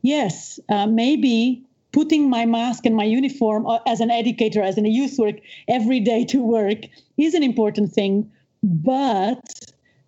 yes, 0.02 0.60
uh, 0.68 0.86
maybe 0.86 1.64
putting 1.90 2.30
my 2.30 2.46
mask 2.46 2.86
and 2.86 2.94
my 2.94 3.04
uniform 3.04 3.66
uh, 3.66 3.80
as 3.88 4.00
an 4.00 4.12
educator, 4.12 4.62
as 4.62 4.78
in 4.78 4.86
a 4.86 4.88
youth 4.88 5.18
work 5.18 5.36
every 5.66 5.98
day 5.98 6.24
to 6.26 6.40
work 6.40 6.78
is 7.16 7.34
an 7.34 7.42
important 7.42 7.92
thing. 7.92 8.30
But 8.62 9.65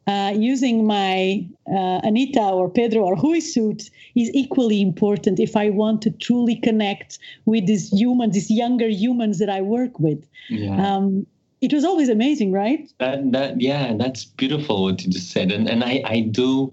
uh, 0.09 0.33
using 0.35 0.87
my 0.87 1.47
uh, 1.71 2.01
Anita 2.03 2.41
or 2.41 2.71
Pedro 2.71 3.03
or 3.03 3.17
Rui 3.17 3.41
suit 3.41 3.91
is 4.17 4.31
equally 4.33 4.81
important 4.81 5.39
if 5.39 5.55
I 5.55 5.69
want 5.69 6.01
to 6.03 6.11
truly 6.11 6.57
connect 6.57 7.19
with 7.45 7.67
these 7.67 7.91
humans, 7.93 8.33
these 8.33 8.51
younger 8.51 8.89
humans 8.89 9.39
that 9.39 9.51
I 9.51 9.61
work 9.61 10.01
with. 10.01 10.27
Yeah. 10.49 10.77
Um, 10.83 11.27
it 11.61 11.75
was 11.75 11.85
always 11.85 12.09
amazing, 12.09 12.53
right? 12.53 12.91
That, 12.99 13.33
that, 13.33 13.61
yeah, 13.61 13.93
that's 13.99 14.25
beautiful 14.25 14.85
what 14.85 15.03
you 15.03 15.11
just 15.11 15.31
said, 15.31 15.53
and 15.53 15.69
and 15.69 15.85
I, 15.85 16.03
I 16.05 16.21
do. 16.21 16.73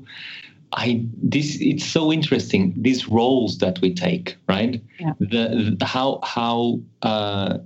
I 0.73 1.03
this 1.21 1.57
it's 1.59 1.85
so 1.85 2.11
interesting 2.11 2.73
these 2.77 3.07
roles 3.07 3.59
that 3.59 3.79
we 3.81 3.93
take 3.93 4.35
right 4.49 4.81
yeah. 4.99 5.13
the, 5.19 5.75
the 5.79 5.85
how 5.85 6.19
how 6.23 6.81
uh, 7.01 7.59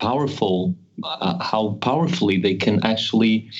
powerful 0.00 0.74
uh, 1.02 1.42
how 1.42 1.76
powerfully 1.80 2.38
they 2.40 2.54
can 2.54 2.82
actually 2.84 3.50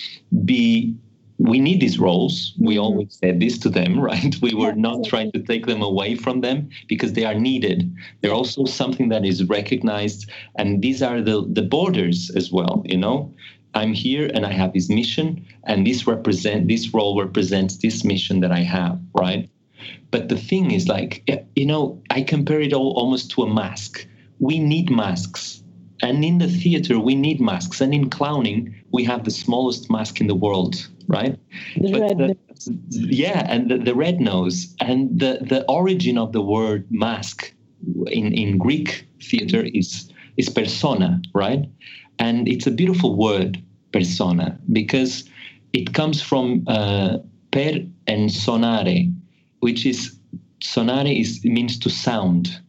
be 0.45 0.95
we 1.39 1.59
need 1.61 1.81
these 1.81 1.99
roles. 1.99 2.55
We 2.59 2.75
mm-hmm. 2.75 2.85
always 2.85 3.19
said 3.21 3.41
this 3.41 3.59
to 3.59 3.69
them, 3.69 4.01
right? 4.11 4.35
We 4.41 4.55
were 4.55 4.75
not 4.75 5.05
trying 5.05 5.33
to 5.33 5.41
take 5.41 5.67
them 5.67 5.83
away 5.83 6.15
from 6.15 6.41
them 6.41 6.71
because 6.89 7.13
they 7.13 7.25
are 7.25 7.35
needed. 7.35 7.95
They're 8.21 8.33
also 8.35 8.65
something 8.65 9.09
that 9.09 9.25
is 9.25 9.45
recognized, 9.45 10.31
and 10.57 10.83
these 10.83 11.03
are 11.03 11.21
the 11.21 11.47
the 11.49 11.63
borders 11.63 12.31
as 12.37 12.53
well. 12.53 12.83
You 12.85 12.99
know, 12.99 13.35
I'm 13.75 13.93
here 13.93 14.31
and 14.33 14.47
I 14.47 14.53
have 14.53 14.73
this 14.73 14.89
mission, 14.89 15.45
and 15.65 15.87
this 15.87 16.07
represent 16.07 16.69
this 16.69 16.95
role 16.95 17.21
represents 17.21 17.79
this 17.79 18.05
mission 18.05 18.41
that 18.41 18.53
I 18.53 18.61
have, 18.61 19.01
right? 19.15 19.49
But 20.11 20.29
the 20.29 20.39
thing 20.39 20.71
is, 20.71 20.87
like, 20.87 21.29
you 21.57 21.67
know, 21.67 22.01
I 22.11 22.23
compare 22.23 22.61
it 22.61 22.73
all 22.73 22.93
almost 22.93 23.33
to 23.33 23.43
a 23.43 23.53
mask. 23.53 24.07
We 24.39 24.61
need 24.61 24.89
masks. 24.89 25.64
And 26.03 26.25
in 26.25 26.39
the 26.39 26.49
theater, 26.49 26.99
we 26.99 27.15
need 27.15 27.41
masks. 27.41 27.81
And 27.81 27.95
in 27.95 28.11
clowning, 28.11 28.75
we 28.93 29.05
have 29.05 29.25
the 29.25 29.31
smallest 29.31 29.91
mask 29.91 30.21
in 30.21 30.27
the 30.27 30.35
world 30.35 30.89
right? 31.09 31.39
The, 31.77 32.37
yeah, 32.91 33.47
and 33.49 33.71
the, 33.71 33.79
the, 33.79 33.95
red 33.95 34.21
nose 34.21 34.75
and 34.81 35.19
the, 35.19 35.39
the 35.43 35.65
origin 35.69 36.19
of 36.19 36.33
the 36.33 36.41
word 36.41 36.87
mask 36.91 37.53
in, 38.07 38.33
in 38.33 38.59
Greek 38.59 39.07
theater 39.23 39.67
is 39.75 40.11
is 40.37 40.49
persona, 40.49 41.23
right? 41.33 41.65
And 42.19 42.49
it's 42.49 42.67
a 42.67 42.71
beautiful 42.71 43.17
word, 43.17 43.63
persona, 43.93 44.59
because 44.73 45.29
it 45.73 45.95
comes 45.95 46.21
from 46.21 46.65
uh, 46.67 47.19
per 47.53 47.85
and 48.07 48.31
sonare, 48.31 49.15
which 49.61 49.87
is 49.87 50.19
sonare 50.61 51.21
is 51.21 51.45
means 51.45 51.79
to 51.79 51.91
sound, 51.91 52.61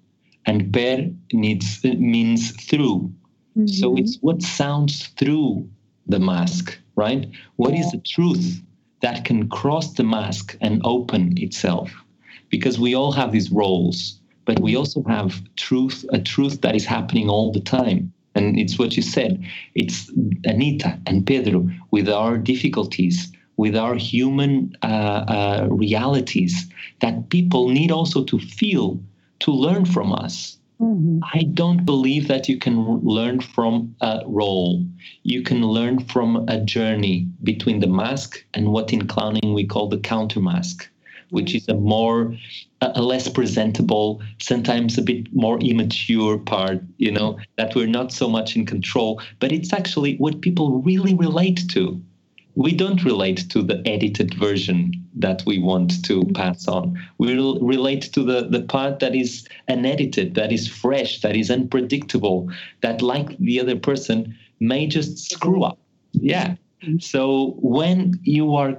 and 0.46 0.72
per 0.72 1.10
needs 1.34 1.84
means 1.84 2.52
through. 2.52 3.12
Mm-hmm. 3.58 3.68
So 3.68 3.96
it's 3.96 4.18
what 4.22 4.42
sounds 4.42 5.08
through 5.18 5.68
the 6.08 6.20
mask 6.20 6.78
right? 6.96 7.28
What 7.58 7.74
is 7.74 7.92
the 7.92 8.00
truth 8.00 8.62
that 9.02 9.26
can 9.26 9.50
cross 9.50 9.94
the 9.94 10.04
mask 10.04 10.58
and 10.62 10.82
open 10.84 11.38
itself? 11.38 11.92
Because 12.50 12.80
we 12.80 12.96
all 12.96 13.12
have 13.12 13.32
these 13.32 13.52
roles, 13.52 14.20
but 14.46 14.60
we 14.60 14.76
also 14.76 15.04
have 15.04 15.42
truth, 15.56 16.06
a 16.10 16.20
truth 16.20 16.62
that 16.62 16.76
is 16.76 16.86
happening 16.86 17.30
all 17.30 17.52
the 17.52 17.60
time. 17.60 18.14
And 18.36 18.60
it's 18.60 18.78
what 18.78 18.98
you 18.98 19.04
said. 19.04 19.44
It's 19.76 20.10
Anita 20.44 21.00
and 21.06 21.26
Pedro 21.26 21.70
with 21.92 22.10
our 22.10 22.38
difficulties, 22.38 23.32
with 23.58 23.76
our 23.78 23.96
human 23.96 24.76
uh, 24.84 24.86
uh, 24.86 25.68
realities 25.70 26.70
that 27.00 27.30
people 27.30 27.70
need 27.70 27.92
also 27.92 28.24
to 28.26 28.40
feel, 28.40 29.00
to 29.40 29.52
learn 29.52 29.86
from 29.86 30.14
us. 30.14 30.58
Mm-hmm. 30.82 31.20
I 31.34 31.44
don't 31.54 31.86
believe 31.86 32.28
that 32.28 32.50
you 32.50 32.58
can 32.58 33.00
learn 33.00 33.40
from 33.40 33.96
a 34.02 34.24
role. 34.26 34.86
You 35.24 35.42
can 35.42 35.62
learn 35.62 36.00
from 36.00 36.46
a 36.50 36.60
journey 36.60 37.28
between 37.44 37.80
the 37.80 37.88
mask 37.88 38.44
and 38.54 38.72
what 38.72 38.92
in 38.92 39.08
clowning 39.08 39.54
we 39.54 39.66
call 39.66 39.88
the 39.88 40.00
counter 40.00 40.42
mask, 40.42 40.90
which 41.30 41.56
is 41.56 41.68
a 41.70 41.74
more, 41.74 42.36
a 42.82 43.02
less 43.02 43.30
presentable, 43.30 44.22
sometimes 44.40 44.98
a 44.98 45.02
bit 45.02 45.34
more 45.34 45.60
immature 45.60 46.38
part, 46.38 46.82
you 46.98 47.12
know, 47.12 47.40
that 47.58 47.74
we're 47.74 47.88
not 47.88 48.12
so 48.12 48.30
much 48.30 48.58
in 48.58 48.66
control, 48.66 49.22
but 49.40 49.54
it's 49.54 49.72
actually 49.72 50.18
what 50.18 50.42
people 50.42 50.82
really 50.82 51.14
relate 51.14 51.70
to 51.70 52.02
we 52.56 52.74
don't 52.74 53.04
relate 53.04 53.50
to 53.50 53.62
the 53.62 53.82
edited 53.86 54.34
version 54.36 55.05
that 55.16 55.44
we 55.46 55.60
want 55.60 56.04
to 56.06 56.26
pass 56.34 56.68
on. 56.68 57.00
We 57.18 57.34
relate 57.34 58.14
to 58.14 58.24
the, 58.24 58.48
the 58.48 58.62
part 58.62 59.00
that 59.00 59.16
is 59.16 59.48
unedited, 59.68 60.36
that 60.36 60.52
is 60.52 60.68
fresh, 60.68 61.22
that 61.22 61.36
is 61.36 61.50
unpredictable, 61.50 62.50
that, 62.82 63.02
like 63.02 63.38
the 63.38 63.60
other 63.60 63.76
person, 63.76 64.36
may 64.60 64.88
just 64.88 65.32
screw 65.32 65.64
up. 65.64 65.78
Yeah. 66.14 66.56
So 67.00 67.56
when 67.60 68.20
you 68.24 68.56
are 68.56 68.78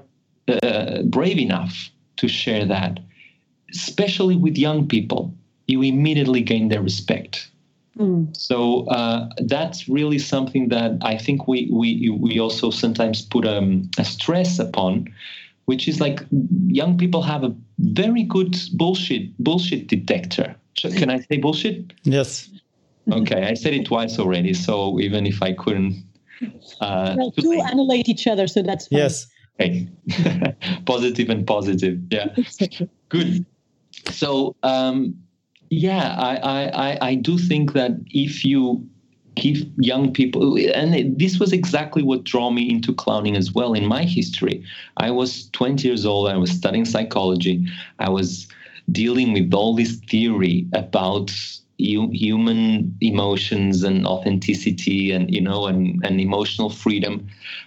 uh, 0.62 1.03
brave 1.03 1.39
enough 1.39 1.91
to 2.16 2.28
share 2.28 2.64
that, 2.66 3.01
especially 3.72 4.37
with 4.37 4.57
young 4.57 4.87
people, 4.87 5.34
you 5.66 5.82
immediately 5.82 6.43
gain 6.43 6.68
their 6.68 6.82
respect 6.82 7.51
Mm. 7.99 8.37
So 8.37 8.87
uh, 8.89 9.28
that's 9.39 9.89
really 9.89 10.18
something 10.18 10.68
that 10.68 10.99
I 11.03 11.16
think 11.16 11.49
we 11.49 11.68
we 11.72 12.11
we 12.11 12.39
also 12.39 12.70
sometimes 12.70 13.22
put 13.22 13.47
um, 13.47 13.91
a 13.99 14.05
stress 14.05 14.59
upon, 14.59 15.12
which 15.66 15.86
is 15.86 16.00
like 16.00 16.24
young 16.66 16.96
people 16.96 17.22
have 17.22 17.44
a 17.44 17.54
very 17.78 18.22
good 18.22 18.56
bullshit 18.74 19.36
bullshit 19.38 19.86
detector. 19.88 20.56
Can 20.76 21.10
I 21.10 21.20
say 21.20 21.38
bullshit? 21.38 21.92
Yes. 22.04 22.50
Okay, 23.10 23.44
I 23.46 23.54
said 23.54 23.74
it 23.74 23.86
twice 23.86 24.18
already. 24.18 24.52
So 24.52 24.98
even 25.00 25.26
if 25.26 25.42
I 25.42 25.52
couldn't, 25.52 26.04
uh, 26.80 27.14
well, 27.16 27.30
two 27.30 27.52
annihilate 27.52 28.08
each 28.08 28.26
other, 28.26 28.46
so 28.46 28.62
that's 28.62 28.88
fine. 28.88 28.98
yes. 28.98 29.26
Okay, 29.58 29.88
positive 30.86 31.30
and 31.30 31.46
positive. 31.46 31.98
Yeah, 32.10 32.34
good. 33.08 33.46
So 34.10 34.54
um, 34.62 35.14
yeah, 35.70 36.14
I, 36.18 36.68
I, 36.68 37.08
I 37.08 37.14
do 37.14 37.38
think 37.38 37.72
that 37.72 37.92
if 38.08 38.44
you 38.44 38.86
give 39.37 39.59
young 39.76 40.12
people, 40.12 40.59
and 40.74 41.18
this 41.18 41.39
was 41.39 41.53
exactly 41.53 42.03
what 42.03 42.24
drew 42.24 42.51
me 42.51 42.68
into 42.68 42.93
clowning 42.93 43.37
as 43.37 43.53
well 43.53 43.74
in 43.74 43.87
my 43.87 44.03
history. 44.03 44.64
I 44.97 45.11
was 45.11 45.49
20 45.51 45.87
years 45.87 46.05
old, 46.05 46.28
I 46.28 46.37
was 46.37 46.51
studying 46.51 46.84
psychology, 46.84 47.66
I 47.99 48.09
was 48.09 48.49
dealing 48.91 49.32
with 49.32 49.53
all 49.53 49.74
this 49.74 49.97
theory 49.97 50.66
about 50.72 51.30
human 51.78 52.97
emotions 53.01 53.82
and 53.82 54.07
authenticity 54.07 55.11
and 55.11 55.32
you 55.32 55.41
know 55.41 55.66
and, 55.66 56.03
and 56.07 56.20
emotional 56.20 56.70
freedom 56.70 57.26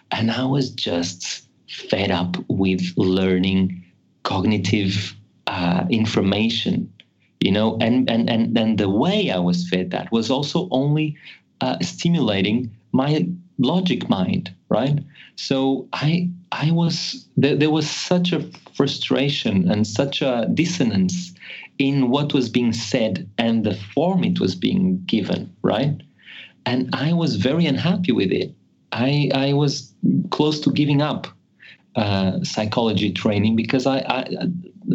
and 0.09 0.31
i 0.31 0.43
was 0.43 0.71
just 0.71 1.47
fed 1.67 2.09
up 2.09 2.35
with 2.47 2.81
learning 2.97 3.83
cognitive 4.23 5.15
uh, 5.45 5.85
information 5.91 6.91
you 7.39 7.51
know 7.51 7.77
and 7.79 8.09
and 8.09 8.29
and, 8.29 8.57
and 8.57 8.79
the 8.79 8.89
way 8.89 9.29
i 9.29 9.37
was 9.37 9.69
fed 9.69 9.91
that 9.91 10.11
was 10.11 10.31
also 10.31 10.67
only 10.71 11.15
uh, 11.61 11.77
stimulating 11.81 12.71
my 12.91 13.27
logic 13.57 14.09
mind 14.09 14.53
right? 14.69 14.99
So 15.35 15.87
i 15.93 16.29
i 16.51 16.71
was 16.71 17.25
there, 17.37 17.55
there 17.55 17.69
was 17.69 17.89
such 17.89 18.31
a 18.31 18.45
frustration 18.73 19.69
and 19.69 19.85
such 19.85 20.21
a 20.21 20.47
dissonance 20.53 21.33
in 21.77 22.09
what 22.09 22.33
was 22.33 22.49
being 22.49 22.73
said 22.73 23.29
and 23.37 23.63
the 23.63 23.75
form 23.93 24.23
it 24.23 24.39
was 24.39 24.55
being 24.55 25.01
given 25.05 25.53
right? 25.61 26.01
And 26.65 26.89
i 26.93 27.13
was 27.13 27.35
very 27.35 27.65
unhappy 27.65 28.11
with 28.11 28.31
it. 28.31 28.53
I 28.91 29.29
i 29.33 29.53
was 29.53 29.93
close 30.29 30.59
to 30.61 30.71
giving 30.71 31.01
up 31.01 31.27
uh, 31.95 32.43
psychology 32.43 33.11
training 33.11 33.55
because 33.55 33.85
I, 33.85 33.97
I 33.99 34.19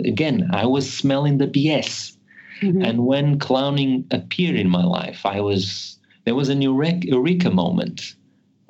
again 0.05 0.49
i 0.53 0.65
was 0.65 0.91
smelling 0.91 1.39
the 1.39 1.47
bs 1.47 2.15
Mm-hmm. 2.63 2.83
And 2.83 3.07
when 3.07 3.39
clowning 3.39 4.07
appeared 4.11 4.57
in 4.57 4.69
my 4.69 4.85
life, 4.85 5.27
I 5.27 5.41
was 5.41 5.99
there 6.25 6.35
was 6.35 6.49
an 6.49 6.63
eureka 6.63 7.51
moment. 7.51 8.15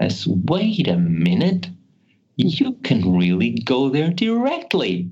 As 0.00 0.26
wait 0.26 0.88
a 0.88 0.96
minute, 0.96 1.68
you 2.36 2.72
can 2.82 3.16
really 3.16 3.50
go 3.50 3.88
there 3.88 4.10
directly, 4.10 5.08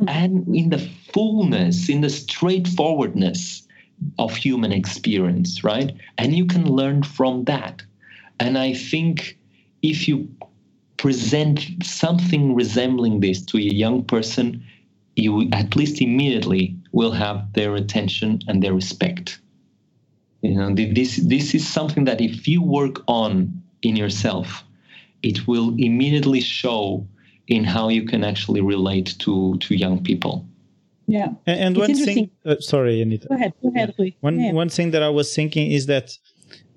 mm-hmm. 0.00 0.08
and 0.08 0.54
in 0.54 0.70
the 0.70 0.78
fullness, 1.12 1.88
in 1.88 2.00
the 2.00 2.10
straightforwardness 2.10 3.66
of 4.18 4.34
human 4.34 4.72
experience, 4.72 5.64
right? 5.64 5.92
And 6.16 6.34
you 6.34 6.46
can 6.46 6.64
learn 6.64 7.02
from 7.02 7.44
that. 7.44 7.82
And 8.38 8.56
I 8.56 8.72
think 8.72 9.36
if 9.82 10.08
you 10.08 10.28
present 10.96 11.66
something 11.82 12.54
resembling 12.54 13.20
this 13.20 13.42
to 13.46 13.58
a 13.58 13.60
young 13.60 14.04
person, 14.04 14.62
you 15.16 15.48
at 15.52 15.76
least 15.76 16.00
immediately 16.00 16.76
will 16.92 17.12
have 17.12 17.52
their 17.54 17.74
attention 17.74 18.40
and 18.48 18.62
their 18.62 18.74
respect. 18.74 19.40
You 20.42 20.54
know, 20.54 20.74
this 20.74 21.16
this 21.16 21.54
is 21.54 21.68
something 21.68 22.04
that 22.04 22.20
if 22.20 22.48
you 22.48 22.62
work 22.62 23.02
on 23.06 23.62
in 23.82 23.96
yourself, 23.96 24.64
it 25.22 25.46
will 25.46 25.74
immediately 25.78 26.40
show 26.40 27.06
in 27.46 27.64
how 27.64 27.88
you 27.88 28.04
can 28.06 28.24
actually 28.24 28.60
relate 28.60 29.18
to 29.18 29.58
to 29.58 29.74
young 29.74 30.02
people. 30.02 30.46
Yeah, 31.06 31.28
and, 31.46 31.60
and 31.60 31.76
one 31.76 31.94
thing. 31.94 32.30
Uh, 32.46 32.56
sorry, 32.60 33.02
Anita. 33.02 33.26
Go 33.28 33.34
ahead. 33.34 33.52
Go 33.62 33.68
ahead, 33.74 33.94
please. 33.96 34.14
One 34.20 34.40
yeah. 34.40 34.52
one 34.52 34.68
thing 34.68 34.92
that 34.92 35.02
I 35.02 35.10
was 35.10 35.34
thinking 35.34 35.70
is 35.70 35.86
that 35.86 36.10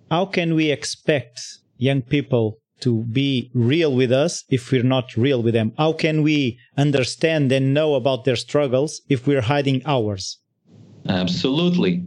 how 0.10 0.26
can 0.26 0.56
we 0.56 0.72
expect 0.72 1.40
young 1.78 2.02
people 2.02 2.58
to 2.82 3.04
be 3.06 3.50
real 3.54 3.96
with 3.96 4.12
us 4.12 4.44
if 4.50 4.72
we're 4.72 4.84
not 4.84 5.16
real 5.16 5.42
with 5.42 5.54
them? 5.54 5.72
How 5.78 5.94
can 5.94 6.22
we 6.22 6.60
understand 6.78 7.52
and 7.52 7.74
know 7.74 7.96
about 7.96 8.26
their 8.26 8.36
struggles 8.36 9.02
if 9.08 9.26
we're 9.26 9.42
hiding 9.42 9.82
ours? 9.86 10.40
Absolutely. 11.08 12.04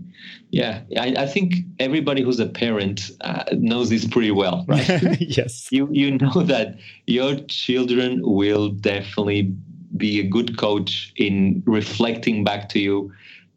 Yeah, 0.56 0.80
I, 0.98 1.14
I 1.18 1.26
think 1.26 1.54
everybody 1.78 2.22
who's 2.22 2.40
a 2.40 2.46
parent 2.46 3.10
uh, 3.20 3.44
knows 3.52 3.90
this 3.90 4.06
pretty 4.06 4.30
well, 4.30 4.64
right? 4.66 5.20
yes. 5.20 5.68
You 5.70 5.88
you 5.92 6.16
know 6.18 6.42
that 6.42 6.78
your 7.06 7.36
children 7.48 8.20
will 8.22 8.70
definitely 8.70 9.54
be 9.96 10.18
a 10.20 10.22
good 10.22 10.56
coach 10.56 11.12
in 11.16 11.62
reflecting 11.66 12.44
back 12.44 12.68
to 12.70 12.78
you 12.78 13.12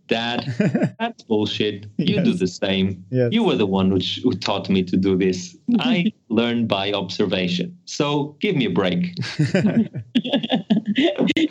Dad, 0.10 0.44
that's 1.00 1.24
bullshit. 1.24 1.86
You 1.98 2.16
yes. 2.16 2.26
do 2.26 2.34
the 2.34 2.48
same. 2.48 3.06
Yes. 3.12 3.30
You 3.32 3.44
were 3.44 3.56
the 3.56 3.68
one 3.68 3.92
who, 3.92 4.00
who 4.24 4.34
taught 4.36 4.68
me 4.70 4.84
to 4.84 4.98
do 4.98 5.16
this. 5.16 5.56
I 5.80 6.12
learned 6.30 6.68
by 6.68 6.92
observation. 6.92 7.78
So 7.86 8.36
give 8.42 8.56
me 8.56 8.66
a 8.66 8.72
break. 8.72 9.16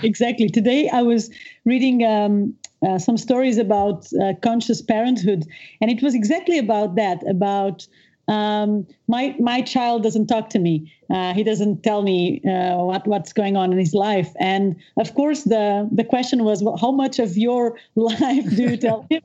exactly. 0.03 0.49
Today 0.51 0.91
I 0.93 1.03
was 1.03 1.31
reading 1.65 2.05
um, 2.05 2.55
uh, 2.87 2.99
some 2.99 3.16
stories 3.16 3.59
about 3.59 4.07
uh, 4.22 4.35
conscious 4.43 4.81
parenthood, 4.83 5.45
and 5.81 5.91
it 5.91 6.03
was 6.03 6.14
exactly 6.14 6.59
about 6.59 6.95
that 6.97 7.26
about 7.29 7.87
um, 8.29 8.87
my 9.09 9.35
my 9.41 9.62
child 9.62 10.03
doesn't 10.03 10.26
talk 10.26 10.51
to 10.51 10.59
me. 10.59 10.93
Uh, 11.11 11.33
he 11.33 11.43
doesn't 11.43 11.83
tell 11.83 12.03
me 12.03 12.43
uh, 12.45 12.76
what 12.76 13.07
what's 13.07 13.33
going 13.33 13.57
on 13.57 13.72
in 13.72 13.79
his 13.79 13.95
life. 13.95 14.31
And 14.39 14.76
of 14.99 15.14
course, 15.14 15.45
the 15.45 15.89
the 15.91 16.05
question 16.05 16.45
was, 16.45 16.62
well, 16.62 16.76
how 16.76 16.93
much 16.93 17.18
of 17.18 17.37
your 17.37 17.79
life 17.95 18.49
do 18.55 18.62
you 18.62 18.76
tell 18.76 19.07
him 19.11 19.22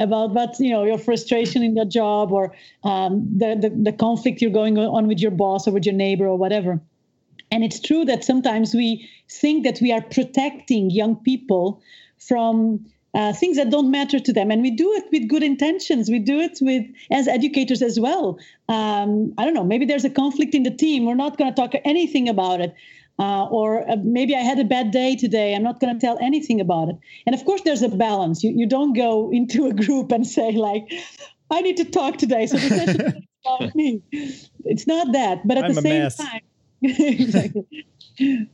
about? 0.00 0.32
But 0.32 0.58
you 0.58 0.70
know, 0.70 0.84
your 0.84 0.98
frustration 0.98 1.62
in 1.62 1.76
your 1.76 1.84
job 1.84 2.32
or 2.32 2.54
um, 2.82 3.28
the, 3.36 3.56
the 3.60 3.70
the 3.90 3.92
conflict 3.92 4.40
you're 4.40 4.50
going 4.50 4.78
on 4.78 5.06
with 5.06 5.20
your 5.20 5.32
boss 5.32 5.68
or 5.68 5.72
with 5.72 5.84
your 5.84 5.94
neighbor 5.94 6.26
or 6.26 6.38
whatever. 6.38 6.80
And 7.50 7.62
it's 7.62 7.78
true 7.78 8.04
that 8.06 8.24
sometimes 8.24 8.74
we 8.74 9.08
think 9.30 9.64
that 9.64 9.80
we 9.80 9.92
are 9.92 10.00
protecting 10.00 10.90
young 10.90 11.14
people 11.16 11.80
from 12.18 12.86
uh, 13.16 13.32
things 13.34 13.56
that 13.58 13.70
don't 13.70 13.90
matter 13.90 14.20
to 14.20 14.32
them 14.32 14.52
and 14.52 14.62
we 14.62 14.70
do 14.72 14.92
it 14.94 15.06
with 15.12 15.28
good 15.28 15.44
intentions 15.44 16.10
we 16.10 16.20
do 16.20 16.40
it 16.40 16.58
with 16.62 16.84
as 17.12 17.28
educators 17.28 17.82
as 17.82 18.00
well 18.00 18.38
um, 18.70 19.34
i 19.38 19.44
don't 19.46 19.54
know 19.54 19.64
maybe 19.64 19.86
there's 19.86 20.06
a 20.06 20.10
conflict 20.22 20.54
in 20.54 20.64
the 20.64 20.76
team 20.84 21.06
we're 21.06 21.22
not 21.26 21.38
going 21.38 21.52
to 21.52 21.56
talk 21.62 21.74
anything 21.84 22.28
about 22.28 22.60
it 22.60 22.74
uh, 23.18 23.46
or 23.46 23.90
uh, 23.90 23.96
maybe 24.04 24.36
I 24.36 24.40
had 24.40 24.58
a 24.58 24.64
bad 24.64 24.90
day 24.92 25.16
today. 25.16 25.54
I'm 25.54 25.62
not 25.62 25.80
going 25.80 25.94
to 25.98 26.00
tell 26.00 26.18
anything 26.20 26.60
about 26.60 26.90
it. 26.90 26.96
And 27.26 27.34
of 27.34 27.44
course, 27.46 27.62
there's 27.62 27.82
a 27.82 27.88
balance. 27.88 28.44
You, 28.44 28.52
you 28.54 28.68
don't 28.68 28.94
go 28.94 29.30
into 29.34 29.66
a 29.68 29.74
group 29.74 30.12
and 30.12 30.26
say, 30.26 30.52
like, 30.52 30.84
I 31.50 31.62
need 31.62 31.78
to 31.78 31.86
talk 31.86 32.18
today. 32.18 32.46
So 32.46 32.58
the 32.58 32.70
session 32.70 33.00
is 33.02 33.14
about 33.46 33.74
me. 33.74 34.02
It's 34.64 34.86
not 34.86 35.12
that. 35.14 35.46
But 35.46 35.58
at 35.58 35.64
I'm 35.64 35.74
the 35.74 35.74
same 35.82 36.02
mess. 36.02 36.16
time, 36.16 36.40
exactly. 36.82 37.66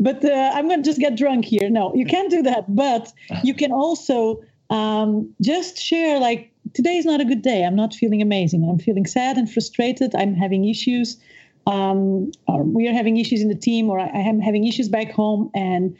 But 0.00 0.24
uh, 0.24 0.52
I'm 0.54 0.68
going 0.68 0.82
to 0.82 0.88
just 0.88 1.00
get 1.00 1.16
drunk 1.16 1.44
here. 1.44 1.70
No, 1.70 1.94
you 1.94 2.06
can't 2.06 2.30
do 2.30 2.42
that. 2.42 2.74
But 2.74 3.12
you 3.44 3.54
can 3.54 3.72
also 3.72 4.42
um, 4.73 5.35
just 5.43 5.79
share 5.79 6.18
like 6.18 6.51
today 6.73 6.97
is 6.97 7.05
not 7.05 7.20
a 7.20 7.27
good 7.27 7.43
day. 7.43 7.62
I'm 7.62 7.77
not 7.77 7.95
feeling 7.95 8.23
amazing. 8.23 8.66
I'm 8.68 8.79
feeling 8.79 9.05
sad 9.05 9.37
and 9.37 9.51
frustrated. 9.51 10.14
I'm 10.14 10.35
having 10.35 10.64
issues. 10.66 11.18
Um, 11.66 12.33
we 12.49 12.89
are 12.89 12.95
having 12.95 13.18
issues 13.18 13.43
in 13.43 13.49
the 13.49 13.55
team, 13.55 13.91
or 13.91 14.01
I, 14.01 14.07
I 14.07 14.20
am 14.20 14.41
having 14.41 14.66
issues 14.66 14.89
back 14.89 15.12
home, 15.12 15.51
and 15.55 15.95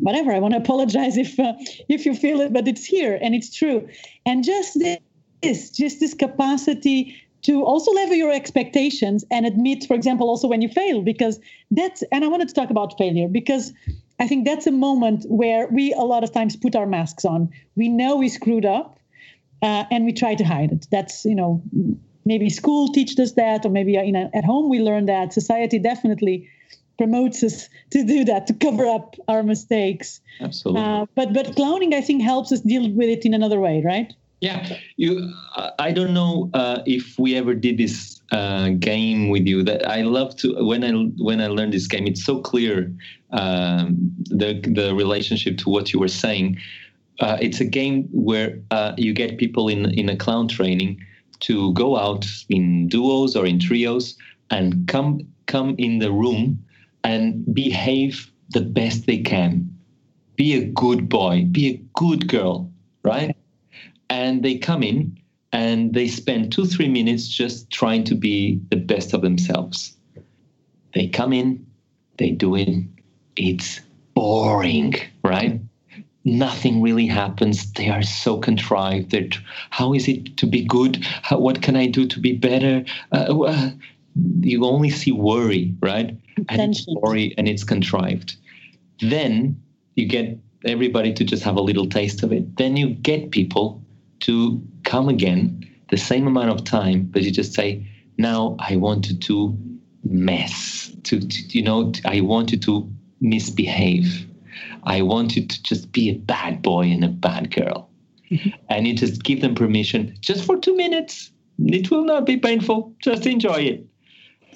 whatever. 0.00 0.30
I 0.30 0.40
want 0.40 0.52
to 0.52 0.60
apologize 0.64 1.16
if 1.16 1.40
uh, 1.40 1.54
if 1.88 2.04
you 2.04 2.14
feel 2.14 2.42
it, 2.42 2.52
but 2.52 2.68
it's 2.68 2.84
here 2.84 3.18
and 3.20 3.34
it's 3.34 3.52
true. 3.54 3.88
And 4.26 4.44
just 4.44 4.78
this, 4.78 5.70
just 5.70 5.98
this 5.98 6.12
capacity 6.12 7.16
to 7.42 7.64
also 7.64 7.92
level 7.92 8.14
your 8.14 8.32
expectations 8.32 9.24
and 9.30 9.46
admit, 9.46 9.84
for 9.86 9.94
example, 9.94 10.28
also 10.28 10.48
when 10.48 10.60
you 10.60 10.68
fail, 10.68 11.00
because 11.00 11.40
that's. 11.70 12.02
And 12.12 12.26
I 12.26 12.28
wanted 12.28 12.48
to 12.48 12.54
talk 12.54 12.68
about 12.68 12.98
failure 12.98 13.28
because 13.28 13.72
I 14.18 14.26
think 14.26 14.44
that's 14.44 14.66
a 14.66 14.72
moment 14.72 15.24
where 15.28 15.68
we 15.68 15.92
a 15.92 16.00
lot 16.02 16.24
of 16.24 16.32
times 16.32 16.56
put 16.56 16.74
our 16.74 16.86
masks 16.86 17.24
on. 17.24 17.50
We 17.76 17.88
know 17.88 18.16
we 18.16 18.28
screwed 18.28 18.64
up, 18.64 18.98
uh, 19.62 19.84
and 19.90 20.04
we 20.04 20.12
try 20.12 20.34
to 20.34 20.44
hide 20.44 20.72
it. 20.72 20.86
That's 20.90 21.24
you 21.24 21.34
know 21.34 21.62
maybe 22.24 22.50
school 22.50 22.88
teaches 22.88 23.18
us 23.18 23.32
that, 23.32 23.64
or 23.64 23.70
maybe 23.70 23.92
you 23.92 24.12
know 24.12 24.30
at 24.34 24.44
home 24.44 24.68
we 24.68 24.80
learn 24.80 25.06
that. 25.06 25.32
Society 25.32 25.78
definitely 25.78 26.48
promotes 26.96 27.42
us 27.42 27.68
to 27.90 28.04
do 28.04 28.24
that 28.24 28.46
to 28.48 28.54
cover 28.54 28.86
up 28.86 29.16
our 29.28 29.42
mistakes. 29.42 30.20
Absolutely. 30.40 30.82
Uh, 30.82 31.06
but 31.14 31.32
but 31.32 31.54
clowning, 31.54 31.94
I 31.94 32.00
think, 32.00 32.22
helps 32.22 32.52
us 32.52 32.60
deal 32.60 32.90
with 32.90 33.08
it 33.08 33.24
in 33.24 33.34
another 33.34 33.60
way, 33.60 33.82
right? 33.84 34.12
Yeah, 34.40 34.78
you. 34.96 35.32
I 35.80 35.90
don't 35.90 36.14
know 36.14 36.48
uh, 36.54 36.82
if 36.86 37.18
we 37.18 37.34
ever 37.34 37.54
did 37.54 37.76
this 37.76 38.20
uh, 38.30 38.68
game 38.70 39.30
with 39.30 39.46
you. 39.46 39.64
That 39.64 39.88
I 39.88 40.02
love 40.02 40.36
to 40.36 40.64
when 40.64 40.84
I 40.84 40.92
when 41.22 41.40
I 41.40 41.48
learned 41.48 41.72
this 41.72 41.88
game. 41.88 42.06
It's 42.06 42.24
so 42.24 42.40
clear 42.40 42.94
um, 43.32 44.12
the 44.26 44.60
the 44.62 44.94
relationship 44.94 45.58
to 45.58 45.70
what 45.70 45.92
you 45.92 45.98
were 45.98 46.08
saying. 46.08 46.56
Uh, 47.20 47.38
it's 47.40 47.60
a 47.60 47.64
game 47.64 48.08
where 48.12 48.60
uh, 48.70 48.92
you 48.96 49.12
get 49.12 49.38
people 49.38 49.68
in 49.68 49.90
in 49.98 50.08
a 50.08 50.16
clown 50.16 50.46
training 50.46 51.00
to 51.40 51.72
go 51.74 51.96
out 51.96 52.26
in 52.48 52.88
duos 52.88 53.34
or 53.34 53.44
in 53.44 53.58
trios 53.58 54.16
and 54.50 54.86
come 54.86 55.20
come 55.46 55.74
in 55.78 55.98
the 55.98 56.12
room 56.12 56.64
and 57.02 57.44
behave 57.54 58.30
the 58.50 58.60
best 58.60 59.06
they 59.06 59.18
can. 59.18 59.68
Be 60.36 60.54
a 60.54 60.64
good 60.66 61.08
boy. 61.08 61.46
Be 61.50 61.68
a 61.68 61.76
good 61.94 62.28
girl, 62.28 62.70
right? 63.04 63.37
And 64.10 64.42
they 64.42 64.56
come 64.58 64.82
in 64.82 65.18
and 65.52 65.94
they 65.94 66.08
spend 66.08 66.52
two 66.52 66.66
three 66.66 66.88
minutes 66.88 67.28
just 67.28 67.70
trying 67.70 68.04
to 68.04 68.14
be 68.14 68.60
the 68.70 68.76
best 68.76 69.14
of 69.14 69.22
themselves. 69.22 69.96
They 70.94 71.08
come 71.08 71.32
in 71.32 71.66
they 72.18 72.30
do 72.30 72.54
it. 72.56 72.68
It's 73.36 73.80
boring 74.14 74.94
right? 75.22 75.60
Nothing 76.24 76.82
really 76.82 77.06
happens. 77.06 77.72
They 77.72 77.88
are 77.88 78.02
so 78.02 78.38
contrived. 78.38 79.12
They're 79.12 79.28
how 79.70 79.94
is 79.94 80.08
it 80.08 80.36
to 80.36 80.46
be 80.46 80.64
good? 80.64 81.04
How, 81.22 81.38
what 81.38 81.62
can 81.62 81.76
i 81.76 81.86
do 81.86 82.06
to 82.06 82.20
be 82.20 82.36
better? 82.36 82.84
Uh, 83.12 83.40
uh, 83.40 83.70
you 84.40 84.64
only 84.64 84.90
see 84.90 85.12
worry 85.12 85.74
right? 85.80 86.16
And 86.48 86.72
it's 86.72 86.86
worry 86.88 87.34
and 87.38 87.48
it's 87.48 87.64
contrived. 87.64 88.36
Then 89.00 89.60
you 89.94 90.06
get 90.06 90.38
everybody 90.64 91.12
to 91.14 91.24
just 91.24 91.44
have 91.44 91.56
a 91.56 91.62
little 91.62 91.88
taste 91.88 92.22
of 92.22 92.32
it. 92.32 92.56
Then 92.56 92.76
you 92.76 92.90
get 92.90 93.30
people 93.30 93.82
to 94.20 94.62
come 94.84 95.08
again 95.08 95.68
the 95.90 95.96
same 95.96 96.26
amount 96.26 96.50
of 96.50 96.64
time, 96.64 97.04
but 97.04 97.22
you 97.22 97.30
just 97.30 97.54
say, 97.54 97.86
now 98.18 98.56
I 98.58 98.76
wanted 98.76 99.22
to 99.22 99.56
mess, 100.04 100.92
to, 101.04 101.20
to 101.20 101.42
you 101.48 101.62
know, 101.62 101.92
I 102.04 102.20
want 102.20 102.52
you 102.52 102.58
to 102.58 102.90
misbehave. 103.20 104.26
I 104.84 105.02
want 105.02 105.36
you 105.36 105.46
to 105.46 105.62
just 105.62 105.92
be 105.92 106.10
a 106.10 106.14
bad 106.14 106.62
boy 106.62 106.82
and 106.86 107.04
a 107.04 107.08
bad 107.08 107.54
girl. 107.54 107.88
Mm-hmm. 108.30 108.50
and 108.68 108.86
you 108.86 108.94
just 108.94 109.22
give 109.22 109.40
them 109.40 109.54
permission 109.54 110.16
just 110.20 110.44
for 110.44 110.58
two 110.58 110.76
minutes. 110.76 111.30
It 111.58 111.90
will 111.90 112.04
not 112.04 112.26
be 112.26 112.36
painful. 112.36 112.94
Just 113.02 113.26
enjoy 113.26 113.56
it. 113.56 113.86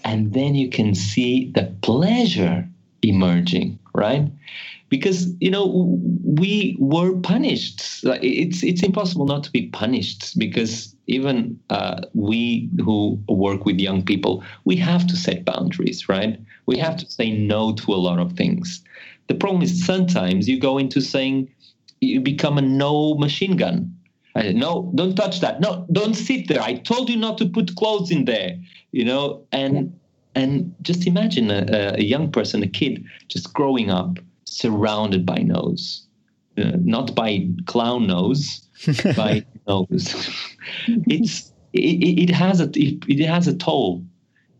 And 0.04 0.32
then 0.32 0.54
you 0.54 0.68
can 0.68 0.94
see 0.94 1.50
the 1.54 1.74
pleasure 1.82 2.68
emerging, 3.02 3.78
right? 3.94 4.28
Because 4.92 5.34
you 5.40 5.50
know 5.50 5.98
we 6.22 6.76
were 6.78 7.16
punished. 7.20 8.04
It's 8.04 8.62
it's 8.62 8.82
impossible 8.82 9.24
not 9.24 9.42
to 9.44 9.50
be 9.50 9.68
punished 9.68 10.38
because 10.38 10.94
even 11.06 11.58
uh, 11.70 12.02
we 12.12 12.68
who 12.84 13.18
work 13.26 13.64
with 13.64 13.80
young 13.80 14.02
people, 14.04 14.44
we 14.66 14.76
have 14.76 15.06
to 15.06 15.16
set 15.16 15.46
boundaries, 15.46 16.10
right? 16.10 16.38
We 16.66 16.76
have 16.76 16.98
to 16.98 17.10
say 17.10 17.32
no 17.32 17.72
to 17.72 17.94
a 17.94 18.02
lot 18.06 18.18
of 18.18 18.32
things. 18.34 18.84
The 19.28 19.34
problem 19.34 19.62
is 19.62 19.82
sometimes 19.82 20.46
you 20.46 20.60
go 20.60 20.76
into 20.76 21.00
saying 21.00 21.48
you 22.02 22.20
become 22.20 22.58
a 22.58 22.62
no 22.62 23.14
machine 23.14 23.56
gun. 23.56 23.96
I, 24.36 24.52
no, 24.52 24.92
don't 24.94 25.16
touch 25.16 25.40
that. 25.40 25.62
No, 25.62 25.86
don't 25.90 26.14
sit 26.14 26.48
there. 26.48 26.60
I 26.60 26.74
told 26.74 27.08
you 27.08 27.16
not 27.16 27.38
to 27.38 27.46
put 27.46 27.76
clothes 27.76 28.10
in 28.10 28.26
there. 28.26 28.60
You 28.90 29.06
know, 29.06 29.46
and 29.52 29.98
and 30.34 30.74
just 30.82 31.06
imagine 31.06 31.50
a, 31.50 31.94
a 31.96 32.02
young 32.02 32.30
person, 32.30 32.62
a 32.62 32.68
kid, 32.68 33.02
just 33.28 33.54
growing 33.54 33.88
up 33.88 34.18
surrounded 34.56 35.24
by 35.26 35.38
nose, 35.38 36.06
uh, 36.58 36.72
not 36.80 37.14
by 37.14 37.48
clown 37.66 38.06
nose, 38.06 38.62
by 39.16 39.44
nose. 39.66 40.30
it's 40.86 41.52
it, 41.72 42.28
it 42.28 42.30
has 42.30 42.60
a 42.60 42.68
it, 42.74 43.04
it 43.08 43.26
has 43.26 43.48
a 43.48 43.56
toll, 43.56 44.04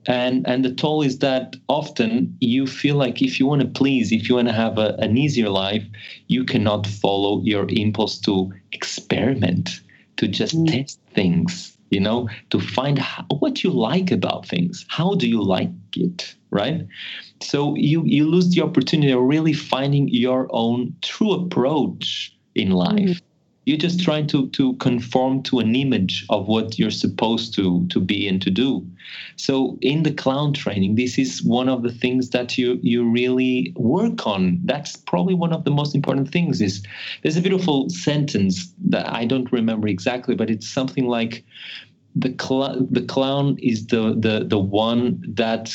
and 0.07 0.47
and 0.47 0.65
the 0.65 0.75
toll 0.75 1.03
is 1.03 1.19
that 1.19 1.57
often 1.69 2.37
you 2.41 2.67
feel 2.67 2.97
like 2.97 3.23
if 3.23 3.39
you 3.39 3.47
want 3.47 3.63
to 3.63 3.69
please, 3.69 4.13
if 4.13 4.29
you 4.29 4.37
want 4.37 4.49
to 4.49 4.55
have 4.55 4.79
a, 4.79 4.95
an 4.99 5.17
easier 5.17 5.49
life, 5.49 5.85
you 6.29 6.45
cannot 6.45 6.87
follow 6.87 7.43
your 7.43 7.67
impulse 7.69 8.19
to 8.21 8.53
experiment, 8.73 9.81
to 10.17 10.27
just 10.29 10.57
mm. 10.57 10.71
test 10.71 11.01
things 11.15 11.73
you 11.93 12.01
know, 12.01 12.27
to 12.49 12.59
find 12.59 12.99
how, 12.99 13.25
what 13.39 13.63
you 13.63 13.71
like 13.71 14.11
about 14.11 14.49
things. 14.49 14.87
How 14.89 15.15
do 15.15 15.29
you 15.29 15.43
like 15.43 15.71
it, 15.95 16.35
right? 16.51 16.87
So 17.43 17.75
you 17.77 18.03
you 18.05 18.29
lose 18.29 18.51
the 18.51 18.63
opportunity 18.63 19.13
of 19.13 19.23
really 19.23 19.53
finding 19.53 20.09
your 20.09 20.49
own 20.51 20.95
true 21.03 21.33
approach 21.33 22.35
in 22.55 22.71
life. 22.71 22.99
Mm-hmm. 22.99 23.27
You're 23.65 23.79
just 23.79 24.03
trying 24.03 24.27
to 24.29 24.49
to 24.51 24.75
conform 24.75 25.43
to 25.45 25.61
an 25.61 25.77
image 25.77 26.27
of 26.31 26.49
what 26.49 26.79
you're 26.79 26.91
supposed 26.91 27.55
to 27.55 27.87
to 27.89 28.01
be 28.01 28.27
and 28.27 28.43
to 28.43 28.51
do. 28.51 28.85
So 29.37 29.79
in 29.81 30.03
the 30.03 30.13
clown 30.13 30.53
training, 30.53 30.97
this 30.97 31.17
is 31.17 31.45
one 31.45 31.69
of 31.69 31.83
the 31.83 31.93
things 31.93 32.31
that 32.31 32.59
you 32.59 32.81
you 32.83 33.09
really 33.09 33.73
work 33.77 34.27
on. 34.27 34.61
That's 34.65 34.97
probably 34.97 35.35
one 35.35 35.53
of 35.53 35.65
the 35.65 35.71
most 35.71 35.95
important 35.95 36.31
things. 36.31 36.61
Is 36.61 36.83
there's 37.23 37.37
a 37.37 37.43
beautiful 37.43 37.89
sentence 37.89 38.75
that 38.91 39.09
I 39.09 39.25
don't 39.25 39.53
remember 39.53 39.87
exactly, 39.87 40.35
but 40.35 40.51
it's 40.51 40.69
something 40.69 41.07
like 41.07 41.45
the 42.15 42.35
cl- 42.41 42.87
the 42.91 43.03
clown 43.03 43.59
is 43.63 43.87
the 43.87 44.15
the 44.19 44.45
the 44.45 44.59
one 44.59 45.23
that 45.27 45.73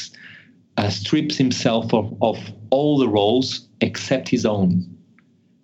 uh, 0.78 0.90
strips 0.90 1.38
himself 1.38 1.94
of, 1.94 2.16
of 2.22 2.38
all 2.70 2.98
the 2.98 3.10
roles 3.10 3.68
except 3.82 4.30
his 4.30 4.46
own. 4.46 4.98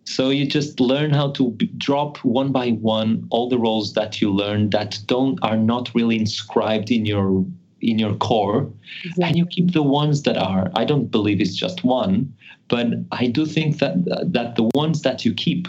So 0.05 0.29
you 0.29 0.45
just 0.45 0.79
learn 0.79 1.11
how 1.11 1.31
to 1.31 1.51
b- 1.51 1.71
drop 1.77 2.17
one 2.17 2.51
by 2.51 2.71
one 2.71 3.25
all 3.29 3.47
the 3.47 3.57
roles 3.57 3.93
that 3.93 4.21
you 4.21 4.33
learn 4.33 4.69
that 4.71 4.99
don't 5.05 5.39
are 5.43 5.57
not 5.57 5.93
really 5.95 6.19
inscribed 6.19 6.91
in 6.91 7.05
your 7.05 7.45
in 7.81 7.99
your 7.99 8.15
core, 8.15 8.71
exactly. 9.03 9.23
and 9.23 9.37
you 9.37 9.45
keep 9.45 9.73
the 9.73 9.83
ones 9.83 10.23
that 10.23 10.37
are. 10.37 10.71
I 10.75 10.85
don't 10.85 11.11
believe 11.11 11.41
it's 11.41 11.55
just 11.55 11.83
one, 11.83 12.33
but 12.69 12.87
I 13.11 13.27
do 13.27 13.45
think 13.45 13.79
that 13.79 13.95
that 14.33 14.55
the 14.55 14.69
ones 14.75 15.01
that 15.03 15.25
you 15.25 15.33
keep 15.33 15.67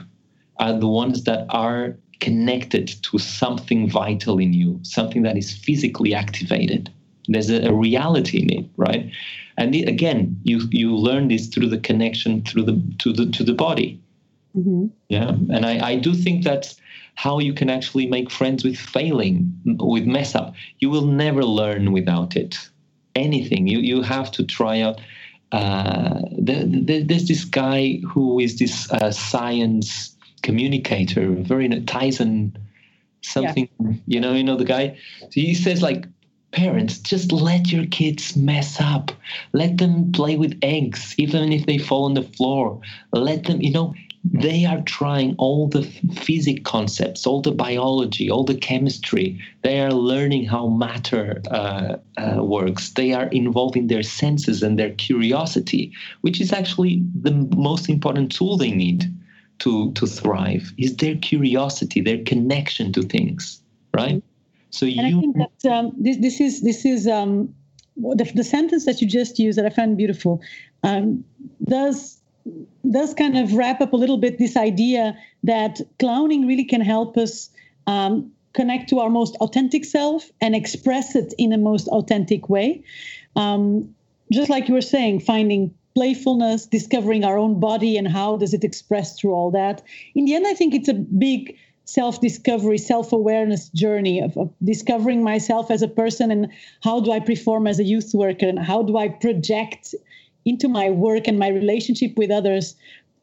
are 0.59 0.73
the 0.73 0.89
ones 0.89 1.25
that 1.25 1.47
are 1.51 1.97
connected 2.21 2.89
to 3.03 3.19
something 3.19 3.89
vital 3.89 4.39
in 4.39 4.53
you, 4.53 4.79
something 4.83 5.23
that 5.23 5.37
is 5.37 5.57
physically 5.57 6.15
activated. 6.15 6.91
There's 7.29 7.51
a, 7.51 7.69
a 7.69 7.73
reality 7.73 8.43
in 8.43 8.53
it, 8.53 8.67
right? 8.77 9.11
And 9.57 9.75
again, 9.75 10.41
you 10.45 10.61
you 10.71 10.95
learn 10.97 11.29
this 11.29 11.49
through 11.49 11.69
the 11.69 11.79
connection 11.79 12.43
through 12.43 12.65
the 12.65 12.83
to 12.99 13.13
the 13.13 13.31
to 13.31 13.45
the 13.45 13.55
body. 13.55 14.01
Mm-hmm. 14.57 14.87
Yeah, 15.09 15.31
and 15.31 15.67
I, 15.67 15.91
I 15.91 15.97
do 15.97 16.15
think 16.15 16.45
that's 16.45 16.77
how 17.17 17.39
you 17.39 17.53
can 17.53 17.71
actually 17.71 18.07
make 18.07 18.31
friends 18.31 18.65
with 18.65 18.77
failing, 18.77 19.53
with 19.65 20.05
mess 20.05 20.35
up. 20.35 20.55
You 20.79 20.91
will 20.91 21.07
never 21.07 21.45
learn 21.45 21.93
without 21.93 22.37
it. 22.37 22.57
Anything 23.15 23.69
you 23.69 23.79
you 23.79 24.03
have 24.03 24.31
to 24.33 24.45
try 24.45 24.81
out. 24.81 25.01
Uh, 25.53 26.21
the, 26.37 26.65
the, 26.67 27.03
there's 27.05 27.29
this 27.29 27.45
guy 27.45 28.01
who 28.09 28.41
is 28.41 28.59
this 28.59 28.91
uh, 28.91 29.13
science 29.13 30.17
communicator, 30.43 31.31
very 31.31 31.69
Tyson 31.83 32.57
something. 33.23 33.69
Yeah. 33.81 33.93
You 34.07 34.21
know, 34.21 34.33
you 34.33 34.45
know 34.45 34.57
the 34.57 34.65
guy. 34.65 34.99
So 35.21 35.29
he 35.31 35.55
says 35.55 35.83
like 35.83 36.07
parents 36.55 36.99
just 36.99 37.33
let 37.33 37.73
your 37.73 37.85
kids 37.87 38.37
mess 38.37 38.81
up. 38.81 39.11
Let 39.53 39.79
them 39.79 40.13
play 40.13 40.37
with 40.37 40.57
eggs 40.63 41.15
even 41.19 41.53
if 41.53 41.67
they 41.67 41.79
fall 41.79 42.05
on 42.05 42.15
the 42.15 42.23
floor. 42.23 42.81
Let 43.13 43.45
them 43.45 43.61
you 43.61 43.73
know 43.73 43.95
they 44.23 44.65
are 44.65 44.81
trying 44.83 45.35
all 45.37 45.69
the 45.69 45.83
physics 46.23 46.63
concepts 46.65 47.27
all 47.27 47.43
the 47.43 47.51
biology 47.53 48.31
all 48.31 48.45
the 48.45 48.55
chemistry. 48.55 49.39
They 49.63 49.81
are 49.81 49.91
learning 49.91 50.47
how 50.47 50.69
matter 50.69 51.43
uh, 51.51 51.97
uh, 52.17 52.43
works. 52.43 52.91
They 52.91 53.13
are 53.13 53.27
involving 53.27 53.89
their 53.89 54.05
senses 54.05 54.63
and 54.63 54.79
their 54.79 54.93
curiosity 54.93 55.93
which 56.21 56.41
is 56.41 56.53
actually 56.53 57.03
the 57.21 57.33
most 57.57 57.89
important 57.89 58.31
tool 58.31 58.57
they 58.57 58.71
need 58.71 59.13
to 59.59 59.93
to 59.93 60.07
thrive 60.07 60.73
is 60.79 60.97
their 60.97 61.17
curiosity 61.17 62.01
their 62.01 62.23
connection 62.23 62.93
to 62.93 63.03
things 63.03 63.61
right? 63.93 64.23
So 64.75 64.87
and 64.87 64.97
you. 64.97 65.19
I 65.19 65.21
think 65.21 65.37
that 65.37 65.73
um, 65.73 65.93
this 65.97 66.17
this 66.19 66.41
is 66.41 66.63
this 66.63 66.85
is 66.85 67.07
um, 67.07 67.55
the, 67.97 68.31
the 68.35 68.45
sentence 68.45 68.85
that 68.87 69.01
you 69.01 69.07
just 69.07 69.39
used 69.39 69.57
that 69.59 69.67
I 69.67 69.71
found 69.71 69.97
beautiful 69.97 70.41
um, 70.83 71.25
does 71.65 72.21
does 72.91 73.15
kind 73.15 73.39
of 73.39 73.55
wrap 73.55 73.81
up 73.81 73.93
a 73.93 73.97
little 73.97 74.19
bit 74.19 74.39
this 74.39 74.57
idea 74.57 75.17
that 75.45 75.81
clowning 75.99 76.47
really 76.47 76.65
can 76.65 76.81
help 76.81 77.17
us 77.17 77.51
um, 77.87 78.31
connect 78.53 78.89
to 78.91 78.99
our 78.99 79.11
most 79.11 79.37
authentic 79.37 79.85
self 79.85 80.31
and 80.41 80.55
express 80.55 81.15
it 81.15 81.33
in 81.39 81.53
a 81.53 81.59
most 81.59 81.89
authentic 81.89 82.49
way. 82.49 82.83
Um, 83.37 83.95
just 84.33 84.51
like 84.51 84.69
you 84.69 84.75
were 84.75 84.83
saying, 84.83 85.21
finding 85.21 85.75
playfulness, 85.95 86.67
discovering 86.67 87.25
our 87.25 87.39
own 87.39 87.61
body 87.61 87.97
and 87.97 88.09
how 88.09 88.37
does 88.37 88.53
it 88.53 88.65
express 88.65 89.19
through 89.19 89.33
all 89.33 89.51
that. 89.53 89.83
In 90.15 90.25
the 90.25 90.35
end, 90.35 90.47
I 90.47 90.55
think 90.55 90.75
it's 90.75 90.89
a 90.89 90.95
big 90.95 91.57
self 91.85 92.21
discovery, 92.21 92.79
self 92.79 93.13
awareness 93.13 93.69
journey 93.71 94.21
of, 94.21 94.37
of, 94.37 94.53
discovering 94.63 95.23
myself 95.23 95.71
as 95.71 95.83
a 95.83 95.89
person 95.89 96.31
and 96.31 96.49
how 96.83 97.01
do 97.01 97.13
I 97.13 97.21
perform 97.21 97.67
as 97.67 97.79
a 97.79 97.85
youth 97.85 98.13
worker 98.15 98.47
and 98.47 98.59
how 98.59 98.83
do 98.83 98.97
I 98.97 99.09
project 99.09 99.95
into 100.45 100.69
my 100.69 100.91
work 100.91 101.27
and 101.27 101.39
my 101.39 101.49
relationship 101.49 102.17
with 102.17 102.31
others 102.31 102.75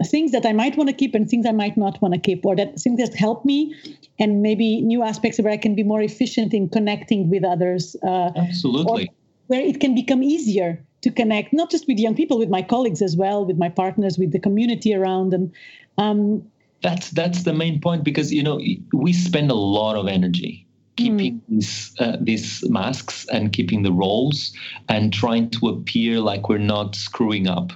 things 0.03 0.31
that 0.31 0.45
I 0.45 0.53
might 0.53 0.77
want 0.77 0.89
to 0.89 0.95
keep 0.95 1.15
and 1.15 1.29
things 1.29 1.45
I 1.45 1.51
might 1.51 1.77
not 1.77 2.01
want 2.01 2.13
to 2.13 2.19
keep, 2.19 2.45
or 2.45 2.55
that 2.55 2.79
things 2.79 2.99
that 2.99 3.15
help 3.15 3.45
me, 3.45 3.75
and 4.19 4.41
maybe 4.41 4.81
new 4.81 5.03
aspects 5.03 5.39
where 5.39 5.51
I 5.51 5.57
can 5.57 5.75
be 5.75 5.83
more 5.83 6.01
efficient 6.01 6.53
in 6.53 6.69
connecting 6.69 7.29
with 7.29 7.43
others. 7.43 7.95
Uh, 8.03 8.31
Absolutely. 8.35 9.11
Where 9.47 9.61
it 9.61 9.79
can 9.79 9.95
become 9.95 10.23
easier 10.23 10.83
to 11.01 11.11
connect, 11.11 11.51
not 11.53 11.69
just 11.69 11.87
with 11.87 11.97
young 11.97 12.15
people, 12.15 12.37
with 12.37 12.49
my 12.49 12.61
colleagues 12.61 13.01
as 13.01 13.17
well, 13.17 13.45
with 13.45 13.57
my 13.57 13.69
partners, 13.69 14.17
with 14.17 14.31
the 14.31 14.39
community 14.39 14.93
around 14.93 15.31
them. 15.31 15.51
Um, 15.97 16.43
that's 16.81 17.09
that's 17.11 17.43
the 17.43 17.53
main 17.53 17.79
point 17.79 18.03
because 18.03 18.33
you 18.33 18.43
know 18.43 18.59
we 18.93 19.13
spend 19.13 19.51
a 19.51 19.55
lot 19.55 19.95
of 19.95 20.07
energy 20.07 20.67
keeping 20.97 21.35
mm. 21.35 21.41
these 21.47 21.93
uh, 21.99 22.17
these 22.19 22.69
masks 22.69 23.25
and 23.31 23.53
keeping 23.53 23.83
the 23.83 23.91
roles 23.91 24.53
and 24.89 25.13
trying 25.13 25.49
to 25.49 25.69
appear 25.69 26.19
like 26.19 26.49
we're 26.49 26.57
not 26.57 26.95
screwing 26.95 27.47
up 27.47 27.71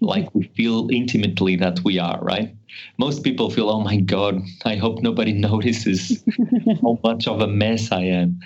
like 0.00 0.34
we 0.34 0.44
feel 0.56 0.88
intimately 0.90 1.56
that 1.56 1.80
we 1.84 1.98
are, 1.98 2.18
right? 2.22 2.54
Most 2.98 3.22
people 3.22 3.50
feel, 3.50 3.68
oh 3.68 3.80
my 3.80 3.96
God, 3.96 4.40
I 4.64 4.76
hope 4.76 5.02
nobody 5.02 5.32
notices 5.50 6.22
how 6.82 6.98
much 7.04 7.26
of 7.26 7.40
a 7.40 7.46
mess 7.46 7.92
I 7.92 8.02
am. 8.02 8.40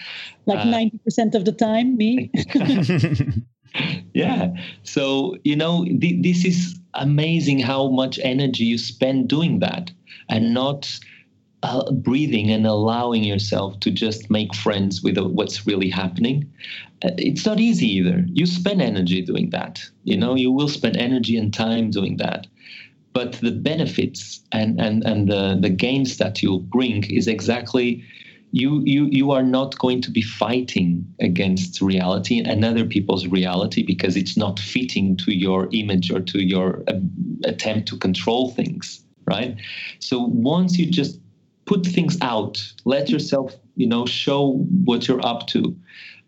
Like 0.46 0.60
uh, 0.60 0.64
90% 0.64 1.34
of 1.34 1.44
the 1.44 1.52
time, 1.52 1.96
me. 1.96 2.30
yeah. 4.14 4.54
So, 4.82 5.36
you 5.44 5.56
know, 5.56 5.84
th- 5.84 6.22
this 6.22 6.44
is 6.44 6.78
amazing 6.94 7.58
how 7.58 7.88
much 7.88 8.18
energy 8.22 8.64
you 8.64 8.78
spend 8.78 9.28
doing 9.28 9.58
that 9.60 9.90
and 10.28 10.54
not 10.54 10.98
uh, 11.62 11.90
breathing 11.92 12.50
and 12.50 12.66
allowing 12.66 13.24
yourself 13.24 13.80
to 13.80 13.90
just 13.90 14.30
make 14.30 14.54
friends 14.54 15.02
with 15.02 15.16
uh, 15.16 15.24
what's 15.24 15.66
really 15.66 15.88
happening. 15.88 16.50
Uh, 17.04 17.10
it's 17.16 17.46
not 17.46 17.58
easy 17.58 17.88
either. 17.88 18.24
You 18.28 18.46
spend 18.46 18.82
energy 18.82 19.22
doing 19.22 19.50
that 19.50 19.82
you 20.04 20.16
know 20.16 20.34
you 20.34 20.52
will 20.52 20.68
spend 20.68 20.96
energy 20.96 21.36
and 21.36 21.52
time 21.52 21.90
doing 21.90 22.18
that. 22.18 22.46
But 23.12 23.32
the 23.34 23.52
benefits 23.52 24.40
and 24.52 24.80
and 24.80 25.02
and 25.04 25.28
the 25.28 25.56
the 25.60 25.70
gains 25.70 26.18
that 26.18 26.42
you'll 26.42 26.60
bring 26.60 27.04
is 27.10 27.26
exactly 27.26 28.04
you 28.54 28.82
you 28.84 29.06
you 29.10 29.32
are 29.32 29.42
not 29.42 29.76
going 29.80 30.00
to 30.00 30.12
be 30.12 30.22
fighting 30.22 31.04
against 31.20 31.80
reality 31.80 32.40
and 32.40 32.64
other 32.64 32.84
people's 32.84 33.26
reality 33.26 33.82
because 33.82 34.16
it's 34.16 34.36
not 34.36 34.60
fitting 34.60 35.16
to 35.16 35.32
your 35.32 35.68
image 35.72 36.12
or 36.12 36.20
to 36.20 36.38
your 36.38 36.84
uh, 36.86 37.00
attempt 37.44 37.88
to 37.88 37.98
control 37.98 38.50
things 38.52 39.00
right? 39.26 39.56
So 40.00 40.20
once 40.20 40.78
you 40.78 40.90
just 40.90 41.18
put 41.64 41.84
things 41.84 42.16
out 42.20 42.62
let 42.84 43.10
yourself 43.10 43.56
you 43.74 43.88
know 43.88 44.06
show 44.06 44.52
what 44.84 45.08
you're 45.08 45.26
up 45.26 45.48
to 45.48 45.74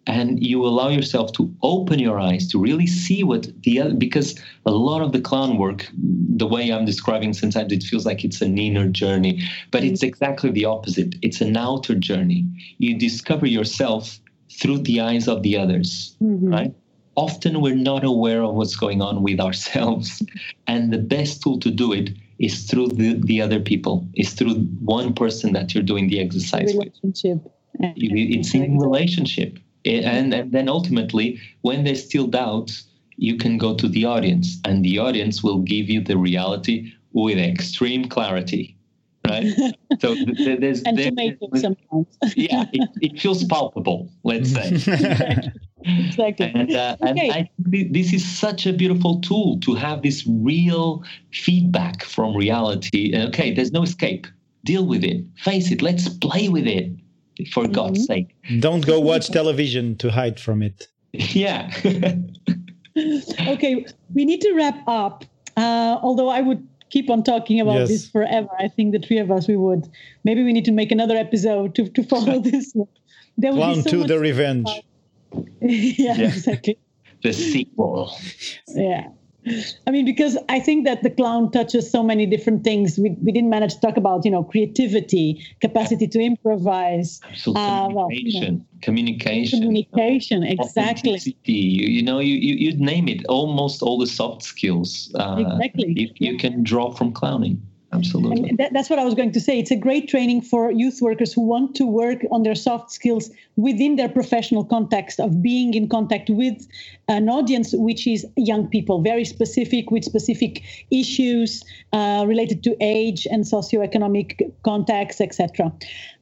and 0.06 0.44
you 0.44 0.64
allow 0.64 0.88
yourself 0.88 1.32
to 1.32 1.52
open 1.62 1.98
your 1.98 2.20
eyes 2.20 2.46
to 2.48 2.58
really 2.58 2.86
see 2.86 3.24
what 3.24 3.48
the 3.62 3.80
other 3.80 3.94
because 3.94 4.38
a 4.64 4.70
lot 4.70 5.02
of 5.02 5.12
the 5.12 5.20
clown 5.20 5.58
work 5.58 5.88
the 5.94 6.46
way 6.46 6.70
i'm 6.70 6.84
describing 6.84 7.32
sometimes 7.32 7.72
it 7.72 7.82
feels 7.82 8.06
like 8.06 8.24
it's 8.24 8.40
an 8.40 8.58
inner 8.58 8.88
journey 8.88 9.42
but 9.70 9.82
it's 9.82 10.00
mm-hmm. 10.00 10.08
exactly 10.08 10.50
the 10.50 10.64
opposite 10.64 11.14
it's 11.22 11.40
an 11.40 11.56
outer 11.56 11.94
journey 11.94 12.44
you 12.78 12.98
discover 12.98 13.46
yourself 13.46 14.18
through 14.50 14.78
the 14.78 15.00
eyes 15.00 15.28
of 15.28 15.42
the 15.42 15.56
others 15.56 16.16
mm-hmm. 16.22 16.48
right 16.48 16.74
often 17.16 17.60
we're 17.60 17.74
not 17.74 18.04
aware 18.04 18.42
of 18.42 18.54
what's 18.54 18.76
going 18.76 19.00
on 19.00 19.22
with 19.22 19.40
ourselves 19.40 20.22
and 20.66 20.92
the 20.92 20.98
best 20.98 21.42
tool 21.42 21.58
to 21.58 21.70
do 21.70 21.92
it 21.92 22.10
is 22.38 22.64
through 22.64 22.88
the, 22.88 23.14
the 23.14 23.40
other 23.40 23.60
people, 23.60 24.06
is 24.14 24.32
through 24.34 24.54
one 24.84 25.14
person 25.14 25.52
that 25.54 25.74
you're 25.74 25.82
doing 25.82 26.08
the 26.08 26.20
exercise 26.20 26.74
relationship. 26.74 27.42
with. 27.42 27.52
It's 27.96 28.54
in 28.54 28.78
relationship. 28.78 29.58
And, 29.86 30.34
and 30.34 30.52
then 30.52 30.68
ultimately, 30.68 31.40
when 31.62 31.84
there's 31.84 32.04
still 32.04 32.26
doubts, 32.26 32.84
you 33.16 33.36
can 33.36 33.56
go 33.58 33.74
to 33.74 33.88
the 33.88 34.04
audience, 34.04 34.58
and 34.64 34.84
the 34.84 34.98
audience 34.98 35.42
will 35.42 35.60
give 35.60 35.88
you 35.88 36.02
the 36.02 36.18
reality 36.18 36.92
with 37.12 37.38
extreme 37.38 38.08
clarity. 38.08 38.76
Right? 39.26 39.46
So 39.98 40.14
there's, 40.14 40.82
and 40.82 40.98
there's, 40.98 41.14
there's 41.14 41.62
sometimes. 41.62 42.06
yeah, 42.36 42.66
it, 42.72 42.90
it 43.00 43.20
feels 43.20 43.42
palpable, 43.44 44.10
let's 44.24 44.52
say. 44.52 44.68
exactly. 45.84 46.52
And, 46.54 46.74
uh, 46.74 46.96
okay. 47.00 47.28
and 47.28 47.32
I 47.32 47.50
think 47.70 47.94
this 47.94 48.12
is 48.12 48.22
such 48.22 48.66
a 48.66 48.74
beautiful 48.74 49.20
tool 49.22 49.58
to 49.60 49.74
have 49.74 50.02
this 50.02 50.26
real 50.26 51.02
feedback 51.32 52.04
from 52.04 52.36
reality. 52.36 53.16
Okay, 53.28 53.54
there's 53.54 53.72
no 53.72 53.84
escape. 53.84 54.26
Deal 54.64 54.84
with 54.84 55.02
it. 55.02 55.24
Face 55.38 55.70
it. 55.70 55.80
Let's 55.80 56.10
play 56.10 56.50
with 56.50 56.66
it. 56.66 56.90
For 57.52 57.64
mm-hmm. 57.64 57.72
God's 57.72 58.06
sake. 58.06 58.34
Don't 58.60 58.86
go 58.86 59.00
watch 59.00 59.30
television 59.30 59.96
to 59.96 60.10
hide 60.10 60.40
from 60.40 60.62
it. 60.62 60.88
Yeah. 61.12 61.70
okay, 63.48 63.86
we 64.14 64.24
need 64.26 64.40
to 64.42 64.52
wrap 64.52 64.82
up. 64.86 65.24
Uh, 65.56 65.98
although 66.02 66.28
I 66.28 66.42
would 66.42 66.66
keep 66.90 67.10
on 67.10 67.22
talking 67.22 67.60
about 67.60 67.80
yes. 67.80 67.88
this 67.88 68.08
forever. 68.08 68.48
I 68.58 68.68
think 68.68 68.92
the 68.92 68.98
three 68.98 69.18
of 69.18 69.30
us 69.30 69.48
we 69.48 69.56
would. 69.56 69.88
Maybe 70.24 70.44
we 70.44 70.52
need 70.52 70.64
to 70.66 70.72
make 70.72 70.92
another 70.92 71.16
episode 71.16 71.74
to, 71.76 71.88
to 71.88 72.02
follow 72.02 72.40
this. 72.50 72.74
There 73.38 73.52
would 73.52 73.58
Clown 73.58 73.82
so 73.82 73.90
to 73.90 74.04
the 74.04 74.18
revenge. 74.18 74.68
Yeah, 75.60 76.14
yeah, 76.14 76.28
exactly. 76.28 76.78
the 77.22 77.32
sequel. 77.32 78.16
Yeah. 78.68 79.08
I 79.86 79.90
mean, 79.90 80.04
because 80.04 80.36
I 80.48 80.58
think 80.58 80.84
that 80.86 81.02
the 81.02 81.10
clown 81.10 81.50
touches 81.50 81.90
so 81.90 82.02
many 82.02 82.26
different 82.26 82.64
things. 82.64 82.98
We, 82.98 83.10
we 83.22 83.32
didn't 83.32 83.50
manage 83.50 83.74
to 83.74 83.80
talk 83.80 83.96
about, 83.96 84.24
you 84.24 84.30
know, 84.30 84.42
creativity, 84.42 85.44
capacity 85.60 86.08
to 86.08 86.20
improvise, 86.20 87.20
uh, 87.46 87.88
well, 87.90 88.08
you 88.10 88.40
know, 88.40 88.66
communication, 88.82 89.60
communication, 89.60 90.42
exactly. 90.42 91.20
You, 91.44 91.86
you 91.88 92.02
know, 92.02 92.18
you, 92.18 92.34
you 92.34 92.54
you 92.54 92.76
name 92.76 93.08
it. 93.08 93.24
Almost 93.26 93.82
all 93.82 93.98
the 93.98 94.06
soft 94.06 94.42
skills. 94.42 95.12
Uh, 95.14 95.36
exactly. 95.38 95.92
You, 95.96 96.10
you 96.16 96.38
can 96.38 96.62
draw 96.62 96.92
from 96.92 97.12
clowning. 97.12 97.62
Absolutely. 97.96 98.52
That, 98.58 98.72
that's 98.72 98.90
what 98.90 98.98
I 98.98 99.04
was 99.04 99.14
going 99.14 99.32
to 99.32 99.40
say. 99.40 99.58
It's 99.58 99.70
a 99.70 99.76
great 99.76 100.08
training 100.08 100.42
for 100.42 100.70
youth 100.70 101.00
workers 101.00 101.32
who 101.32 101.42
want 101.42 101.74
to 101.76 101.86
work 101.86 102.20
on 102.30 102.42
their 102.42 102.54
soft 102.54 102.92
skills 102.92 103.30
within 103.56 103.96
their 103.96 104.08
professional 104.08 104.64
context 104.64 105.18
of 105.18 105.42
being 105.42 105.74
in 105.74 105.88
contact 105.88 106.28
with 106.30 106.66
an 107.08 107.28
audience 107.28 107.72
which 107.74 108.06
is 108.06 108.26
young 108.36 108.68
people, 108.68 109.00
very 109.02 109.24
specific 109.24 109.90
with 109.90 110.04
specific 110.04 110.62
issues 110.90 111.64
uh, 111.92 112.24
related 112.26 112.62
to 112.64 112.76
age 112.80 113.26
and 113.30 113.44
socioeconomic 113.44 114.52
context, 114.62 115.20
etc. 115.20 115.72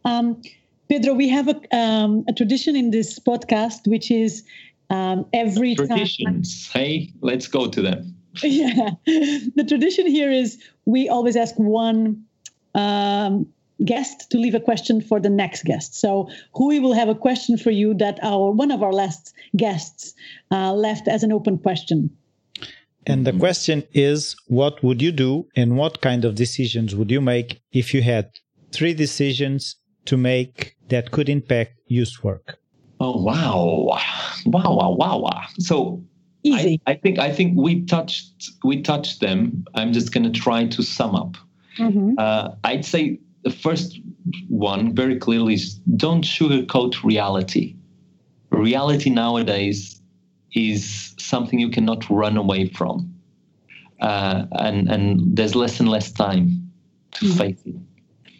Um, 0.05 0.41
Pedro, 0.89 1.15
we 1.15 1.29
have 1.29 1.49
a, 1.49 1.77
um, 1.77 2.25
a, 2.29 2.33
tradition 2.33 2.77
in 2.77 2.91
this 2.91 3.19
podcast, 3.19 3.89
which 3.89 4.11
is 4.11 4.45
um, 4.91 5.27
every 5.33 5.75
traditions. 5.75 6.69
Time, 6.69 6.83
hey, 6.83 7.11
let's 7.21 7.49
go 7.49 7.69
to 7.69 7.81
them. 7.81 8.14
yeah, 8.43 8.91
the 9.07 9.65
tradition 9.67 10.07
here 10.07 10.31
is 10.31 10.63
we 10.87 11.09
always 11.09 11.37
ask 11.37 11.55
one 11.57 12.25
um, 12.75 13.47
guest 13.85 14.31
to 14.31 14.39
leave 14.39 14.55
a 14.55 14.61
question 14.61 15.01
for 15.01 15.21
the 15.21 15.31
next 15.31 15.65
guest. 15.65 15.95
So 15.95 16.29
Rui 16.59 16.81
will 16.81 16.95
have 16.95 17.09
a 17.09 17.15
question 17.15 17.57
for 17.57 17.71
you 17.71 17.95
that 17.95 18.19
our 18.23 18.51
one 18.51 18.71
of 18.71 18.83
our 18.83 18.93
last 18.93 19.35
guests 19.57 20.15
uh, 20.51 20.73
left 20.73 21.09
as 21.09 21.23
an 21.23 21.33
open 21.33 21.59
question. 21.59 22.11
And 23.07 23.27
the 23.27 23.33
question 23.33 23.85
is, 23.93 24.35
what 24.47 24.83
would 24.83 25.03
you 25.03 25.13
do, 25.13 25.47
and 25.55 25.77
what 25.77 26.01
kind 26.01 26.25
of 26.25 26.35
decisions 26.35 26.97
would 26.97 27.11
you 27.11 27.21
make 27.21 27.61
if 27.71 27.93
you 27.93 28.01
had 28.01 28.31
three 28.73 28.95
decisions 28.95 29.77
to 30.07 30.17
make 30.17 30.75
that 30.89 31.11
could 31.11 31.29
impact 31.29 31.73
youth 31.87 32.25
work? 32.25 32.59
Oh 33.01 33.23
wow, 33.23 33.99
wow, 34.47 34.73
wow, 34.73 34.97
wow, 34.99 35.19
wow! 35.19 35.43
So 35.59 36.03
Easy. 36.45 36.81
I, 36.87 36.93
I, 36.93 36.95
think 36.95 37.19
I 37.19 37.33
think 37.33 37.55
we 37.57 37.83
touched 37.85 38.51
we 38.63 38.83
touched 38.83 39.21
them. 39.21 39.65
I'm 39.75 39.93
just 39.95 40.13
going 40.13 40.31
to 40.31 40.41
try 40.41 40.67
to 40.67 40.83
sum 40.83 41.17
up. 41.17 41.37
Mm-hmm. 41.79 42.15
Uh, 42.19 42.51
I'd 42.65 42.85
say 42.85 43.19
the 43.45 43.51
first 43.51 43.99
one 44.49 44.95
very 44.95 45.19
clearly 45.19 45.55
is 45.55 45.75
don't 45.97 46.23
sugarcoat 46.23 47.03
reality. 47.03 47.75
Reality 48.51 49.09
nowadays 49.09 50.01
is 50.53 51.15
something 51.19 51.59
you 51.59 51.71
cannot 51.71 52.09
run 52.11 52.37
away 52.37 52.69
from, 52.69 53.13
uh, 54.03 54.45
and 54.53 54.87
and 54.89 55.37
there's 55.37 55.55
less 55.55 55.81
and 55.81 55.89
less 55.89 56.13
time 56.13 56.71
to 57.13 57.25
mm-hmm. 57.25 57.39
face 57.39 57.63
it. 57.65 57.75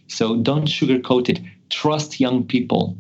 So 0.09 0.37
don't 0.37 0.69
sugarcoat 0.69 1.31
it. 1.31 1.41
Trust 1.71 2.21
young 2.21 2.45
people 2.45 2.99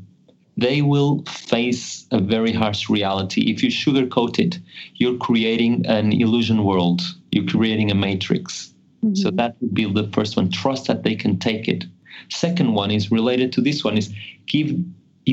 they 0.56 0.82
will 0.82 1.22
face 1.24 2.06
a 2.10 2.20
very 2.20 2.52
harsh 2.52 2.88
reality. 2.88 3.50
If 3.50 3.62
you 3.62 3.70
sugarcoat 3.70 4.38
it, 4.38 4.58
you're 4.94 5.18
creating 5.18 5.84
an 5.86 6.12
illusion 6.12 6.64
world, 6.64 7.02
you're 7.32 7.46
creating 7.46 7.90
a 7.90 7.94
matrix. 7.94 8.72
Mm-hmm. 9.04 9.14
So 9.16 9.30
that 9.32 9.56
would 9.60 9.74
be 9.74 9.92
the 9.92 10.08
first 10.12 10.36
one. 10.36 10.50
Trust 10.50 10.86
that 10.86 11.02
they 11.02 11.16
can 11.16 11.38
take 11.38 11.68
it. 11.68 11.84
Second 12.30 12.74
one 12.74 12.90
is 12.90 13.10
related 13.10 13.52
to 13.52 13.60
this 13.60 13.84
one 13.84 13.98
is 13.98 14.14
give 14.46 14.74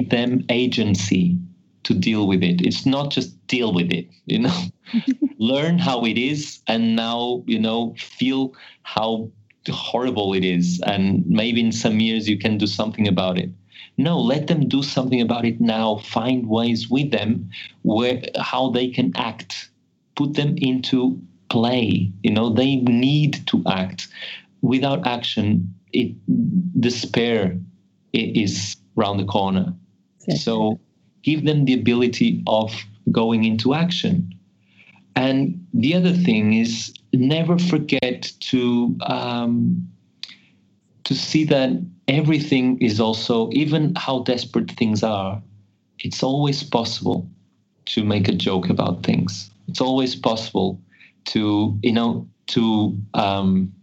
them 0.10 0.44
agency 0.50 1.38
to 1.84 1.94
deal 1.94 2.28
with 2.28 2.44
it. 2.44 2.62
It's 2.62 2.86
not 2.86 3.12
just 3.12 3.36
deal 3.48 3.74
with 3.74 3.92
it, 3.92 4.08
you 4.26 4.40
know. 4.40 4.62
Learn 5.38 5.78
how 5.78 6.06
it 6.06 6.18
is 6.18 6.60
and 6.68 6.96
now, 6.96 7.44
you 7.48 7.60
know, 7.60 7.96
feel 7.98 8.54
how 8.84 9.32
horrible 9.70 10.34
it 10.34 10.44
is 10.44 10.82
and 10.86 11.26
maybe 11.28 11.62
in 11.62 11.72
some 11.72 12.00
years 12.00 12.28
you 12.28 12.38
can 12.38 12.58
do 12.58 12.68
something 12.68 13.08
about 13.08 13.38
it. 13.38 13.50
No, 13.98 14.20
let 14.20 14.48
them 14.48 14.68
do 14.68 14.82
something 14.82 15.22
about 15.22 15.46
it 15.46 15.62
now. 15.62 15.98
Find 15.98 16.48
ways 16.48 16.90
with 16.90 17.12
them 17.12 17.50
where 17.84 18.22
how 18.40 18.70
they 18.70 18.90
can 18.90 19.12
act. 19.16 19.70
Put 20.16 20.34
them 20.34 20.56
into 20.58 21.20
play. 21.50 22.12
You 22.24 22.32
know, 22.32 22.50
they 22.50 22.78
need 22.78 23.46
to 23.48 23.64
act. 23.68 24.08
Without 24.62 25.06
action, 25.06 25.74
it 25.92 26.16
despair 26.80 27.60
is 28.14 28.78
around 28.98 29.18
the 29.18 29.26
corner. 29.26 29.74
So 30.38 30.80
give 31.24 31.46
them 31.46 31.66
the 31.66 31.74
ability 31.74 32.44
of 32.48 32.74
going 33.12 33.44
into 33.44 33.74
action. 33.74 34.34
And 35.16 35.66
the 35.74 35.96
other 35.96 36.14
thing 36.14 36.54
is 36.54 36.94
never 37.14 37.58
forget 37.58 38.32
to 38.40 38.96
um, 39.02 39.91
to 41.12 41.18
see 41.18 41.44
that 41.44 41.72
everything 42.08 42.82
is 42.82 43.02
also, 43.02 43.50
even 43.52 43.94
how 43.98 44.20
desperate 44.24 44.72
things 44.72 45.04
are, 45.04 45.44
it's 46.00 46.24
always 46.24 46.64
possible 46.64 47.30
to 47.84 48.06
make 48.06 48.30
a 48.30 48.32
joke 48.32 48.70
about 48.70 49.04
things. 49.04 49.52
It's 49.68 49.82
always 49.82 50.16
possible 50.16 50.80
to, 51.26 51.78
you 51.84 51.92
know, 51.92 52.30
to 52.48 52.98
um, 53.14 53.74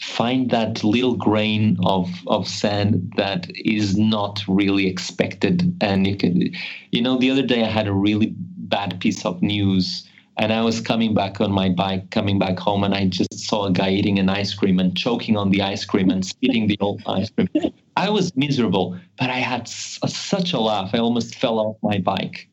find 0.00 0.50
that 0.50 0.84
little 0.84 1.16
grain 1.16 1.76
of, 1.82 2.08
of 2.28 2.46
sand 2.46 3.12
that 3.16 3.50
is 3.56 3.96
not 3.96 4.40
really 4.46 4.86
expected. 4.86 5.76
And 5.80 6.06
you 6.06 6.16
can, 6.16 6.52
you 6.92 7.02
know, 7.02 7.18
the 7.18 7.32
other 7.32 7.42
day 7.42 7.64
I 7.64 7.68
had 7.68 7.88
a 7.88 7.92
really 7.92 8.32
bad 8.36 9.00
piece 9.00 9.26
of 9.26 9.42
news 9.42 10.08
and 10.38 10.52
I 10.52 10.62
was 10.62 10.80
coming 10.80 11.14
back 11.14 11.40
on 11.40 11.50
my 11.50 11.68
bike, 11.68 12.10
coming 12.10 12.38
back 12.38 12.58
home, 12.58 12.84
and 12.84 12.94
I 12.94 13.06
just 13.06 13.34
saw 13.34 13.66
a 13.66 13.72
guy 13.72 13.90
eating 13.90 14.20
an 14.20 14.28
ice 14.28 14.54
cream 14.54 14.78
and 14.78 14.96
choking 14.96 15.36
on 15.36 15.50
the 15.50 15.62
ice 15.62 15.84
cream 15.84 16.10
and 16.10 16.24
spitting 16.24 16.68
the 16.68 16.78
old 16.80 17.02
ice 17.06 17.28
cream. 17.30 17.48
I 17.96 18.08
was 18.08 18.34
miserable, 18.36 18.96
but 19.18 19.30
I 19.30 19.38
had 19.38 19.66
such 19.66 20.52
a 20.52 20.60
laugh. 20.60 20.90
I 20.94 20.98
almost 20.98 21.34
fell 21.34 21.58
off 21.58 21.76
my 21.82 21.98
bike. 21.98 22.48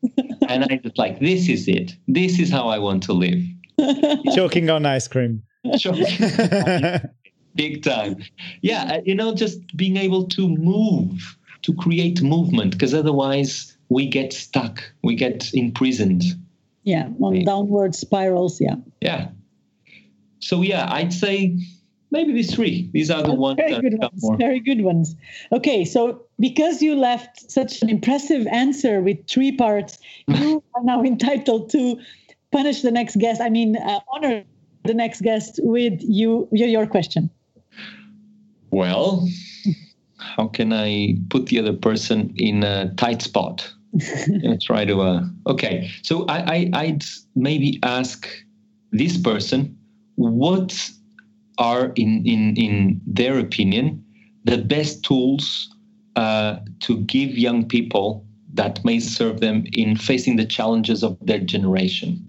And 0.50 0.64
I 0.64 0.80
was 0.84 0.94
like, 0.98 1.20
this 1.20 1.48
is 1.48 1.68
it. 1.68 1.96
This 2.08 2.40
is 2.40 2.50
how 2.50 2.68
I 2.68 2.80
want 2.80 3.04
to 3.04 3.14
live. 3.14 3.42
choking 4.36 4.70
on 4.72 4.86
ice 4.86 5.08
cream. 5.08 5.44
Choking. 5.78 6.08
Big 7.56 7.84
time. 7.84 8.18
Yeah, 8.62 8.96
uh, 8.96 9.02
you 9.06 9.16
know, 9.16 9.34
just 9.36 9.78
being 9.78 9.98
able 9.98 10.28
to 10.30 10.50
move, 10.50 11.38
to 11.62 11.74
create 11.74 12.22
movement, 12.22 12.72
because 12.72 12.94
otherwise 12.94 13.78
we 13.90 14.08
get 14.08 14.34
stuck, 14.34 14.84
we 15.04 15.16
get 15.16 15.54
imprisoned 15.54 16.24
yeah, 16.86 17.10
on 17.20 17.44
downward 17.44 17.96
spirals. 17.96 18.62
Yeah. 18.62 18.76
Yeah. 19.02 19.30
So 20.40 20.62
yeah, 20.62 20.88
I'd 20.90 21.12
say 21.12 21.58
maybe 22.12 22.32
these 22.32 22.54
three. 22.54 22.90
These 22.94 23.10
are 23.10 23.22
the 23.22 23.30
That's 23.30 23.40
ones. 23.40 23.58
Very 23.58 23.82
good 23.82 24.00
ones. 24.00 24.24
More. 24.24 24.38
Very 24.38 24.60
good 24.60 24.82
ones. 24.82 25.16
Okay, 25.52 25.84
so 25.84 26.22
because 26.40 26.82
you 26.82 26.96
left 26.96 27.52
such 27.52 27.82
an 27.82 27.90
impressive 27.90 28.48
answer 28.48 29.02
with 29.02 29.28
three 29.28 29.52
parts, 29.52 29.98
you 30.28 30.64
are 30.76 30.84
now 30.84 31.04
entitled 31.04 31.72
to 31.72 32.00
punish 32.52 32.82
the 32.84 32.92
next 32.92 33.18
guest. 33.18 33.42
I 33.42 33.50
mean, 33.50 33.76
uh, 33.76 34.00
honor 34.14 34.44
the 34.84 34.94
next 34.94 35.22
guest 35.22 35.60
with 35.64 36.00
you 36.02 36.48
your 36.52 36.86
question. 36.86 37.32
Well, 38.70 39.28
how 40.18 40.48
can 40.48 40.72
I 40.72 41.18
put 41.30 41.48
the 41.48 41.60
other 41.60 41.74
person 41.74 42.34
in 42.38 42.64
a 42.64 42.94
tight 42.96 43.24
spot? 43.24 43.74
Yeah, 44.28 44.56
try 44.62 44.86
to. 44.86 45.02
Uh, 45.02 45.24
okay, 45.48 45.92
so 46.04 46.26
I, 46.28 46.70
I 46.74 46.92
would 46.92 47.06
maybe 47.36 47.80
ask 47.84 48.28
this 48.92 49.18
person 49.18 49.78
what 50.16 50.90
are 51.58 51.92
in 51.96 52.26
in 52.26 52.56
in 52.56 53.02
their 53.08 53.40
opinion 53.40 54.04
the 54.44 54.58
best 54.58 55.04
tools 55.04 55.74
uh, 56.16 56.58
to 56.82 56.98
give 57.02 57.38
young 57.38 57.68
people 57.68 58.26
that 58.54 58.84
may 58.86 59.00
serve 59.00 59.42
them 59.42 59.66
in 59.74 59.98
facing 59.98 60.38
the 60.38 60.46
challenges 60.46 61.04
of 61.04 61.18
their 61.22 61.40
generation. 61.40 62.26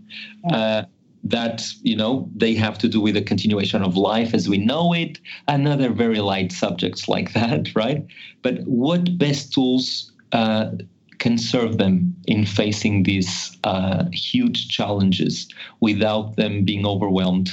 Uh, 0.50 0.82
that 1.24 1.66
you 1.82 1.96
know 1.96 2.30
they 2.36 2.54
have 2.54 2.78
to 2.78 2.88
do 2.88 3.00
with 3.00 3.14
the 3.14 3.22
continuation 3.22 3.82
of 3.82 3.96
life 3.96 4.32
as 4.32 4.48
we 4.48 4.58
know 4.58 4.92
it 4.92 5.18
and 5.48 5.66
other 5.66 5.90
very 5.90 6.20
light 6.20 6.52
subjects 6.52 7.08
like 7.08 7.32
that 7.40 7.74
right 7.74 8.06
but 8.42 8.60
what 8.64 9.18
best 9.18 9.52
tools 9.52 10.12
uh, 10.32 10.70
can 11.18 11.38
serve 11.38 11.78
them 11.78 12.14
in 12.26 12.46
facing 12.46 13.02
these 13.04 13.56
uh, 13.64 14.04
huge 14.12 14.68
challenges 14.68 15.48
without 15.80 16.36
them 16.36 16.64
being 16.64 16.86
overwhelmed 16.86 17.50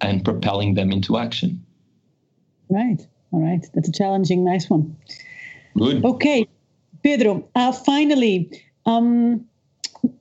and 0.00 0.24
propelling 0.24 0.74
them 0.74 0.92
into 0.92 1.18
action. 1.18 1.64
Right. 2.68 3.06
All 3.32 3.40
right. 3.40 3.64
That's 3.74 3.88
a 3.88 3.92
challenging, 3.92 4.44
nice 4.44 4.68
one. 4.68 4.96
Good. 5.76 6.04
Okay. 6.04 6.46
Pedro, 7.02 7.48
uh, 7.54 7.72
finally, 7.72 8.50
um, 8.86 9.46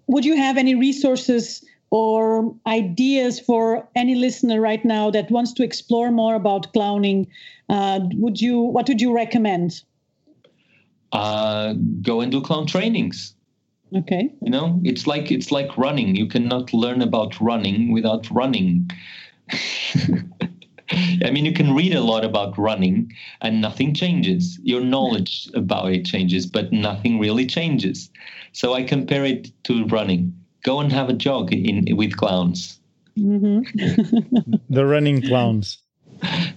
would 0.07 0.25
you 0.25 0.37
have 0.37 0.57
any 0.57 0.75
resources 0.75 1.63
or 1.89 2.53
ideas 2.65 3.39
for 3.39 3.87
any 3.95 4.15
listener 4.15 4.59
right 4.59 4.83
now 4.83 5.09
that 5.11 5.31
wants 5.31 5.53
to 5.53 5.63
explore 5.63 6.11
more 6.11 6.35
about 6.35 6.71
clowning? 6.73 7.27
Uh, 7.69 7.99
would 8.15 8.41
you? 8.41 8.59
What 8.59 8.87
would 8.87 9.01
you 9.01 9.13
recommend? 9.13 9.81
Uh, 11.11 11.73
go 12.01 12.21
and 12.21 12.31
do 12.31 12.41
clown 12.41 12.67
trainings. 12.67 13.33
Okay. 13.95 14.29
You 14.41 14.49
know, 14.49 14.81
it's 14.83 15.07
like 15.07 15.31
it's 15.31 15.51
like 15.51 15.77
running. 15.77 16.15
You 16.15 16.27
cannot 16.27 16.73
learn 16.73 17.01
about 17.01 17.39
running 17.39 17.91
without 17.93 18.29
running. 18.29 18.89
I 20.89 21.31
mean, 21.31 21.45
you 21.45 21.53
can 21.53 21.73
read 21.73 21.93
a 21.93 22.01
lot 22.01 22.23
about 22.23 22.57
running 22.57 23.13
and 23.41 23.61
nothing 23.61 23.93
changes. 23.93 24.59
Your 24.63 24.81
knowledge 24.81 25.49
about 25.53 25.91
it 25.91 26.05
changes, 26.05 26.45
but 26.45 26.71
nothing 26.71 27.19
really 27.19 27.45
changes. 27.45 28.09
So 28.53 28.73
I 28.73 28.83
compare 28.83 29.25
it 29.25 29.51
to 29.65 29.85
running. 29.85 30.33
Go 30.63 30.79
and 30.79 30.91
have 30.91 31.09
a 31.09 31.13
jog 31.13 31.53
in 31.53 31.85
with 31.95 32.17
clowns. 32.17 32.79
Mm-hmm. 33.17 34.53
the 34.69 34.85
running 34.85 35.21
clowns. 35.21 35.77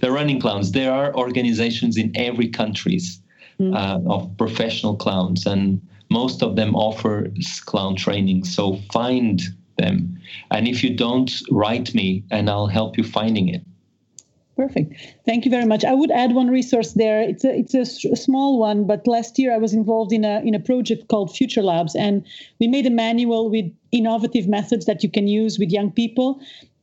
The 0.00 0.10
running 0.10 0.40
clowns. 0.40 0.72
There 0.72 0.92
are 0.92 1.14
organizations 1.14 1.96
in 1.96 2.12
every 2.16 2.48
countries 2.48 3.19
mm. 3.60 3.74
uh, 3.74 4.00
of 4.12 4.36
professional 4.36 4.96
clowns, 4.96 5.46
and 5.46 5.80
most 6.08 6.42
of 6.42 6.56
them 6.56 6.74
offer 6.74 7.30
clown 7.66 7.94
training. 7.96 8.44
So 8.44 8.76
find 8.92 9.40
them, 9.76 10.18
and 10.50 10.66
if 10.66 10.82
you 10.82 10.96
don't, 10.96 11.30
write 11.50 11.94
me, 11.94 12.24
and 12.30 12.48
I'll 12.48 12.66
help 12.66 12.96
you 12.96 13.04
finding 13.04 13.48
it. 13.48 13.62
Perfect. 14.56 14.92
Thank 15.24 15.46
you 15.46 15.50
very 15.50 15.64
much. 15.64 15.84
I 15.86 15.94
would 15.94 16.10
add 16.10 16.34
one 16.34 16.48
resource 16.48 16.92
there. 16.92 17.22
It's 17.22 17.44
a 17.44 17.58
it's 17.60 17.74
a, 17.74 18.12
a, 18.12 18.16
small 18.16 18.58
one, 18.58 18.86
but 18.86 19.06
last 19.06 19.38
year 19.38 19.54
I 19.54 19.56
was 19.56 19.72
involved 19.72 20.12
in 20.12 20.22
a 20.22 20.40
in 20.40 20.54
a 20.54 20.60
project 20.60 21.08
called 21.08 21.34
Future 21.34 21.62
Labs, 21.62 21.94
and 21.94 22.26
we 22.58 22.68
made 22.68 22.84
a 22.84 22.90
manual 22.90 23.48
with 23.48 23.72
innovative 23.90 24.48
methods 24.48 24.84
that 24.84 25.02
you 25.02 25.10
can 25.10 25.28
use 25.28 25.58
with 25.58 25.70
young 25.70 25.90
people 25.90 26.40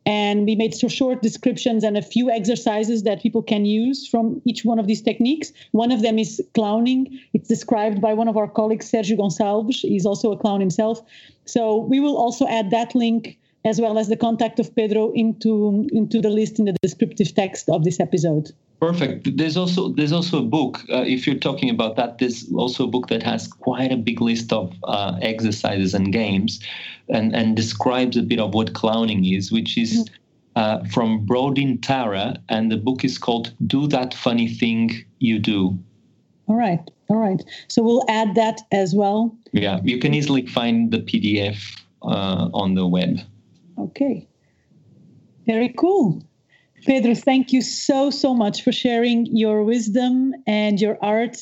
and 0.08 0.46
we 0.46 0.56
made 0.56 0.74
so 0.74 0.88
short 0.88 1.22
descriptions 1.22 1.84
and 1.84 1.98
a 1.98 2.02
few 2.02 2.32
exercises 2.32 3.04
that 3.04 3.22
people 3.22 3.44
can 3.44 3.66
use 3.66 4.08
from 4.08 4.42
each 4.46 4.64
one 4.64 4.80
of 4.80 4.88
these 4.88 5.02
techniques. 5.02 5.52
One 5.74 5.92
of 5.92 6.02
them 6.02 6.18
is 6.18 6.42
clowning. 6.54 7.20
It's 7.34 7.50
described 7.50 8.00
by 8.00 8.14
one 8.14 8.30
of 8.30 8.38
our 8.38 8.48
colleagues, 8.48 8.90
Sergio 8.90 9.18
Gonçalves. 9.18 9.82
He's 9.82 10.06
also 10.06 10.32
a 10.32 10.38
clown 10.38 10.62
himself. 10.62 11.02
So 11.44 11.76
we 11.76 12.00
will 12.00 12.16
also 12.16 12.48
add 12.48 12.72
that 12.72 12.96
link 12.96 13.38
as 13.66 13.82
well 13.82 14.00
as 14.00 14.08
the 14.08 14.16
contact 14.16 14.62
of 14.62 14.74
Pedro 14.74 15.12
into, 15.12 15.90
into 15.92 16.22
the 16.22 16.30
list 16.30 16.58
in 16.58 16.64
the 16.64 16.76
descriptive 16.82 17.36
text 17.36 17.68
of 17.68 17.84
this 17.84 18.00
episode. 18.00 18.54
Perfect. 18.80 19.38
There's 19.38 19.58
also 19.58 19.90
there's 19.90 20.12
also 20.12 20.40
a 20.40 20.44
book. 20.44 20.84
Uh, 20.90 21.04
if 21.06 21.26
you're 21.26 21.40
talking 21.40 21.70
about 21.70 21.96
that, 21.96 22.20
there's 22.20 22.52
also 22.54 22.84
a 22.84 22.88
book 22.88 23.08
that 23.08 23.24
has 23.24 23.48
quite 23.48 23.92
a 23.92 23.98
big 23.98 24.22
list 24.22 24.54
of 24.54 24.72
uh, 24.84 25.18
exercises 25.22 25.96
and 25.96 26.14
games, 26.14 26.60
and 27.10 27.36
and 27.36 27.56
describes 27.56 28.18
a 28.18 28.22
bit 28.22 28.40
of 28.40 28.54
what 28.54 28.76
clowning 28.76 29.26
is, 29.26 29.52
which 29.52 29.80
is 29.80 30.04
mm-hmm. 30.04 30.14
uh, 30.56 30.84
from 30.90 31.26
Brodin 31.26 31.82
Tara, 31.82 32.38
and 32.50 32.72
the 32.72 32.78
book 32.78 33.04
is 33.04 33.18
called 33.18 33.52
"Do 33.66 33.88
That 33.88 34.14
Funny 34.14 34.48
Thing 34.48 34.92
You 35.18 35.40
Do." 35.40 35.80
All 36.46 36.56
right, 36.56 36.80
all 37.10 37.18
right. 37.18 37.44
So 37.68 37.82
we'll 37.82 38.06
add 38.08 38.36
that 38.36 38.62
as 38.72 38.94
well. 38.94 39.36
Yeah, 39.54 39.80
you 39.84 39.98
can 39.98 40.14
easily 40.14 40.46
find 40.46 40.92
the 40.92 41.00
PDF 41.00 41.82
uh, 42.04 42.50
on 42.54 42.76
the 42.76 42.86
web. 42.86 43.20
Okay. 43.80 44.28
Very 45.48 45.70
cool. 45.70 46.22
Pedro, 46.86 47.16
thank 47.16 47.52
you 47.52 47.62
so, 47.62 48.10
so 48.10 48.34
much 48.34 48.64
for 48.64 48.72
sharing 48.72 49.26
your 49.28 49.64
wisdom 49.64 50.34
and 50.46 50.80
your 50.80 50.98
art 51.02 51.38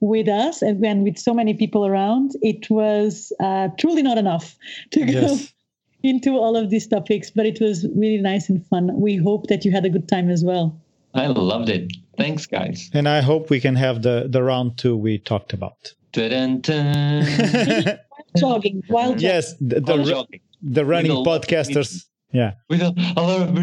with 0.00 0.28
us 0.28 0.62
and 0.62 0.80
when 0.80 1.02
with 1.02 1.18
so 1.18 1.34
many 1.34 1.54
people 1.54 1.86
around, 1.86 2.32
it 2.42 2.70
was 2.70 3.32
uh, 3.40 3.68
truly 3.78 4.02
not 4.02 4.18
enough 4.18 4.56
to 4.92 5.04
go 5.04 5.12
yes. 5.12 5.52
into 6.02 6.36
all 6.36 6.56
of 6.56 6.70
these 6.70 6.86
topics. 6.86 7.30
But 7.30 7.46
it 7.46 7.60
was 7.60 7.86
really 7.96 8.18
nice 8.18 8.48
and 8.48 8.64
fun. 8.66 8.98
We 9.00 9.16
hope 9.16 9.48
that 9.48 9.64
you 9.64 9.72
had 9.72 9.84
a 9.84 9.90
good 9.90 10.08
time 10.08 10.30
as 10.30 10.44
well. 10.44 10.78
I 11.14 11.26
loved 11.26 11.68
it. 11.68 11.92
Thanks, 12.16 12.46
guys. 12.46 12.90
And 12.92 13.08
I 13.08 13.20
hope 13.20 13.50
we 13.50 13.60
can 13.60 13.76
have 13.76 14.02
the 14.02 14.26
the 14.28 14.42
round 14.42 14.76
two 14.76 14.96
we 14.96 15.18
talked 15.18 15.52
about. 15.52 15.94
Dun, 16.12 16.60
dun. 16.60 17.24
jogging, 18.36 18.82
while 18.88 19.12
jogging. 19.12 19.20
Yes, 19.20 19.54
the, 19.60 19.80
the, 19.80 20.04
jogging. 20.04 20.40
the 20.62 20.84
running 20.84 21.24
podcasters. 21.24 22.04
Yeah. 22.32 22.54
With 22.68 22.82
a, 22.82 22.92
a 23.16 23.22
lot 23.22 23.40
of 23.42 23.54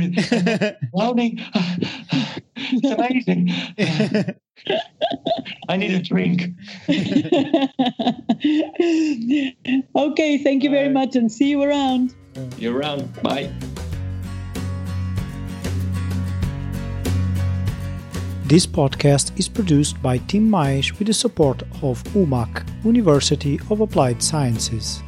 running. 0.93 1.39
it's 2.55 2.91
amazing. 2.91 3.51
I 5.69 5.77
need 5.77 5.91
a 5.91 6.01
drink. 6.01 6.49
okay, 9.95 10.37
thank 10.39 10.63
you 10.63 10.71
very 10.71 10.89
much 10.89 11.15
and 11.15 11.31
see 11.31 11.49
you 11.49 11.61
around. 11.61 12.15
You're 12.57 12.75
around. 12.77 13.21
Bye. 13.21 13.53
This 18.45 18.67
podcast 18.67 19.37
is 19.39 19.49
produced 19.49 19.99
by 20.03 20.19
Tim 20.19 20.49
Maish 20.49 20.99
with 20.99 21.07
the 21.07 21.13
support 21.13 21.63
of 21.81 22.03
UMAC, 22.13 22.63
University 22.85 23.59
of 23.71 23.81
Applied 23.81 24.21
Sciences. 24.21 25.01